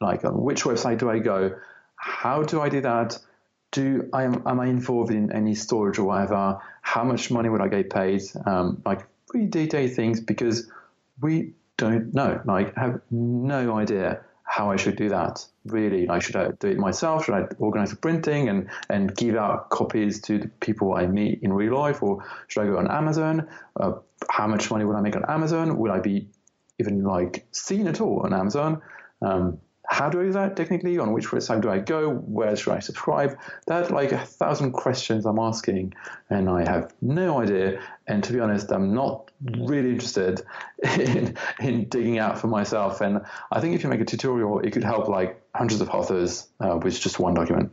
[0.01, 1.57] Like, on which website do I go?
[1.97, 3.19] How do I do that?
[3.71, 6.61] Do I am, am I involved in any storage or whatever?
[6.83, 8.23] How much money would I get paid?
[8.45, 10.71] Um, like pretty detailed things because
[11.21, 12.41] we don't know.
[12.45, 15.47] Like, have no idea how I should do that.
[15.65, 17.25] Really, should I do it myself?
[17.25, 21.41] Should I organize the printing and, and give out copies to the people I meet
[21.43, 23.49] in real life, or should I go on Amazon?
[23.79, 23.93] Uh,
[24.29, 25.79] how much money would I make on Amazon?
[25.79, 26.29] Would I be
[26.81, 28.83] even like seen at all on Amazon?
[29.21, 29.59] Um,
[29.93, 30.99] how do I do that technically?
[30.99, 32.11] On which website do I go?
[32.11, 33.37] Where should I subscribe?
[33.67, 35.95] That's like a thousand questions I'm asking,
[36.31, 37.81] and I have no idea.
[38.07, 40.41] And to be honest, I'm not really interested
[40.99, 43.01] in, in digging out for myself.
[43.01, 43.21] And
[43.51, 46.79] I think if you make a tutorial, it could help like hundreds of authors uh,
[46.83, 47.73] with just one document.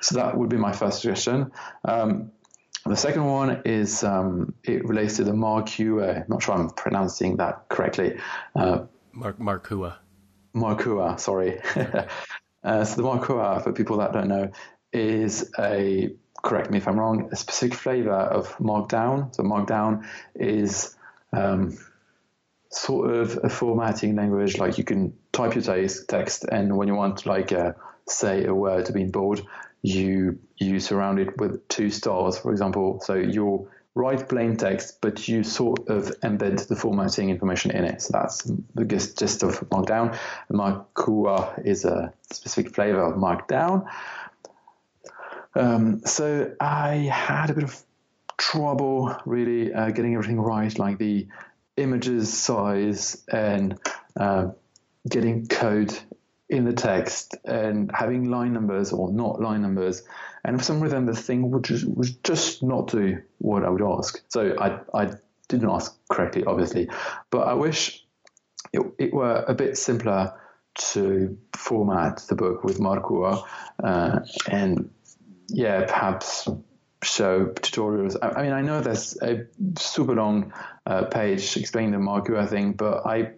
[0.00, 1.52] So that would be my first suggestion.
[1.84, 2.32] Um,
[2.86, 6.22] the second one is um, it relates to the Markua.
[6.22, 8.18] I'm not sure I'm pronouncing that correctly.
[8.54, 9.96] Uh, Mark Markua.
[10.54, 11.60] Markua, sorry.
[12.64, 14.50] uh, so the Markua, for people that don't know,
[14.92, 19.34] is a correct me if I'm wrong, a specific flavor of Markdown.
[19.34, 20.94] So Markdown is
[21.32, 21.78] um,
[22.74, 27.26] sort of a formatting language, like you can type your text, and when you want,
[27.26, 27.72] like, uh,
[28.06, 29.46] say a word to be in bold,
[29.82, 33.00] you you surround it with two stars, for example.
[33.00, 38.02] So you write plain text, but you sort of embed the formatting information in it.
[38.02, 38.42] So that's
[38.74, 40.18] the gist of Markdown.
[40.50, 43.86] Markua is a specific flavor of Markdown.
[45.54, 47.80] Um, so I had a bit of
[48.36, 51.28] trouble really uh, getting everything right, like the
[51.76, 53.78] images size and
[54.18, 54.48] uh,
[55.08, 55.96] getting code
[56.48, 60.02] in the text and having line numbers or not line numbers.
[60.44, 63.82] And for some reason, the thing would just, was just not do what I would
[63.82, 64.22] ask.
[64.28, 65.10] So I, I
[65.48, 66.88] didn't ask correctly, obviously,
[67.30, 68.04] but I wish
[68.72, 70.38] it, it were a bit simpler
[70.74, 73.44] to format the book with Markua
[73.82, 74.20] uh,
[74.50, 74.90] and
[75.48, 76.48] yeah, perhaps
[77.04, 78.16] show tutorials.
[78.20, 79.46] I, I, mean, I know there's a
[79.78, 80.52] super long
[80.86, 83.32] uh, page explaining the Markua thing, but I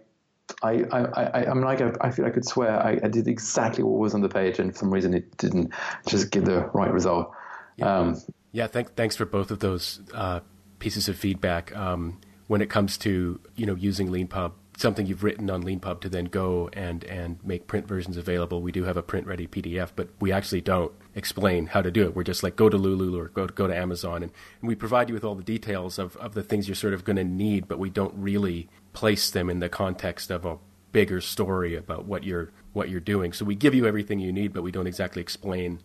[0.63, 3.83] I, I, I, am like, I, I feel I could swear I, I, did exactly
[3.83, 5.73] what was on the page, and for some reason it didn't
[6.07, 7.31] just give the right result.
[7.75, 8.21] Yeah, um,
[8.53, 10.39] yeah thank, thanks for both of those uh,
[10.79, 11.75] pieces of feedback.
[11.75, 16.07] Um, when it comes to you know using LeanPub, something you've written on LeanPub to
[16.07, 18.61] then go and and make print versions available.
[18.61, 22.03] We do have a print ready PDF, but we actually don't explain how to do
[22.03, 22.15] it.
[22.15, 24.31] We're just like go to Lulu or go to, go to Amazon, and,
[24.61, 27.03] and we provide you with all the details of of the things you're sort of
[27.03, 30.57] going to need, but we don't really place them in the context of a
[30.91, 33.33] bigger story about what you're what you're doing.
[33.33, 35.81] So we give you everything you need, but we don't exactly explain.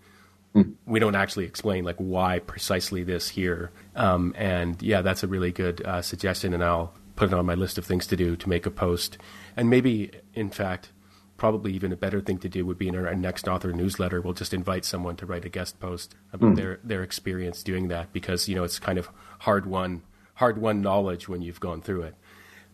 [0.54, 0.74] Mm.
[0.84, 3.70] We don't actually explain like why precisely this here.
[3.96, 7.54] Um, and yeah, that's a really good uh, suggestion, and I'll put it on my
[7.54, 9.18] list of things to do to make a post.
[9.56, 10.90] And maybe, in fact,
[11.36, 14.20] probably even a better thing to do would be in our, next author newsletter.
[14.20, 16.56] We'll just invite someone to write a guest post about mm.
[16.56, 19.10] their their experience doing that because you know it's kind of
[19.40, 20.02] hard won
[20.34, 22.14] hard won knowledge when you've gone through it.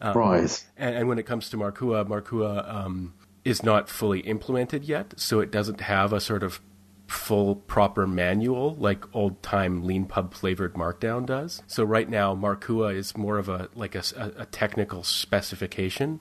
[0.00, 0.66] Um, right.
[0.76, 5.40] And, and, when it comes to Markua, Markua um, is not fully implemented yet, so
[5.40, 6.60] it doesn't have a sort of
[7.08, 13.16] full proper manual like old time leanpub flavored markdown does so right now markua is
[13.16, 14.02] more of a like a,
[14.36, 16.20] a technical specification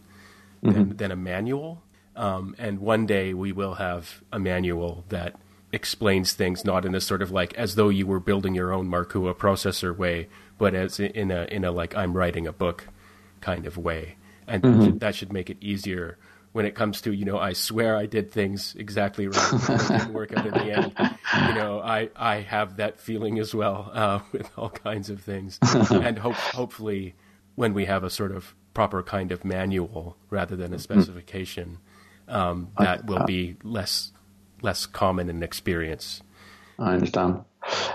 [0.64, 0.72] mm-hmm.
[0.72, 1.84] than, than, a manual
[2.16, 5.36] um, and one day we will have a manual that
[5.74, 8.88] explains things not in a sort of like as though you were building your own
[8.90, 12.88] markua processor way but as in a in a like i'm writing a book
[13.42, 14.16] kind of way,
[14.46, 14.80] and mm-hmm.
[14.80, 16.18] that, should, that, should, make it easier
[16.58, 20.12] when it comes to you know I swear I did things exactly right, it didn't
[20.12, 20.92] work out in the end.
[20.98, 25.60] You know I I have that feeling as well uh, with all kinds of things,
[25.92, 27.14] and hope hopefully
[27.54, 30.82] when we have a sort of proper kind of manual rather than a mm-hmm.
[30.82, 31.78] specification,
[32.28, 34.12] um, that will be less
[34.64, 36.24] less common in experience.
[36.80, 37.44] I understand.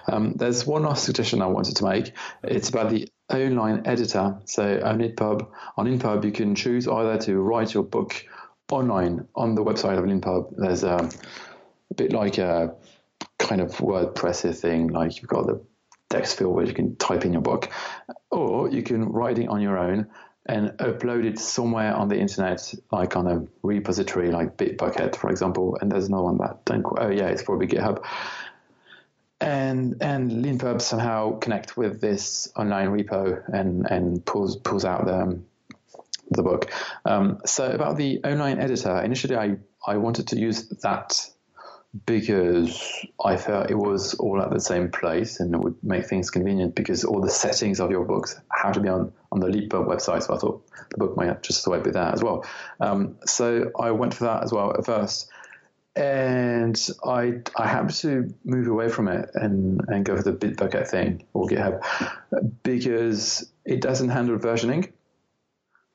[0.06, 2.12] Um, there's one last suggestion I wanted to make.
[2.44, 4.38] It's about the online editor.
[4.44, 8.24] So on Leanpub, on Leanpub, you can choose either to write your book
[8.72, 10.54] online on the website of Leanpub.
[10.56, 11.08] There's a,
[11.90, 12.74] a bit like a
[13.38, 15.62] kind of WordPress thing, like you've got the
[16.10, 17.70] text field where you can type in your book,
[18.30, 20.08] or you can write it on your own
[20.46, 25.78] and upload it somewhere on the internet, like on a repository like Bitbucket, for example.
[25.80, 26.84] And there's no one that don't.
[26.98, 28.04] Oh yeah, it's probably GitHub
[29.42, 35.18] and and LeanPub somehow connect with this online repo and and pulls pulls out the
[35.18, 35.44] um,
[36.32, 36.70] the book.
[37.04, 39.56] Um, so about the online editor, initially I
[39.86, 41.28] I wanted to use that
[42.06, 46.30] because I felt it was all at the same place and it would make things
[46.30, 49.86] convenient because all the settings of your books have to be on, on the LeanPub
[49.86, 50.22] website.
[50.22, 52.46] So I thought the book might just as well be there as well.
[52.80, 55.28] Um, so I went for that as well at first
[55.94, 60.88] and I I had to move away from it and and go for the Bitbucket
[60.88, 61.82] thing or GitHub
[62.62, 64.90] because it doesn't handle versioning.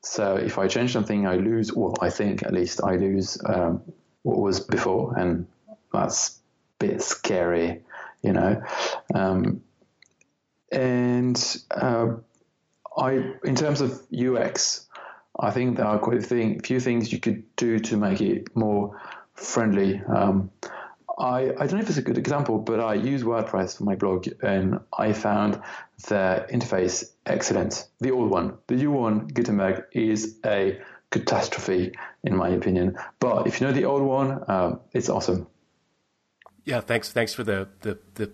[0.02, 3.82] So if I change something, I lose, well, I think at least I lose um,
[4.22, 5.46] what was before, and
[5.92, 6.40] that's
[6.80, 7.82] a bit scary,
[8.22, 8.62] you know.
[9.14, 9.62] Um,
[10.70, 12.16] and uh,
[12.96, 14.86] I, in terms of UX,
[15.38, 18.56] I think there are quite a thing, few things you could do to make it
[18.56, 19.00] more
[19.34, 20.00] friendly.
[20.02, 20.50] Um,
[21.18, 23.96] I, I don't know if it's a good example, but I use WordPress for my
[23.96, 25.60] blog and I found
[26.08, 27.88] their interface excellent.
[28.00, 30.80] The old one, the new one, Gutenberg, is a
[31.10, 31.92] catastrophe
[32.22, 32.96] in my opinion.
[33.18, 35.48] But if you know the old one, um, it's awesome.
[36.64, 37.10] Yeah, thanks.
[37.10, 38.30] Thanks for the, the, the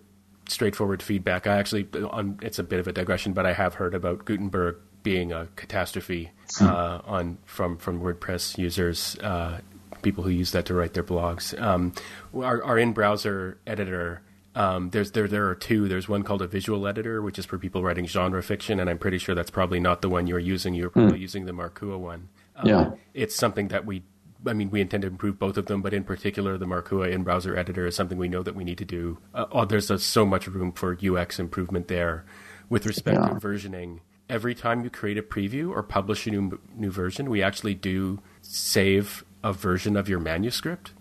[0.47, 1.47] straightforward feedback.
[1.47, 4.77] I actually, on, it's a bit of a digression, but I have heard about Gutenberg
[5.05, 6.65] being a catastrophe hmm.
[6.65, 9.59] uh, on from from WordPress users, uh,
[10.05, 11.59] people who use that to write their blogs.
[11.61, 11.91] Um,
[12.33, 14.21] our, our in browser editor.
[14.55, 15.89] Um, there's there there are two.
[15.89, 18.97] There's one called a visual editor, which is for people writing genre fiction, and I'm
[18.97, 20.73] pretty sure that's probably not the one you're using.
[20.73, 21.27] You're probably mm.
[21.27, 22.29] using the Markua one.
[22.55, 24.03] Um, yeah, it's something that we
[24.47, 27.23] I mean, we intend to improve both of them, but in particular, the Markua in
[27.23, 29.17] browser editor is something we know that we need to do.
[29.33, 32.25] Uh, oh, there's a, so much room for UX improvement there
[32.69, 33.29] with respect yeah.
[33.29, 33.99] to versioning.
[34.29, 38.21] Every time you create a preview or publish a new, new version, we actually do
[38.41, 40.91] save a version of your manuscript.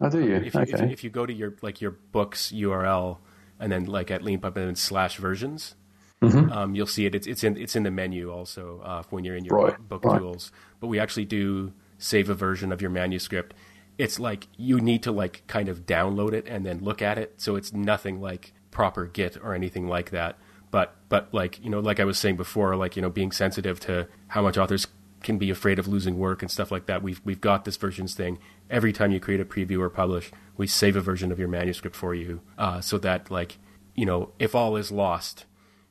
[0.00, 0.34] Oh, do you?
[0.36, 0.72] If, okay.
[0.72, 3.18] if, if, you go to your like your books URL
[3.58, 5.74] and then like at Leanpub and then slash versions,
[6.20, 6.52] mm-hmm.
[6.52, 7.14] um, you'll see it.
[7.14, 9.88] It's, it's in it's in the menu also uh, when you're in your right.
[9.88, 10.18] book right.
[10.18, 10.52] tools.
[10.80, 13.54] But we actually do save a version of your manuscript,
[13.96, 17.40] it's like you need to like kind of download it and then look at it.
[17.40, 20.38] So it's nothing like proper Git or anything like that.
[20.70, 23.80] But but like you know, like I was saying before, like you know, being sensitive
[23.80, 24.86] to how much authors
[25.24, 27.02] can be afraid of losing work and stuff like that.
[27.02, 28.38] We've we've got this versions thing.
[28.70, 31.96] Every time you create a preview or publish, we save a version of your manuscript
[31.96, 33.58] for you, uh, so that like
[33.94, 35.46] you know, if all is lost,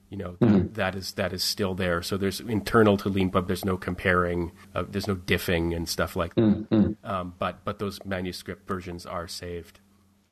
[0.09, 0.73] you know mm-hmm.
[0.73, 2.01] that is that is still there.
[2.01, 3.47] So there's internal to Leanpub.
[3.47, 4.51] There's no comparing.
[4.75, 6.41] Uh, there's no diffing and stuff like that.
[6.41, 7.05] Mm-hmm.
[7.05, 9.79] Um, but but those manuscript versions are saved.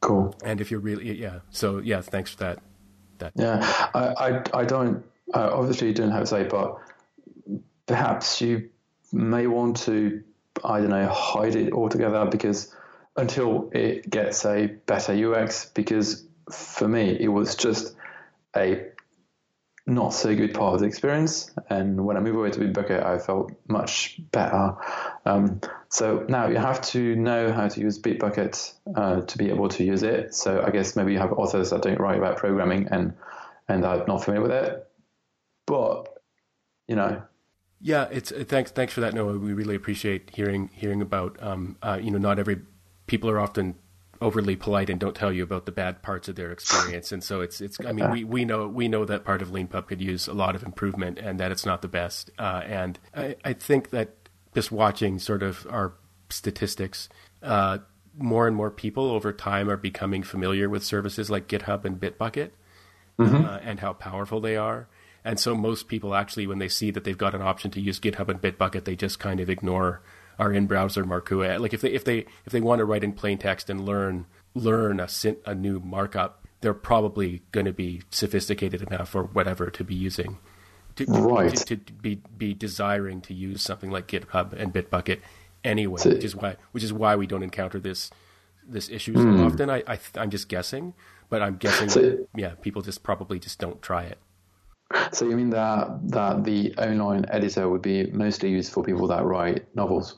[0.01, 0.35] Cool.
[0.43, 2.59] And if you're really yeah, so yeah, thanks for that.
[3.17, 5.03] That yeah, I I, I don't
[5.33, 6.77] I obviously don't have to say, but
[7.85, 8.69] perhaps you
[9.11, 10.23] may want to
[10.63, 12.73] I don't know hide it altogether because
[13.15, 17.95] until it gets a better UX because for me it was just
[18.55, 18.91] a
[19.87, 21.51] not so good part of the experience.
[21.69, 24.75] And when I moved away to Bitbucket, I felt much better.
[25.25, 29.69] Um, so now you have to know how to use Bitbucket uh, to be able
[29.69, 30.35] to use it.
[30.35, 33.13] So I guess maybe you have authors that don't write about programming and
[33.67, 34.87] and are not familiar with it.
[35.65, 36.07] But
[36.87, 37.23] you know,
[37.81, 39.37] yeah, it's uh, thanks thanks for that, Noah.
[39.37, 42.61] We really appreciate hearing hearing about um, uh, you know not every
[43.07, 43.75] people are often
[44.21, 47.11] overly polite and don't tell you about the bad parts of their experience.
[47.11, 47.77] And so it's it's.
[47.83, 50.55] I mean, we, we know we know that part of Leanpub could use a lot
[50.55, 52.29] of improvement, and that it's not the best.
[52.37, 54.15] Uh, and I, I think that
[54.53, 55.93] just watching sort of our
[56.29, 57.09] statistics,
[57.41, 57.79] uh,
[58.15, 62.51] more and more people over time are becoming familiar with services like GitHub and Bitbucket,
[63.17, 63.45] mm-hmm.
[63.45, 64.87] uh, and how powerful they are.
[65.23, 67.99] And so most people actually, when they see that they've got an option to use
[67.99, 70.01] GitHub and Bitbucket, they just kind of ignore
[70.39, 71.59] our in-browser Markua.
[71.59, 74.25] Like if they if they if they want to write in plain text and learn
[74.55, 75.07] learn a
[75.45, 80.39] a new markup, they're probably going to be sophisticated enough or whatever to be using
[80.95, 81.55] to, right.
[81.55, 85.19] to, to, be be desiring to use something like GitHub and Bitbucket
[85.63, 88.11] anyway, so, which is why which is why we don't encounter this
[88.67, 89.45] this issue so mm.
[89.45, 89.69] often.
[89.69, 90.93] I, I am just guessing,
[91.29, 94.17] but I'm guessing so, that, yeah, people just probably just don't try it.
[95.13, 99.23] So you mean that that the online editor would be mostly used for people that
[99.23, 100.17] write novels?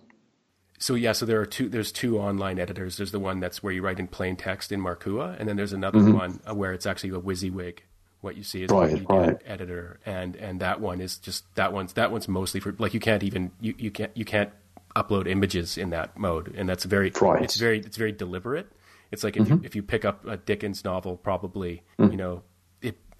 [0.83, 1.69] so yeah, so there are two.
[1.69, 2.97] There's two online editors.
[2.97, 5.71] There's the one that's where you write in plain text in Markua, and then there's
[5.71, 6.17] another mm-hmm.
[6.17, 7.79] one uh, where it's actually a WYSIWYG.
[8.19, 9.41] What you see is right, a right.
[9.45, 12.99] editor, and and that one is just that one's that one's mostly for like you
[12.99, 14.49] can't even you, you can't you can't
[14.93, 17.41] upload images in that mode, and that's very right.
[17.41, 18.69] it's very it's very deliberate.
[19.09, 19.53] It's like if mm-hmm.
[19.53, 22.11] you if you pick up a Dickens novel, probably mm-hmm.
[22.11, 22.43] you know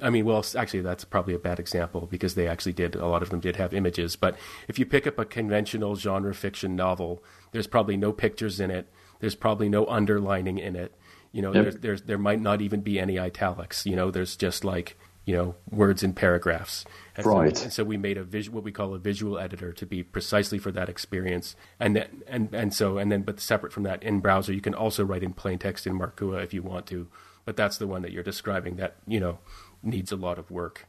[0.03, 3.23] I mean, well, actually, that's probably a bad example because they actually did, a lot
[3.23, 4.17] of them did have images.
[4.17, 7.23] But if you pick up a conventional genre fiction novel,
[7.53, 8.91] there's probably no pictures in it.
[9.21, 10.93] There's probably no underlining in it.
[11.31, 11.63] You know, yep.
[11.63, 13.85] there's, there's, there might not even be any italics.
[13.85, 16.83] You know, there's just like, you know, words in paragraphs.
[17.15, 17.55] And right.
[17.55, 20.03] So, and so we made a visual, what we call a visual editor to be
[20.03, 21.55] precisely for that experience.
[21.79, 24.73] And then, and, and so, and then, but separate from that in browser, you can
[24.73, 27.07] also write in plain text in Markua if you want to.
[27.45, 29.39] But that's the one that you're describing that, you know,
[29.83, 30.87] needs a lot of work.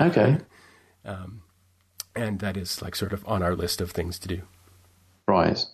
[0.00, 0.38] Okay.
[1.04, 1.42] Um,
[2.14, 4.42] and that is like sort of on our list of things to do.
[5.26, 5.64] Right.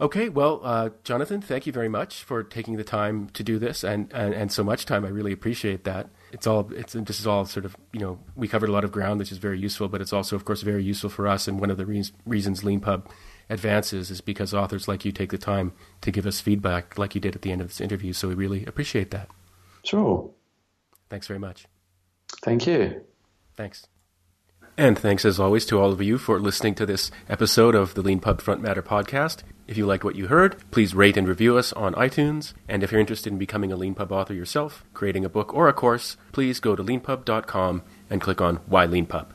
[0.00, 3.82] Okay, well, uh, Jonathan, thank you very much for taking the time to do this
[3.82, 5.04] and, and, and so much time.
[5.04, 6.08] I really appreciate that.
[6.30, 8.92] It's all it's this is all sort of you know we covered a lot of
[8.92, 11.48] ground, which is very useful, but it's also of course very useful for us.
[11.48, 13.06] And one of the re- reasons Leanpub
[13.50, 15.72] advances is because authors like you take the time
[16.02, 18.12] to give us feedback, like you did at the end of this interview.
[18.12, 19.30] So we really appreciate that.
[19.84, 20.30] Sure.
[21.08, 21.66] Thanks very much.
[22.42, 23.02] Thank you.
[23.56, 23.86] Thanks.
[24.76, 28.02] And thanks as always to all of you for listening to this episode of the
[28.02, 29.42] Leanpub Front Matter podcast.
[29.66, 32.54] If you liked what you heard, please rate and review us on iTunes.
[32.68, 35.72] And if you're interested in becoming a LeanPub author yourself, creating a book or a
[35.72, 39.26] course, please go to leanpub.com and click on Why LeanPub.